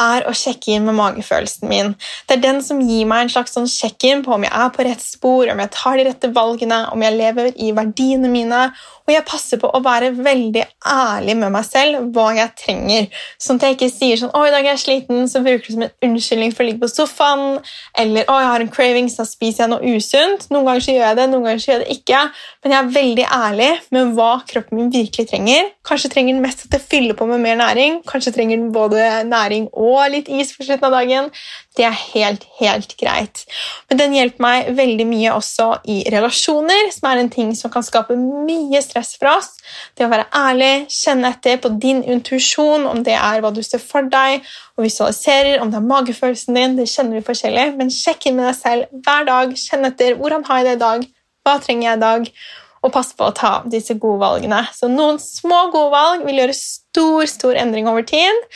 er 0.00 0.26
å 0.28 0.34
sjekke 0.36 0.74
inn 0.74 0.86
med 0.88 0.96
magefølelsen 0.98 1.68
min. 1.70 1.92
Det 2.28 2.38
er 2.38 2.44
den 2.44 2.62
som 2.64 2.80
gir 2.84 3.08
meg 3.10 3.26
en 3.26 3.32
slags 3.34 3.56
sånn 3.56 3.68
sjekk-inn 3.70 4.24
på 4.26 4.34
om 4.36 4.46
jeg 4.46 4.54
er 4.56 4.72
på 4.74 4.86
rett 4.86 5.04
spor, 5.04 5.50
om 5.52 5.62
jeg 5.62 5.72
tar 5.76 5.98
de 5.98 6.06
rette 6.08 6.32
valgene, 6.36 6.80
om 6.94 7.04
jeg 7.04 7.18
lever 7.18 7.52
i 7.56 7.72
verdiene 7.76 8.30
mine. 8.32 8.62
Og 9.06 9.14
jeg 9.14 9.26
passer 9.26 9.58
på 9.58 9.66
å 9.74 9.80
være 9.82 10.12
veldig 10.14 10.62
ærlig 10.86 11.34
med 11.40 11.50
meg 11.56 11.66
selv 11.66 12.12
hva 12.14 12.28
jeg 12.36 12.54
trenger. 12.60 13.08
Sånn 13.42 13.58
at 13.58 13.66
jeg 13.66 13.76
ikke 13.76 13.90
sier 13.90 14.20
sånn 14.20 14.30
'Å, 14.30 14.46
i 14.46 14.52
dag 14.54 14.64
er 14.64 14.76
jeg 14.76 14.84
sliten', 14.84 15.26
så 15.26 15.42
bruker 15.42 15.66
det 15.66 15.74
som 15.74 15.82
en 15.82 15.96
unnskyldning 16.06 16.54
for 16.54 16.62
å 16.62 16.66
ligge 16.68 16.84
på 16.84 16.92
sofaen. 16.94 17.58
Eller 17.98 18.22
'Å, 18.24 18.36
jeg 18.38 18.50
har 18.52 18.60
en 18.60 18.74
craving, 18.76 19.08
så 19.10 19.26
spiser 19.26 19.64
jeg 19.64 19.70
noe 19.72 19.82
usunt'. 19.96 20.46
Noen 20.50 20.64
ganger 20.66 20.84
så 20.86 20.94
gjør 20.94 21.06
jeg 21.08 21.16
det, 21.16 21.26
noen 21.30 21.44
ganger 21.44 21.58
så 21.58 21.70
gjør 21.70 21.78
jeg 21.80 21.86
det 21.86 21.96
ikke. 21.98 22.20
Men 22.62 22.72
jeg 22.72 22.80
er 22.80 22.94
veldig 23.00 23.26
ærlig 23.40 23.72
med 23.90 24.14
hva 24.14 24.32
kroppen 24.46 24.78
min 24.78 24.92
virkelig 24.94 25.26
trenger. 25.28 25.70
Kanskje 25.84 26.12
trenger 26.12 26.32
den 26.34 26.42
mest 26.46 26.64
at 26.66 26.78
jeg 26.78 26.88
fyller 26.92 27.14
på 27.18 27.26
med 27.26 27.40
mer 27.40 27.56
næring. 27.56 28.02
Kanskje 28.06 28.34
trenger 28.36 28.56
den 28.56 28.72
både 28.72 29.24
næring 29.26 29.68
og 29.72 29.89
litt 30.12 30.28
is 30.30 30.52
for 30.54 30.66
slutten 30.66 30.86
av 30.88 30.94
dagen. 30.94 31.30
Det 31.76 31.84
er 31.86 31.96
helt, 32.14 32.46
helt 32.58 32.94
greit. 33.00 33.42
Men 33.90 34.00
den 34.00 34.16
hjelper 34.16 34.44
meg 34.44 34.70
veldig 34.78 35.06
mye 35.10 35.34
også 35.34 35.68
i 35.90 36.00
relasjoner, 36.12 36.90
som 36.94 37.10
er 37.10 37.22
en 37.22 37.32
ting 37.32 37.52
som 37.58 37.72
kan 37.72 37.84
skape 37.86 38.16
mye 38.18 38.82
stress 38.84 39.14
for 39.18 39.32
oss. 39.32 39.52
Det 39.98 40.06
å 40.06 40.12
være 40.12 40.28
ærlig, 40.36 40.72
kjenne 40.94 41.34
etter 41.34 41.60
på 41.62 41.72
din 41.82 42.02
intuisjon, 42.04 42.88
om 42.90 43.04
det 43.06 43.18
er 43.18 43.42
hva 43.44 43.52
du 43.54 43.62
ser 43.66 43.82
for 43.82 44.08
deg, 44.12 44.46
og 44.78 44.86
visualiserer, 44.86 45.60
om 45.60 45.70
det 45.72 45.80
er 45.80 45.90
magefølelsen 45.90 46.56
din, 46.56 46.78
det 46.78 46.88
kjenner 46.90 47.20
vi 47.20 47.26
forskjellig, 47.26 47.68
men 47.78 47.92
sjekk 47.94 48.30
inn 48.30 48.40
med 48.40 48.50
deg 48.50 48.58
selv 48.62 49.04
hver 49.04 49.28
dag. 49.28 49.54
Kjenn 49.58 49.90
etter 49.90 50.18
hvordan 50.18 50.46
har 50.48 50.62
jeg 50.62 50.70
det 50.70 50.78
i 50.78 50.84
dag, 50.86 51.06
hva 51.44 51.60
trenger 51.62 51.88
jeg 51.90 52.00
i 52.00 52.04
dag, 52.06 52.34
og 52.80 52.92
pass 52.94 53.12
på 53.16 53.28
å 53.28 53.34
ta 53.36 53.52
disse 53.68 53.96
gode 54.00 54.20
valgene. 54.22 54.62
Så 54.72 54.88
noen 54.88 55.20
små 55.20 55.66
gode 55.74 55.92
valg 55.92 56.24
vil 56.24 56.40
gjøre 56.40 56.56
stor, 56.56 57.26
stor 57.28 57.58
endring 57.60 57.88
over 57.90 58.06
tid. 58.08 58.46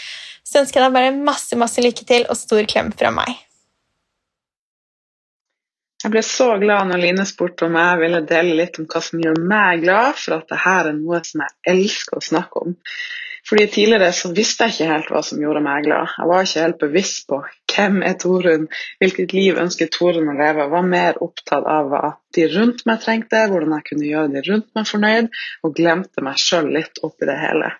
Så 0.44 0.60
ønsker 0.60 0.80
jeg 0.80 0.90
deg 0.90 0.96
bare 0.96 1.16
masse, 1.16 1.56
masse 1.58 1.82
lykke 1.82 2.06
til 2.08 2.26
og 2.28 2.38
stor 2.38 2.66
klem 2.68 2.92
fra 2.94 3.10
meg. 3.14 3.32
Jeg 6.04 6.12
ble 6.12 6.20
så 6.20 6.50
glad 6.60 6.90
når 6.90 7.00
Line 7.00 7.24
spurte 7.24 7.64
om 7.64 7.76
jeg 7.80 8.00
ville 8.02 8.20
dele 8.28 8.58
litt 8.58 8.76
om 8.76 8.84
hva 8.90 9.00
som 9.00 9.22
gjør 9.24 9.38
meg 9.40 9.86
glad, 9.86 10.18
for 10.20 10.36
at 10.36 10.50
dette 10.52 10.74
er 10.76 10.90
noe 10.98 11.20
som 11.24 11.40
jeg 11.46 11.54
elsker 11.72 12.20
å 12.20 12.26
snakke 12.26 12.64
om. 12.66 12.74
Fordi 13.48 13.66
Tidligere 13.68 14.12
så 14.16 14.30
visste 14.32 14.64
jeg 14.64 14.74
ikke 14.74 14.88
helt 14.88 15.10
hva 15.12 15.20
som 15.26 15.40
gjorde 15.42 15.60
meg 15.64 15.84
glad. 15.84 16.12
Jeg 16.16 16.28
var 16.30 16.46
ikke 16.46 16.64
helt 16.64 16.78
bevisst 16.80 17.26
på 17.28 17.40
hvem 17.74 17.98
er 18.06 18.16
Torunn, 18.22 18.66
hvilket 19.02 19.34
liv 19.36 19.58
ønsker 19.60 19.90
Torunn 19.92 20.30
å 20.32 20.36
leve. 20.38 20.64
Jeg 20.64 20.72
var 20.72 20.86
mer 20.88 21.20
opptatt 21.24 21.66
av 21.68 21.90
hva 21.90 22.02
de 22.34 22.46
rundt 22.54 22.84
meg 22.88 23.02
trengte, 23.02 23.44
hvordan 23.50 23.76
jeg 23.76 23.86
kunne 23.90 24.08
gjøre 24.08 24.32
de 24.32 24.44
rundt 24.48 24.70
meg 24.78 24.88
fornøyd, 24.90 25.30
og 25.66 25.76
glemte 25.76 26.24
meg 26.24 26.40
sjøl 26.40 26.70
litt 26.74 27.02
oppi 27.06 27.28
det 27.28 27.36
hele. 27.42 27.72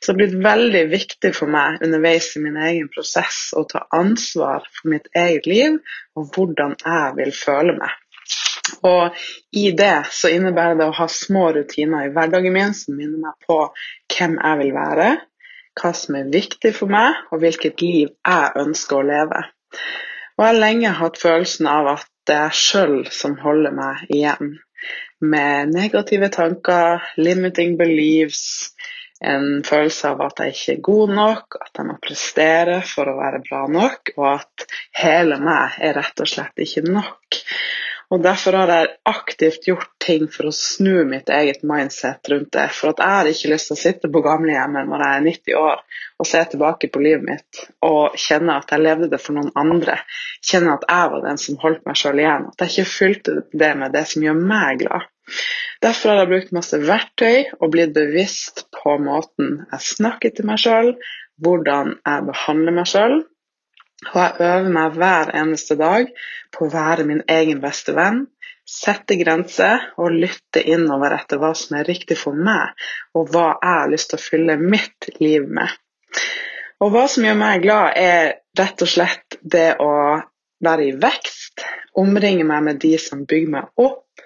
Så 0.00 0.10
det 0.10 0.14
har 0.14 0.20
blitt 0.22 0.38
veldig 0.48 0.84
viktig 0.94 1.34
for 1.36 1.52
meg 1.52 1.84
underveis 1.84 2.32
i 2.36 2.44
min 2.44 2.60
egen 2.70 2.88
prosess 2.94 3.50
å 3.58 3.66
ta 3.68 3.84
ansvar 3.96 4.64
for 4.64 4.94
mitt 4.94 5.10
eget 5.12 5.50
liv 5.50 5.80
og 6.16 6.32
hvordan 6.34 6.78
jeg 6.80 7.18
vil 7.20 7.34
føle 7.36 7.76
meg. 7.76 7.99
Og 8.86 9.16
i 9.56 9.70
det 9.76 9.94
så 10.14 10.30
innebærer 10.32 10.78
det 10.78 10.88
å 10.88 10.96
ha 11.00 11.06
små 11.10 11.50
rutiner 11.56 12.06
i 12.06 12.12
hverdagen 12.14 12.54
min 12.54 12.76
som 12.76 12.96
minner 12.98 13.20
meg 13.24 13.48
på 13.48 13.58
hvem 14.14 14.38
jeg 14.38 14.60
vil 14.62 14.72
være, 14.76 15.08
hva 15.80 15.92
som 15.96 16.16
er 16.18 16.30
viktig 16.32 16.72
for 16.76 16.92
meg, 16.92 17.18
og 17.30 17.42
hvilket 17.42 17.82
liv 17.84 18.08
jeg 18.12 18.54
ønsker 18.64 19.00
å 19.00 19.08
leve. 19.10 19.44
Og 20.36 20.44
jeg 20.44 20.54
har 20.54 20.62
lenge 20.62 20.96
hatt 20.96 21.20
følelsen 21.20 21.68
av 21.70 21.94
at 21.96 22.08
det 22.28 22.36
er 22.36 22.48
jeg 22.48 22.60
sjøl 22.60 22.98
som 23.12 23.38
holder 23.42 23.74
meg 23.76 24.04
igjen. 24.12 24.54
Med 25.20 25.72
negative 25.74 26.30
tanker, 26.32 27.04
limiting 27.20 27.76
beliefs, 27.76 28.72
en 29.20 29.60
følelse 29.66 30.14
av 30.14 30.22
at 30.24 30.40
jeg 30.40 30.54
ikke 30.54 30.72
er 30.72 30.84
god 30.86 31.14
nok, 31.18 31.58
at 31.60 31.76
jeg 31.76 31.88
må 31.90 31.96
prestere 32.00 32.78
for 32.88 33.10
å 33.10 33.18
være 33.18 33.42
bra 33.44 33.66
nok, 33.68 34.14
og 34.16 34.28
at 34.30 34.66
hele 34.96 35.36
meg 35.44 35.76
er 35.84 35.98
rett 36.00 36.24
og 36.24 36.30
slett 36.30 36.64
ikke 36.64 36.86
nok. 36.88 37.40
Og 38.10 38.22
Derfor 38.22 38.56
har 38.58 38.70
jeg 38.74 38.88
aktivt 39.06 39.66
gjort 39.68 39.90
ting 40.02 40.24
for 40.34 40.48
å 40.50 40.54
snu 40.54 41.04
mitt 41.06 41.28
eget 41.30 41.60
mindset 41.62 42.26
rundt 42.32 42.50
det. 42.56 42.66
For 42.74 42.90
at 42.90 43.02
jeg 43.02 43.16
har 43.16 43.30
ikke 43.30 43.50
lyst 43.52 43.70
til 43.70 43.76
å 43.76 43.82
sitte 43.84 44.10
på 44.10 44.22
gamlehjemmet 44.24 44.88
når 44.90 45.04
jeg 45.04 45.18
er 45.18 45.26
90 45.28 45.60
år 45.60 45.84
og 46.20 46.28
se 46.28 46.40
tilbake 46.50 46.90
på 46.90 47.04
livet 47.04 47.22
mitt 47.28 47.60
og 47.86 48.18
kjenne 48.18 48.58
at 48.58 48.74
jeg 48.74 48.82
levde 48.82 49.12
det 49.12 49.22
for 49.22 49.38
noen 49.38 49.54
andre. 49.62 50.00
Kjenne 50.42 50.74
at 50.74 50.88
jeg 50.90 51.14
var 51.14 51.24
den 51.28 51.40
som 51.44 51.60
holdt 51.62 51.86
meg 51.86 52.02
sjøl 52.02 52.24
igjen. 52.24 52.50
At 52.50 52.66
jeg 52.66 52.74
ikke 52.74 52.96
fylte 52.96 53.38
det 53.62 53.72
med 53.78 53.94
det 53.94 54.04
som 54.10 54.26
gjør 54.26 54.42
meg 54.42 54.82
glad. 54.82 55.06
Derfor 55.80 56.10
har 56.10 56.24
jeg 56.24 56.32
brukt 56.34 56.54
masse 56.58 56.82
verktøy 56.82 57.36
og 57.60 57.70
blitt 57.72 57.94
bevisst 57.94 58.66
på 58.74 58.98
måten 59.00 59.60
jeg 59.70 59.86
snakker 59.86 60.34
til 60.34 60.50
meg 60.50 60.58
sjøl, 60.60 60.96
hvordan 61.40 61.94
jeg 61.94 62.26
behandler 62.26 62.76
meg 62.82 62.90
sjøl, 62.90 63.20
og 64.08 64.16
jeg 64.16 64.36
øver 64.40 64.70
meg 64.72 64.96
hver 64.96 65.32
eneste 65.36 65.76
dag 65.76 66.08
på 66.54 66.66
å 66.66 66.72
være 66.72 67.04
min 67.08 67.20
egen 67.28 67.60
beste 67.62 67.92
venn, 67.96 68.24
sette 68.70 69.16
grenser 69.20 69.90
og 70.00 70.14
lytte 70.14 70.62
innover 70.62 71.16
etter 71.16 71.40
hva 71.42 71.52
som 71.58 71.76
er 71.78 71.88
riktig 71.90 72.16
for 72.18 72.36
meg, 72.36 72.72
og 73.14 73.32
hva 73.32 73.46
jeg 73.52 73.76
har 73.76 73.92
lyst 73.92 74.12
til 74.12 74.20
å 74.20 74.24
fylle 74.24 74.56
mitt 74.62 75.10
liv 75.20 75.46
med. 75.58 75.68
Og 76.80 76.94
hva 76.94 77.04
som 77.12 77.26
gjør 77.26 77.38
meg 77.42 77.64
glad, 77.64 77.96
er 77.98 78.32
rett 78.56 78.84
og 78.84 78.88
slett 78.88 79.36
det 79.42 79.74
å 79.82 79.92
være 80.64 80.86
i 80.86 80.96
vekst, 81.02 81.64
omringe 82.00 82.46
meg 82.48 82.64
med 82.68 82.80
de 82.80 82.94
som 83.00 83.26
bygger 83.28 83.52
meg 83.52 83.84
opp, 83.84 84.24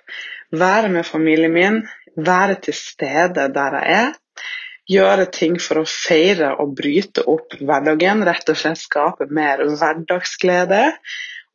være 0.54 0.90
med 0.92 1.08
familien 1.08 1.54
min, 1.54 1.80
være 2.14 2.60
til 2.62 2.76
stede 2.78 3.48
der 3.54 3.78
jeg 3.80 3.96
er, 4.04 4.12
gjøre 4.90 5.28
ting 5.32 5.56
for 5.62 5.82
å 5.82 5.88
feire 5.88 6.54
og 6.60 6.74
bryte 6.78 7.24
opp 7.30 7.56
hverdagen. 7.60 8.24
Rett 8.26 8.50
og 8.52 8.58
slett 8.60 8.82
skape 8.82 9.28
mer 9.32 9.62
hverdagsglede. 9.64 10.82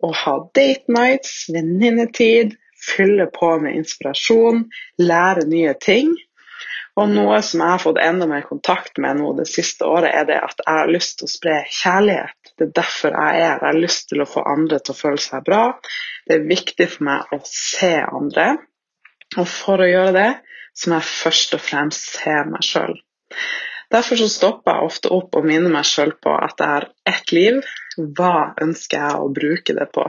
Og 0.05 0.15
ha 0.15 0.37
date 0.55 0.91
nights, 0.95 1.49
venninnetid, 1.51 2.55
fylle 2.79 3.27
på 3.35 3.51
med 3.59 3.75
inspirasjon, 3.81 4.63
lære 5.01 5.43
nye 5.51 5.73
ting. 5.83 6.13
Og 6.99 7.11
noe 7.11 7.37
som 7.45 7.61
jeg 7.63 7.71
har 7.71 7.81
fått 7.83 7.99
enda 8.03 8.25
mer 8.27 8.45
kontakt 8.47 8.99
med 8.99 9.19
nå 9.19 9.33
det 9.37 9.45
siste 9.47 9.87
året, 9.87 10.11
er 10.11 10.25
det 10.27 10.39
at 10.39 10.63
jeg 10.63 10.79
har 10.81 10.91
lyst 10.91 11.19
til 11.19 11.27
å 11.27 11.31
spre 11.31 11.57
kjærlighet. 11.71 12.53
Det 12.57 12.67
er 12.67 12.73
derfor 12.79 13.13
jeg 13.13 13.35
er 13.35 13.45
her. 13.45 13.59
Jeg 13.61 13.67
har 13.67 13.83
lyst 13.83 14.09
til 14.11 14.23
å 14.23 14.27
få 14.27 14.43
andre 14.55 14.79
til 14.83 14.95
å 14.95 14.99
føle 14.99 15.23
seg 15.23 15.45
bra. 15.47 15.61
Det 16.27 16.35
er 16.35 16.49
viktig 16.49 16.89
for 16.95 17.07
meg 17.07 17.35
å 17.35 17.39
se 17.47 17.93
andre. 18.03 18.49
Og 19.37 19.45
for 19.47 19.83
å 19.83 19.87
gjøre 19.87 20.15
det, 20.15 20.31
så 20.75 20.89
må 20.89 20.99
jeg 20.99 21.11
først 21.11 21.55
og 21.55 21.63
fremst 21.63 22.17
se 22.17 22.35
meg 22.49 22.65
sjøl. 22.65 22.97
Derfor 23.89 24.19
så 24.21 24.27
stopper 24.29 24.75
jeg 24.75 24.89
ofte 24.89 25.11
opp 25.13 25.37
og 25.39 25.47
minner 25.49 25.71
meg 25.73 25.87
sjøl 25.89 26.11
på 26.21 26.33
at 26.37 26.61
jeg 26.61 26.73
har 26.75 26.87
ett 27.09 27.31
liv. 27.33 27.61
Hva 27.97 28.53
ønsker 28.61 29.01
jeg 29.01 29.21
å 29.21 29.31
bruke 29.33 29.75
det 29.75 29.87
på? 29.95 30.05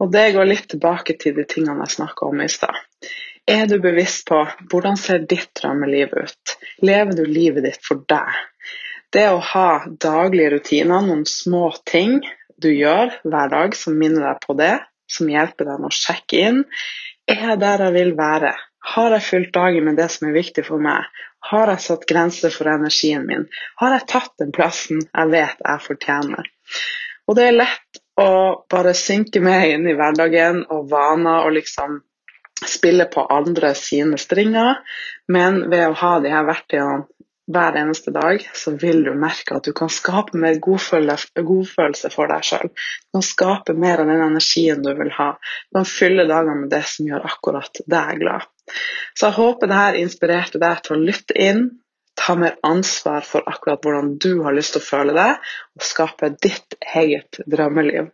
Og 0.00 0.12
Det 0.12 0.30
går 0.34 0.48
litt 0.48 0.70
tilbake 0.72 1.18
til 1.20 1.36
de 1.36 1.44
tingene 1.48 1.84
jeg 1.84 1.96
snakka 1.98 2.30
om 2.30 2.40
i 2.40 2.48
stad. 2.50 2.78
Er 3.46 3.66
du 3.66 3.76
bevisst 3.82 4.24
på 4.28 4.38
hvordan 4.70 4.96
ser 4.96 5.26
ditt 5.28 5.50
drømmeliv 5.58 6.14
ut? 6.14 6.56
Lever 6.82 7.16
du 7.18 7.24
livet 7.26 7.66
ditt 7.66 7.84
for 7.84 8.00
deg? 8.08 8.32
Det 9.12 9.26
å 9.28 9.42
ha 9.44 9.82
daglige 10.00 10.54
rutiner, 10.54 11.02
noen 11.04 11.26
små 11.28 11.68
ting 11.84 12.22
du 12.62 12.70
gjør 12.72 13.12
hver 13.26 13.50
dag 13.52 13.74
som 13.76 13.98
minner 13.98 14.24
deg 14.30 14.40
på 14.46 14.56
det, 14.56 14.76
som 15.10 15.28
hjelper 15.28 15.68
deg 15.68 15.82
med 15.82 15.90
å 15.90 15.96
sjekke 15.96 16.44
inn, 16.48 16.62
er 17.28 17.58
der 17.60 17.86
jeg 17.86 17.96
vil 17.98 18.14
være? 18.16 18.54
Har 18.82 19.14
jeg 19.14 19.22
fylt 19.22 19.52
dagen 19.54 19.86
med 19.86 19.96
det 20.00 20.08
som 20.10 20.28
er 20.28 20.36
viktig 20.36 20.64
for 20.66 20.82
meg? 20.82 21.06
Har 21.50 21.70
jeg 21.70 21.84
satt 21.84 22.06
grenser 22.10 22.54
for 22.54 22.70
energien 22.70 23.26
min? 23.26 23.48
Har 23.80 23.96
jeg 23.96 24.08
tatt 24.10 24.32
den 24.42 24.52
plassen 24.54 25.02
jeg 25.04 25.32
vet 25.32 25.62
jeg 25.62 25.84
fortjener? 25.86 26.50
Og 27.30 27.38
det 27.38 27.48
er 27.48 27.58
lett 27.60 28.02
å 28.20 28.30
bare 28.70 28.94
synke 28.98 29.40
med 29.42 29.68
inn 29.70 29.86
i 29.88 29.94
hverdagen 29.98 30.64
og 30.74 30.90
vaner 30.90 31.46
og 31.46 31.54
liksom 31.56 32.00
spille 32.68 33.08
på 33.10 33.24
andre 33.26 33.72
sine 33.74 34.18
stringer, 34.20 34.82
men 35.32 35.64
ved 35.70 35.88
å 35.88 35.98
ha 35.98 36.12
de 36.22 36.30
her 36.30 36.46
verktøyene 36.46 37.06
hver 37.52 37.76
eneste 37.76 38.12
dag, 38.14 38.44
så 38.54 38.72
vil 38.78 39.02
du 39.04 39.10
merke 39.18 39.56
at 39.56 39.66
du 39.66 39.72
kan 39.76 39.90
skape 39.90 40.38
mer 40.38 40.60
godfølelse 40.62 42.10
for 42.14 42.30
deg 42.30 42.46
sjøl. 42.46 42.70
Du 42.70 43.18
kan 43.18 43.26
skape 43.26 43.74
mer 43.74 44.02
av 44.02 44.10
den 44.10 44.22
energien 44.28 44.84
du 44.84 44.92
vil 44.98 45.10
ha. 45.18 45.32
Du 45.68 45.80
kan 45.80 45.88
fylle 45.88 46.28
dagene 46.30 46.62
med 46.62 46.70
det 46.72 46.84
som 46.88 47.08
gjør 47.10 47.26
akkurat 47.28 47.82
deg 47.96 48.22
glad. 48.22 48.46
Så 49.18 49.28
jeg 49.28 49.36
håper 49.38 49.70
dette 49.70 50.02
inspirerte 50.02 50.60
deg 50.62 50.82
til 50.84 50.96
å 50.96 51.04
lytte 51.08 51.38
inn, 51.38 51.64
ta 52.18 52.36
mer 52.38 52.58
ansvar 52.66 53.24
for 53.26 53.44
akkurat 53.48 53.82
hvordan 53.84 54.14
du 54.22 54.42
har 54.44 54.54
lyst 54.56 54.76
til 54.76 54.82
å 54.82 54.88
føle 54.88 55.16
deg, 55.16 55.50
og 55.78 55.86
skape 55.86 56.30
ditt 56.44 56.76
eget 56.94 57.40
drømmeliv. 57.50 58.12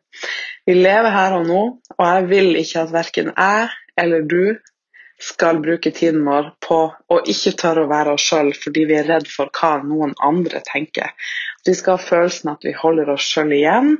Vi 0.68 0.76
lever 0.78 1.12
her 1.14 1.36
og 1.38 1.46
nå, 1.48 1.60
og 1.98 2.04
jeg 2.06 2.26
vil 2.32 2.50
ikke 2.62 2.86
at 2.86 2.94
verken 2.94 3.32
jeg 3.34 3.68
eller 3.98 4.26
du 4.30 4.58
skal 5.18 5.58
bruke 5.62 5.90
tiden 5.90 6.22
vår 6.26 6.52
på 6.62 6.78
å 7.10 7.16
ikke 7.32 7.56
tørre 7.58 7.84
å 7.84 7.90
være 7.90 8.14
oss 8.14 8.26
sjøl 8.30 8.52
fordi 8.54 8.84
vi 8.86 8.98
er 9.00 9.08
redd 9.10 9.26
for 9.32 9.50
hva 9.58 9.78
noen 9.82 10.14
andre 10.22 10.62
tenker. 10.66 11.10
Vi 11.66 11.74
skal 11.74 11.98
ha 11.98 12.04
følelsen 12.10 12.52
at 12.52 12.66
vi 12.66 12.74
holder 12.78 13.10
oss 13.16 13.26
sjøl 13.26 13.54
igjen, 13.56 13.96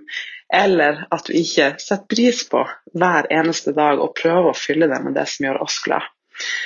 eller 0.55 1.03
at 1.14 1.26
vi 1.28 1.42
ikke 1.42 1.72
setter 1.82 2.07
pris 2.09 2.44
på 2.49 2.62
hver 2.94 3.26
eneste 3.34 3.74
dag 3.76 3.99
og 4.01 4.14
prøver 4.20 4.53
å 4.53 4.57
fylle 4.57 4.88
det 4.90 5.03
med 5.05 5.18
det 5.18 5.26
som 5.32 5.49
gjør 5.49 5.61
oss 5.66 5.80
glad. 5.84 6.07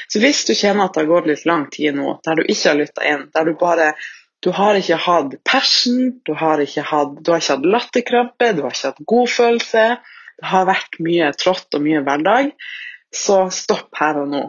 Så 0.09 0.23
hvis 0.23 0.43
du 0.49 0.55
kjenner 0.55 0.87
at 0.87 0.97
det 0.97 1.05
har 1.05 1.13
gått 1.13 1.31
litt 1.31 1.47
lang 1.49 1.69
tid 1.73 1.97
nå, 1.97 2.19
der 2.27 2.41
du 2.41 2.45
ikke 2.45 2.69
har 2.69 2.81
lytta 2.81 3.07
inn, 3.09 3.25
der 3.35 3.49
du 3.49 3.55
bare 3.61 3.93
du 4.43 4.51
har 4.51 4.75
ikke 4.75 4.99
hatt 4.99 5.37
passion, 5.47 6.17
du 6.27 6.33
har 6.35 6.61
ikke 6.63 6.83
hatt, 6.83 7.19
du 7.23 7.31
hatt 7.37 7.69
latterkrampe, 7.75 8.49
du 8.57 8.65
har 8.65 8.75
ikke 8.75 8.91
hatt 8.91 9.05
godfølelse, 9.13 9.85
det 10.41 10.49
har 10.51 10.67
vært 10.67 10.99
mye 11.07 11.29
trått 11.39 11.79
og 11.79 11.85
mye 11.85 12.03
hverdag, 12.03 12.51
så 13.15 13.45
stopp 13.55 13.95
her 14.01 14.19
og 14.25 14.33
nå. 14.33 14.43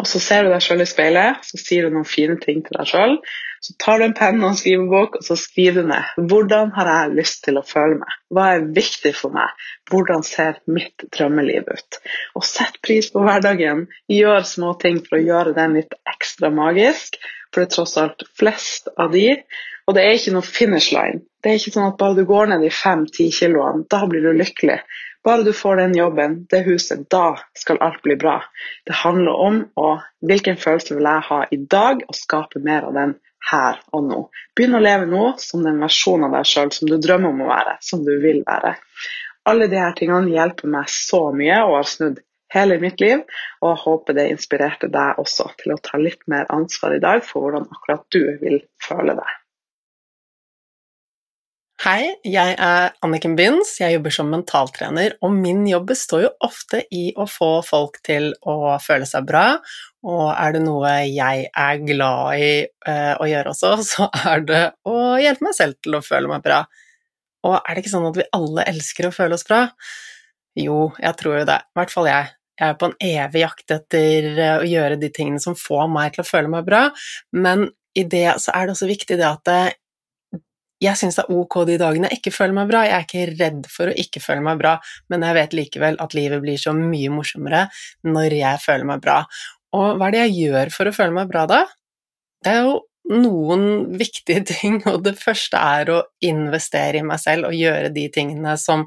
Og 0.00 0.06
så 0.10 0.20
ser 0.22 0.44
du 0.44 0.52
deg 0.52 0.62
sjøl 0.64 0.82
i 0.82 0.88
speilet, 0.88 1.44
så 1.46 1.58
sier 1.60 1.86
du 1.86 1.94
noen 1.94 2.08
fine 2.08 2.36
ting 2.42 2.62
til 2.64 2.78
deg 2.78 2.88
sjøl. 2.90 3.18
Så 3.64 3.72
tar 3.80 4.00
du 4.00 4.04
en 4.04 4.16
penn 4.16 4.42
og 4.42 4.50
en 4.50 4.58
skrivebok 4.58 5.20
og 5.20 5.24
så 5.24 5.36
skriver 5.40 5.86
du 5.86 5.88
ned 5.88 6.26
hvordan 6.28 6.74
har 6.76 6.90
jeg 6.90 7.14
lyst 7.16 7.44
til 7.46 7.56
å 7.56 7.64
føle 7.64 7.96
meg. 8.00 8.16
Hva 8.34 8.48
er 8.56 8.66
viktig 8.76 9.14
for 9.16 9.32
meg? 9.32 9.54
Hvordan 9.88 10.26
ser 10.26 10.58
mitt 10.68 11.06
drømmeliv 11.16 11.70
ut? 11.70 12.00
Og 12.36 12.44
sett 12.44 12.76
pris 12.84 13.08
på 13.14 13.22
hverdagen. 13.24 13.86
Gjør 14.12 14.44
små 14.48 14.74
ting 14.82 15.00
for 15.06 15.16
å 15.16 15.24
gjøre 15.24 15.54
den 15.56 15.78
litt 15.78 15.96
ekstra 16.12 16.52
magisk. 16.52 17.16
For 17.48 17.62
det 17.62 17.70
er 17.70 17.76
tross 17.78 17.96
alt 18.02 18.26
flest 18.36 18.92
av 19.00 19.14
de. 19.14 19.30
Og 19.88 19.96
det 19.96 20.04
er 20.04 20.18
ikke 20.18 20.34
noe 20.34 20.44
finish 20.44 20.92
line. 20.92 21.22
Det 21.40 21.52
er 21.52 21.60
ikke 21.60 21.74
sånn 21.76 21.90
at 21.90 21.98
bare 22.00 22.16
du 22.18 22.24
går 22.28 22.50
ned 22.50 22.64
de 22.64 22.72
fem-ti 22.72 23.30
kiloene, 23.32 23.84
da 23.92 24.04
blir 24.08 24.24
du 24.24 24.32
lykkelig. 24.32 24.78
Bare 25.24 25.42
du 25.42 25.52
får 25.56 25.76
den 25.80 25.94
jobben, 25.96 26.34
det 26.50 26.64
huset, 26.66 27.06
da 27.10 27.38
skal 27.56 27.80
alt 27.80 28.02
bli 28.04 28.16
bra. 28.20 28.42
Det 28.84 28.96
handler 29.00 29.38
om 29.46 29.60
å, 29.80 29.90
hvilken 30.20 30.58
følelse 30.60 30.98
vil 30.98 31.08
jeg 31.08 31.26
ha 31.30 31.38
i 31.50 31.60
dag, 31.76 32.02
og 32.04 32.18
skape 32.18 32.60
mer 32.64 32.84
av 32.90 32.98
den 32.98 33.14
her 33.50 33.80
og 33.96 34.04
nå. 34.08 34.20
Begynn 34.56 34.76
å 34.76 34.82
leve 34.84 35.08
nå 35.08 35.24
som 35.40 35.64
den 35.64 35.80
versjonen 35.80 36.28
av 36.28 36.38
deg 36.38 36.48
sjøl 36.48 36.72
som 36.76 36.90
du 36.90 36.98
drømmer 37.00 37.32
om 37.32 37.42
å 37.44 37.50
være, 37.50 37.76
som 37.84 38.04
du 38.04 38.12
vil 38.20 38.42
være. 38.44 38.74
Alle 39.48 39.68
disse 39.72 39.90
tingene 39.98 40.32
hjelper 40.32 40.72
meg 40.76 40.92
så 40.92 41.26
mye 41.36 41.60
og 41.66 41.78
har 41.78 41.88
snudd 41.88 42.20
hele 42.54 42.78
mitt 42.80 43.00
liv, 43.02 43.24
og 43.60 43.70
jeg 43.70 43.82
håper 43.84 44.18
det 44.18 44.26
inspirerte 44.32 44.92
deg 44.92 45.20
også 45.20 45.48
til 45.60 45.74
å 45.74 45.80
ta 45.84 46.00
litt 46.00 46.22
mer 46.30 46.48
ansvar 46.52 46.96
i 46.96 47.02
dag 47.02 47.24
for 47.26 47.44
hvordan 47.46 47.66
akkurat 47.72 48.04
du 48.14 48.22
vil 48.44 48.60
føle 48.84 49.16
deg. 49.18 49.40
Hei, 51.84 52.14
jeg 52.24 52.54
er 52.64 52.94
Anniken 53.04 53.34
Binds, 53.36 53.74
jeg 53.76 53.98
jobber 53.98 54.12
som 54.14 54.30
mentaltrener, 54.32 55.18
og 55.20 55.34
min 55.36 55.66
jobb 55.68 55.90
består 55.90 56.22
jo 56.22 56.30
ofte 56.46 56.78
i 56.96 57.10
å 57.20 57.26
få 57.28 57.58
folk 57.66 57.98
til 58.08 58.30
å 58.48 58.78
føle 58.80 59.04
seg 59.04 59.26
bra, 59.28 59.58
og 60.08 60.22
er 60.30 60.56
det 60.56 60.62
noe 60.64 60.94
jeg 61.04 61.50
er 61.50 61.82
glad 61.84 62.40
i 62.40 62.48
uh, 62.88 63.20
å 63.20 63.28
gjøre 63.28 63.52
også, 63.52 63.74
så 63.90 64.08
er 64.30 64.46
det 64.48 64.62
å 64.88 64.96
hjelpe 65.20 65.44
meg 65.50 65.58
selv 65.58 65.76
til 65.84 65.98
å 65.98 66.02
føle 66.08 66.32
meg 66.32 66.40
bra. 66.48 66.62
Og 67.44 67.58
er 67.58 67.68
det 67.68 67.84
ikke 67.84 67.94
sånn 67.98 68.08
at 68.14 68.22
vi 68.22 68.28
alle 68.40 68.66
elsker 68.72 69.10
å 69.10 69.14
føle 69.18 69.36
oss 69.36 69.44
bra? 69.44 69.60
Jo, 70.56 70.88
jeg 71.04 71.20
tror 71.20 71.40
jo 71.42 71.46
det, 71.52 71.60
i 71.68 71.82
hvert 71.82 71.96
fall 71.98 72.12
jeg. 72.14 72.34
Jeg 72.62 72.70
er 72.70 72.80
på 72.80 72.88
en 72.88 72.98
evig 73.12 73.44
jakt 73.44 73.76
etter 73.76 74.32
eh, 74.32 74.56
å 74.56 74.64
gjøre 74.72 74.96
de 75.04 75.12
tingene 75.12 75.44
som 75.44 75.58
får 75.58 75.92
meg 75.92 76.16
til 76.16 76.24
å 76.24 76.30
føle 76.32 76.48
meg 76.48 76.64
bra, 76.64 76.86
men 77.36 77.68
i 77.92 78.08
det 78.08 78.30
så 78.40 78.56
er 78.56 78.64
det 78.64 78.78
også 78.78 78.88
viktig 78.88 79.20
det 79.20 79.28
at 79.28 79.52
eh, 79.52 79.72
jeg 80.82 80.98
syns 80.98 81.18
det 81.18 81.24
er 81.24 81.36
ok 81.38 81.60
de 81.68 81.76
dagene 81.80 82.10
jeg 82.10 82.20
ikke 82.20 82.34
føler 82.34 82.56
meg 82.56 82.70
bra. 82.70 82.82
Jeg 82.86 82.96
er 82.96 83.06
ikke 83.06 83.26
redd 83.38 83.68
for 83.70 83.90
å 83.90 83.98
ikke 84.04 84.22
føle 84.22 84.44
meg 84.44 84.58
bra, 84.60 84.74
men 85.12 85.26
jeg 85.26 85.38
vet 85.38 85.58
likevel 85.60 86.00
at 86.02 86.16
livet 86.18 86.42
blir 86.42 86.60
så 86.60 86.74
mye 86.76 87.12
morsommere 87.14 87.66
når 88.08 88.38
jeg 88.40 88.62
føler 88.64 88.88
meg 88.90 89.04
bra. 89.04 89.20
Og 89.74 89.98
hva 89.98 90.08
er 90.08 90.16
det 90.16 90.24
jeg 90.26 90.48
gjør 90.48 90.74
for 90.74 90.90
å 90.90 90.96
føle 90.96 91.16
meg 91.16 91.30
bra 91.30 91.46
da? 91.50 91.62
Det 92.44 92.52
er 92.52 92.66
jo 92.66 92.74
noen 93.10 93.64
viktige 94.00 94.44
ting, 94.52 94.80
og 94.90 95.04
det 95.06 95.16
første 95.20 95.60
er 95.60 95.92
å 95.92 96.00
investere 96.24 97.00
i 97.00 97.06
meg 97.06 97.22
selv 97.22 97.50
og 97.50 97.58
gjøre 97.58 97.92
de 97.94 98.08
tingene 98.12 98.56
som 98.60 98.86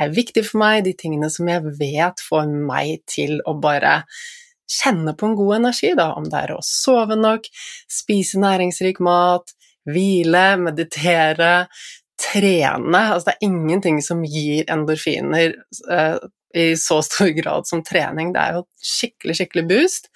er 0.00 0.14
viktige 0.14 0.46
for 0.46 0.62
meg, 0.62 0.84
de 0.86 0.94
tingene 0.98 1.30
som 1.30 1.48
jeg 1.48 1.62
vet 1.78 2.24
får 2.28 2.48
meg 2.50 3.04
til 3.10 3.38
å 3.46 3.54
bare 3.62 4.00
kjenne 4.70 5.12
på 5.16 5.28
en 5.28 5.36
god 5.38 5.58
energi, 5.58 5.92
da, 5.96 6.10
om 6.16 6.26
det 6.30 6.40
er 6.40 6.54
å 6.54 6.62
sove 6.64 7.18
nok, 7.20 7.46
spise 7.90 8.40
næringsrik 8.40 9.00
mat, 9.04 9.52
hvile, 9.90 10.46
meditere, 10.60 11.66
trene. 12.20 13.02
Altså 13.14 13.30
det 13.30 13.36
er 13.36 13.48
ingenting 13.48 14.00
som 14.04 14.22
gir 14.26 14.64
endorfiner 14.70 15.54
uh, 15.90 16.16
i 16.54 16.72
så 16.78 17.00
stor 17.02 17.32
grad 17.36 17.68
som 17.68 17.82
trening. 17.86 18.32
Det 18.34 18.40
er 18.42 18.58
jo 18.58 18.64
skikkelig, 18.94 19.38
skikkelig 19.40 19.66
boost. 19.70 20.10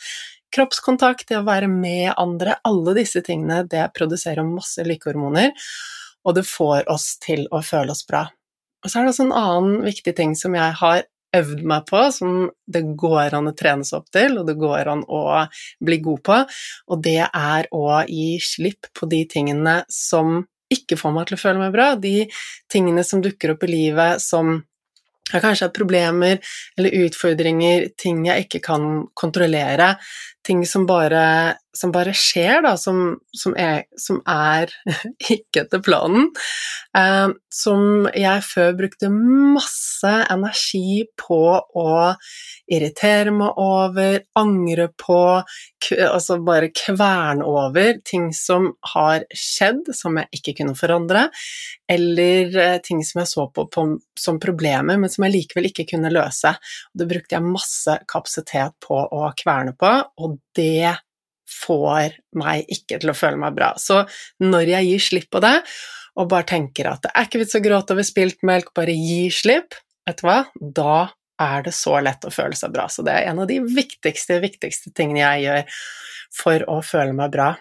Kroppskontakt, 0.54 1.26
det 1.28 1.40
å 1.40 1.46
være 1.46 1.68
med 1.68 2.14
andre, 2.16 2.56
alle 2.64 2.94
disse 2.96 3.20
tingene, 3.26 3.64
det 3.68 3.90
produserer 3.96 4.46
masse 4.46 4.84
lykkehormoner, 4.86 5.52
og 6.24 6.38
det 6.38 6.46
får 6.48 6.88
oss 6.88 7.18
til 7.20 7.44
å 7.52 7.60
føle 7.64 7.92
oss 7.92 8.06
bra. 8.08 8.24
Og 8.84 8.88
så 8.88 9.00
er 9.00 9.04
det 9.04 9.12
også 9.12 9.26
en 9.26 9.36
annen 9.36 9.82
viktig 9.84 10.14
ting 10.16 10.32
som 10.38 10.54
jeg 10.56 10.76
har 10.80 11.02
øvd 11.36 11.64
meg 11.68 11.86
på, 11.88 12.02
som 12.14 12.46
det 12.66 12.84
går 12.98 13.36
an 13.36 13.50
å 13.50 13.56
trene 13.56 13.84
seg 13.84 14.00
opp 14.00 14.12
til, 14.14 14.38
og 14.40 14.46
det 14.48 14.56
går 14.60 14.92
an 14.94 15.04
å 15.04 15.22
bli 15.84 15.98
god 16.04 16.22
på, 16.24 16.38
og 16.88 17.02
det 17.04 17.20
er 17.26 17.68
å 17.74 18.00
gi 18.08 18.38
slipp 18.42 18.88
på 18.96 19.08
de 19.10 19.24
tingene 19.28 19.82
som 19.92 20.40
ikke 20.72 20.98
får 21.00 21.14
meg 21.14 21.28
til 21.28 21.38
å 21.38 21.42
føle 21.42 21.62
meg 21.62 21.76
bra, 21.76 21.92
de 22.00 22.26
tingene 22.72 23.04
som 23.06 23.22
dukker 23.24 23.54
opp 23.54 23.64
i 23.64 23.72
livet 23.72 24.24
som 24.24 24.58
jeg 25.28 25.44
kanskje 25.44 25.66
har 25.66 25.74
problemer 25.76 26.38
eller 26.78 27.04
utfordringer, 27.04 27.90
ting 28.00 28.22
jeg 28.28 28.46
ikke 28.46 28.62
kan 28.64 28.84
kontrollere, 29.18 29.94
ting 30.48 30.64
som 30.66 30.86
bare, 30.88 31.54
som 31.76 31.92
bare 31.92 32.14
skjer, 32.16 32.62
da, 32.64 32.72
som, 32.80 33.18
som, 33.36 33.54
er, 33.58 33.84
som 34.00 34.22
er, 34.24 34.72
ikke 35.36 35.66
etter 35.66 35.82
planen. 35.84 36.30
Eh, 36.96 37.28
som 37.52 38.08
jeg 38.16 38.44
før 38.46 38.76
brukte 38.78 39.10
masse 39.12 40.12
energi 40.32 41.04
på 41.20 41.40
å 41.58 41.88
irritere 42.68 43.32
meg 43.34 43.60
over, 43.60 44.22
angre 44.38 44.88
på, 44.96 45.20
altså 46.06 46.38
bare 46.44 46.72
kverne 46.72 47.44
over 47.48 48.00
ting 48.08 48.30
som 48.36 48.70
har 48.94 49.26
skjedd, 49.34 49.92
som 49.96 50.16
jeg 50.20 50.40
ikke 50.40 50.58
kunne 50.62 50.76
forandre, 50.78 51.28
eller 51.88 52.56
eh, 52.64 52.76
ting 52.84 53.04
som 53.04 53.22
jeg 53.22 53.32
så 53.34 53.48
på, 53.52 53.68
på 53.72 53.86
som 54.18 54.40
problemer, 54.42 54.96
men 55.00 55.12
som 55.12 55.24
jeg 55.26 55.36
likevel 55.36 55.70
ikke 55.70 55.88
kunne 55.92 56.12
løse. 56.12 56.54
Det 56.92 57.08
brukte 57.08 57.36
jeg 57.36 57.48
masse 57.48 58.00
kapasitet 58.08 58.76
på 58.84 58.96
å 58.96 59.24
kverne 59.38 59.76
på, 59.78 59.94
og 60.24 60.37
det 60.56 60.94
får 61.48 62.18
meg 62.38 62.68
ikke 62.72 62.98
til 63.00 63.12
å 63.12 63.16
føle 63.16 63.40
meg 63.40 63.56
bra. 63.56 63.72
Så 63.80 64.02
når 64.44 64.74
jeg 64.74 64.90
gir 64.90 65.04
slipp 65.04 65.30
på 65.32 65.42
det, 65.44 65.56
og 66.18 66.30
bare 66.32 66.48
tenker 66.50 66.90
at 66.90 67.04
det 67.04 67.12
er 67.14 67.28
ikke 67.28 67.42
vits 67.44 67.56
å 67.56 67.62
gråte 67.64 67.94
over 67.94 68.06
spilt 68.06 68.42
melk, 68.46 68.72
bare 68.76 68.96
gi 68.96 69.28
slipp, 69.32 69.76
vet 70.08 70.20
du 70.20 70.26
hva, 70.26 70.40
da 70.58 70.98
er 71.38 71.62
det 71.68 71.74
så 71.76 72.00
lett 72.02 72.26
å 72.26 72.34
føle 72.34 72.58
seg 72.58 72.74
bra. 72.74 72.88
Så 72.90 73.04
det 73.06 73.14
er 73.14 73.30
en 73.30 73.44
av 73.44 73.48
de 73.50 73.60
viktigste, 73.62 74.40
viktigste 74.42 74.92
tingene 74.96 75.22
jeg 75.22 75.46
gjør 75.46 75.80
for 76.34 76.64
å 76.70 76.80
føle 76.84 77.14
meg 77.16 77.32
bra. 77.36 77.52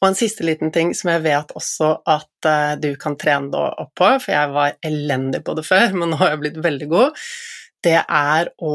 Og 0.00 0.10
en 0.10 0.16
siste 0.18 0.44
liten 0.44 0.72
ting 0.72 0.92
som 0.96 1.12
jeg 1.12 1.24
vet 1.24 1.52
også 1.56 1.90
at 2.12 2.48
uh, 2.48 2.74
du 2.80 2.90
kan 3.00 3.16
trene 3.20 3.52
deg 3.52 3.82
opp 3.84 3.92
på, 3.96 4.08
for 4.20 4.34
jeg 4.34 4.52
var 4.52 4.78
elendig 4.84 5.44
på 5.44 5.54
det 5.56 5.66
før, 5.68 5.92
men 5.98 6.12
nå 6.12 6.20
har 6.20 6.34
jeg 6.34 6.42
blitt 6.46 6.64
veldig 6.64 6.88
god, 6.90 7.20
det 7.84 8.00
er 8.00 8.50
å 8.64 8.74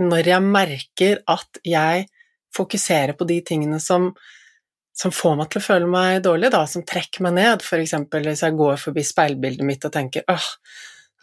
Når 0.00 0.32
jeg 0.32 0.46
merker 0.46 1.20
at 1.28 1.60
jeg 1.66 2.06
fokuserer 2.56 3.14
på 3.18 3.26
de 3.28 3.40
tingene 3.46 3.80
som, 3.82 4.10
som 4.96 5.12
får 5.14 5.36
meg 5.38 5.50
til 5.50 5.60
å 5.60 5.64
føle 5.64 5.90
meg 5.90 6.22
dårlig, 6.24 6.50
da, 6.52 6.64
som 6.68 6.84
trekker 6.86 7.24
meg 7.26 7.36
ned. 7.38 7.66
Eksempel 7.80 8.26
hvis 8.26 8.44
jeg 8.46 8.58
går 8.58 8.80
forbi 8.80 9.04
speilbildet 9.06 9.66
mitt 9.66 9.86
og 9.86 9.94
tenker 9.94 10.26
åh, 10.30 10.48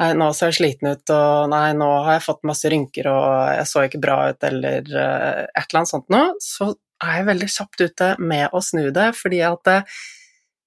nei, 0.02 0.12
nå 0.20 0.30
ser 0.36 0.54
jeg 0.54 0.60
sliten 0.62 0.92
ut, 0.94 1.14
og 1.14 1.50
nei, 1.54 1.72
nå 1.78 1.90
har 2.08 2.18
jeg 2.18 2.28
fått 2.28 2.46
masse 2.48 2.72
rynker, 2.72 3.10
og 3.12 3.32
jeg 3.58 3.72
så 3.72 3.88
ikke 3.88 4.04
bra 4.04 4.20
ut, 4.32 4.48
eller 4.52 4.94
uh, 4.94 5.42
et 5.48 5.66
eller 5.66 5.82
annet 5.82 5.94
sånt 5.94 6.14
noe, 6.14 6.38
så 6.44 6.72
er 7.04 7.20
jeg 7.20 7.28
veldig 7.28 7.50
kjapt 7.54 7.84
ute 7.84 8.14
med 8.22 8.56
å 8.56 8.64
snu 8.66 8.88
det, 8.94 9.12
fordi 9.18 9.44
at 9.46 9.74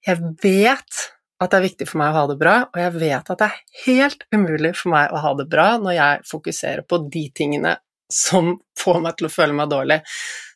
jeg 0.07 0.21
vet 0.41 1.01
at 1.41 1.49
det 1.49 1.57
er 1.57 1.65
viktig 1.65 1.87
for 1.89 1.97
meg 1.97 2.11
å 2.11 2.19
ha 2.19 2.25
det 2.29 2.37
bra, 2.37 2.55
og 2.69 2.77
jeg 2.77 2.93
vet 3.01 3.31
at 3.33 3.39
det 3.41 3.47
er 3.47 3.85
helt 3.87 4.25
umulig 4.33 4.75
for 4.77 4.93
meg 4.93 5.09
å 5.09 5.21
ha 5.23 5.31
det 5.39 5.47
bra 5.49 5.71
når 5.81 5.95
jeg 5.97 6.27
fokuserer 6.29 6.85
på 6.85 7.01
de 7.11 7.23
tingene 7.33 7.73
som 8.13 8.55
får 8.79 9.01
meg 9.03 9.17
til 9.17 9.29
å 9.29 9.33
føle 9.33 9.55
meg 9.57 9.71
dårlig. 9.71 10.01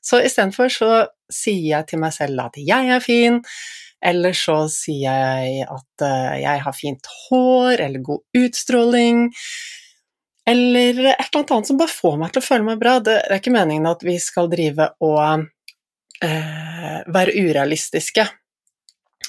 Så 0.06 0.22
istedenfor 0.22 0.70
så 0.74 0.92
sier 1.32 1.72
jeg 1.72 1.90
til 1.90 2.04
meg 2.04 2.14
selv 2.16 2.44
at 2.46 2.60
jeg 2.62 2.92
er 2.94 3.02
fin, 3.04 3.40
eller 4.06 4.36
så 4.38 4.60
sier 4.70 5.08
jeg 5.08 5.66
at 5.66 6.06
eh, 6.06 6.36
jeg 6.44 6.62
har 6.68 6.78
fint 6.78 7.10
hår, 7.26 7.82
eller 7.88 8.06
god 8.06 8.44
utstråling, 8.46 9.26
eller 10.46 11.00
et 11.16 11.28
eller 11.32 11.42
annet 11.42 11.68
som 11.72 11.80
bare 11.80 11.90
får 11.90 12.18
meg 12.22 12.34
til 12.34 12.44
å 12.44 12.46
føle 12.46 12.68
meg 12.68 12.82
bra. 12.82 13.00
Det 13.02 13.18
er 13.24 13.40
ikke 13.40 13.56
meningen 13.56 13.90
at 13.90 14.06
vi 14.06 14.20
skal 14.22 14.50
drive 14.52 14.92
og 15.04 15.48
eh, 16.22 17.00
være 17.10 17.34
urealistiske. 17.34 18.28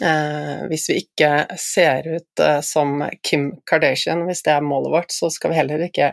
Eh, 0.05 0.67
hvis 0.69 0.91
vi 0.91 0.99
ikke 1.01 1.31
ser 1.61 2.09
ut 2.19 2.45
eh, 2.45 2.61
som 2.61 3.01
Kim 3.25 3.49
Kardashian, 3.69 4.27
hvis 4.29 4.45
det 4.45 4.53
er 4.59 4.67
målet 4.67 4.93
vårt, 4.93 5.15
så 5.15 5.31
skal 5.33 5.55
vi 5.55 5.61
heller 5.63 5.87
ikke 5.89 6.13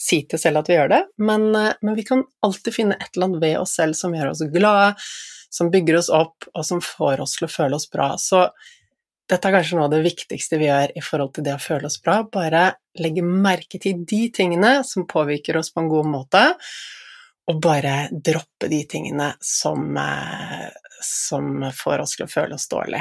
si 0.00 0.22
til 0.28 0.40
selv 0.40 0.62
at 0.62 0.70
vi 0.70 0.78
gjør 0.78 0.92
det, 0.92 1.02
men, 1.22 1.48
eh, 1.56 1.74
men, 1.82 1.96
vi 1.98 2.06
kan 2.06 2.24
alltid 2.44 2.74
finne 2.74 2.98
et 2.98 3.10
eller 3.14 3.30
annet 3.30 3.44
ved 3.44 3.58
oss 3.60 3.76
selv 3.78 3.98
som 3.98 4.16
gjør 4.16 4.32
oss 4.32 4.44
glade, 4.54 4.94
som 5.50 5.70
bygger 5.72 6.00
oss 6.00 6.10
opp, 6.12 6.48
og 6.54 6.66
som 6.66 6.82
får 6.84 7.22
oss 7.24 7.38
til 7.38 7.48
å 7.48 7.52
føle 7.52 7.78
oss 7.78 7.88
bra. 7.90 8.10
Så 8.20 8.44
dette 9.28 9.48
er 9.48 9.58
kanskje 9.58 9.76
noe 9.76 9.88
av 9.88 9.92
det 9.92 10.04
viktigste 10.04 10.60
vi 10.60 10.68
gjør 10.68 10.94
i 10.96 11.04
forhold 11.04 11.34
til 11.36 11.46
det 11.46 11.56
å 11.56 11.62
føle 11.62 11.88
oss 11.88 11.98
bra. 12.04 12.22
Bare 12.32 12.64
legge 13.00 13.24
merke 13.24 13.80
til 13.80 14.04
de 14.08 14.22
tingene 14.34 14.78
som 14.88 15.08
påvirker 15.08 15.58
oss 15.60 15.72
på 15.72 15.84
en 15.84 15.90
god 15.92 16.08
måte, 16.08 16.44
og 17.48 17.60
bare 17.64 18.10
droppe 18.12 18.68
de 18.68 18.82
tingene 18.88 19.30
som, 19.40 19.96
eh, 19.96 20.68
som 21.04 21.64
får 21.72 22.04
oss 22.04 22.16
til 22.16 22.26
å 22.26 22.32
føle 22.32 22.56
oss 22.56 22.68
dårlig. 22.68 23.00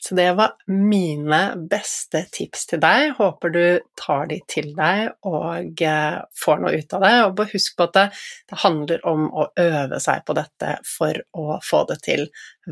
Så 0.00 0.14
det 0.16 0.32
var 0.32 0.54
mine 0.66 1.40
beste 1.68 2.22
tips 2.32 2.64
til 2.70 2.80
deg. 2.80 3.10
Håper 3.18 3.52
du 3.52 3.64
tar 4.00 4.30
de 4.30 4.38
til 4.48 4.70
deg 4.76 5.10
og 5.28 5.82
eh, 5.84 6.16
får 6.40 6.62
noe 6.62 6.80
ut 6.80 6.94
av 6.96 7.04
det. 7.04 7.12
Og 7.26 7.34
bare 7.36 7.52
husk 7.52 7.76
på 7.76 7.84
at 7.90 7.98
det, 7.98 8.06
det, 8.48 8.60
handler 8.62 9.04
om 9.10 9.26
å 9.28 9.50
øve 9.60 10.00
seg 10.00 10.24
på 10.24 10.36
dette 10.40 10.78
for 10.88 11.20
å 11.36 11.60
få 11.64 11.82
det 11.90 11.98
til. 12.06 12.24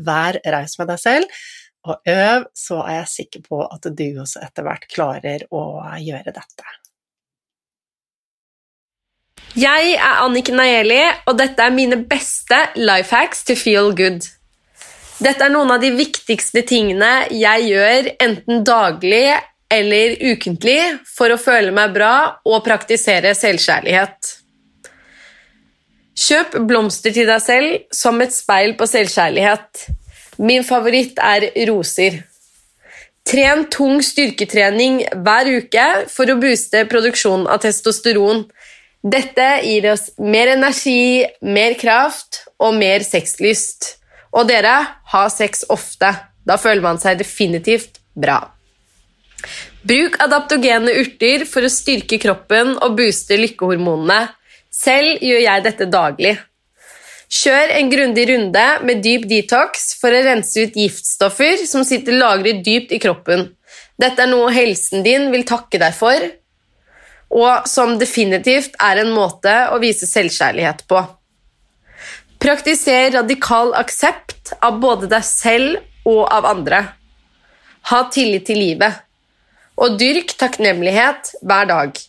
Vær 0.09 0.41
raus 0.41 0.73
med 0.81 0.89
deg 0.89 1.03
selv, 1.03 1.39
og 1.87 2.11
øv, 2.11 2.49
så 2.57 2.81
er 2.83 2.97
jeg 2.97 3.13
sikker 3.13 3.45
på 3.45 3.61
at 3.63 3.85
du 3.85 4.05
også 4.19 4.41
etter 4.43 4.65
hvert 4.65 4.89
klarer 4.91 5.45
å 5.53 5.63
gjøre 6.01 6.33
dette. 6.33 6.75
Jeg 9.57 9.95
er 9.95 10.19
Anniken 10.25 10.59
Nayeli, 10.59 10.99
og 11.29 11.37
dette 11.39 11.61
er 11.61 11.73
mine 11.73 12.01
beste 12.09 12.57
life 12.77 13.13
hacks 13.15 13.45
to 13.45 13.55
feel 13.57 13.93
good. 13.93 14.27
Dette 15.19 15.43
er 15.43 15.51
noen 15.51 15.73
av 15.73 15.81
de 15.83 15.91
viktigste 15.91 16.61
tingene 16.63 17.27
jeg 17.35 17.65
gjør 17.73 18.07
enten 18.23 18.61
daglig 18.63 19.25
eller 19.69 20.15
ukentlig 20.23 20.79
for 21.11 21.33
å 21.33 21.39
føle 21.39 21.73
meg 21.75 21.91
bra 21.97 22.13
og 22.47 22.63
praktisere 22.63 23.33
selvkjærlighet. 23.35 24.31
Kjøp 26.19 26.55
blomster 26.67 27.13
til 27.15 27.27
deg 27.27 27.43
selv 27.43 27.75
som 27.95 28.19
et 28.23 28.33
speil 28.35 28.73
på 28.79 28.87
selvkjærlighet. 28.87 29.85
Min 30.39 30.63
favoritt 30.67 31.19
er 31.19 31.49
roser. 31.67 32.21
Tren 33.27 33.67
tung 33.71 33.99
styrketrening 34.03 35.03
hver 35.19 35.51
uke 35.59 35.85
for 36.09 36.31
å 36.31 36.39
booste 36.39 36.87
produksjonen 36.89 37.47
av 37.51 37.59
testosteron. 37.67 38.45
Dette 39.03 39.51
gir 39.67 39.91
oss 39.91 40.09
mer 40.19 40.55
energi, 40.55 41.27
mer 41.43 41.75
kraft 41.79 42.45
og 42.57 42.79
mer 42.79 43.03
sexlyst. 43.03 43.98
Og 44.35 44.47
dere, 44.49 44.75
ha 45.13 45.23
sex 45.33 45.65
ofte. 45.69 46.11
Da 46.45 46.57
føler 46.57 46.83
man 46.85 46.99
seg 47.01 47.19
definitivt 47.19 47.99
bra. 48.17 48.41
Bruk 49.87 50.17
adaptogene 50.21 50.93
urter 50.99 51.45
for 51.47 51.65
å 51.65 51.71
styrke 51.71 52.19
kroppen 52.21 52.75
og 52.83 52.97
booste 52.99 53.37
lykkehormonene. 53.39 54.27
Selv 54.69 55.23
gjør 55.23 55.43
jeg 55.45 55.65
dette 55.65 55.87
daglig. 55.89 56.35
Kjør 57.29 57.75
en 57.77 57.91
grundig 57.91 58.25
runde 58.31 58.65
med 58.85 59.03
dyp 59.05 59.27
detox 59.29 59.93
for 60.01 60.13
å 60.13 60.23
rense 60.25 60.65
ut 60.65 60.77
giftstoffer 60.77 61.61
som 61.69 61.85
sitter 61.85 62.17
lagret 62.17 62.63
dypt 62.65 62.95
i 62.95 62.99
kroppen. 63.01 63.45
Dette 64.01 64.23
er 64.23 64.31
noe 64.31 64.49
helsen 64.55 65.03
din 65.05 65.27
vil 65.33 65.45
takke 65.45 65.77
deg 65.81 65.93
for, 65.93 66.25
og 67.29 67.67
som 67.69 67.97
definitivt 68.01 68.77
er 68.81 69.03
en 69.03 69.11
måte 69.13 69.53
å 69.69 69.77
vise 69.83 70.09
selvkjærlighet 70.09 70.87
på. 70.89 71.03
Praktiser 72.39 73.11
radikal 73.11 73.73
aksept 73.75 74.53
av 74.63 74.77
både 74.79 75.09
deg 75.11 75.25
selv 75.27 76.07
og 76.07 76.21
av 76.31 76.45
andre. 76.47 76.77
Ha 77.91 78.05
tillit 78.15 78.45
til 78.47 78.61
livet. 78.61 79.01
Og 79.75 79.97
dyrk 79.99 80.31
takknemlighet 80.39 81.33
hver 81.43 81.67
dag. 81.67 81.99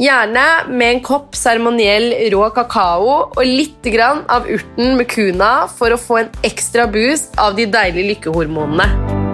Gjerne 0.00 0.46
med 0.72 0.96
en 0.96 1.02
kopp 1.06 1.38
seremoniell 1.38 2.10
rå 2.34 2.48
kakao 2.56 3.14
og 3.30 3.40
litt 3.46 3.86
av 3.94 4.50
urten 4.50 4.96
med 4.98 5.06
kuna 5.06 5.68
for 5.70 5.94
å 5.94 6.00
få 6.00 6.18
en 6.24 6.34
ekstra 6.42 6.88
boost 6.90 7.38
av 7.38 7.54
de 7.54 7.70
deilige 7.70 8.08
lykkehormonene. 8.10 9.29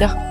dire 0.00 0.29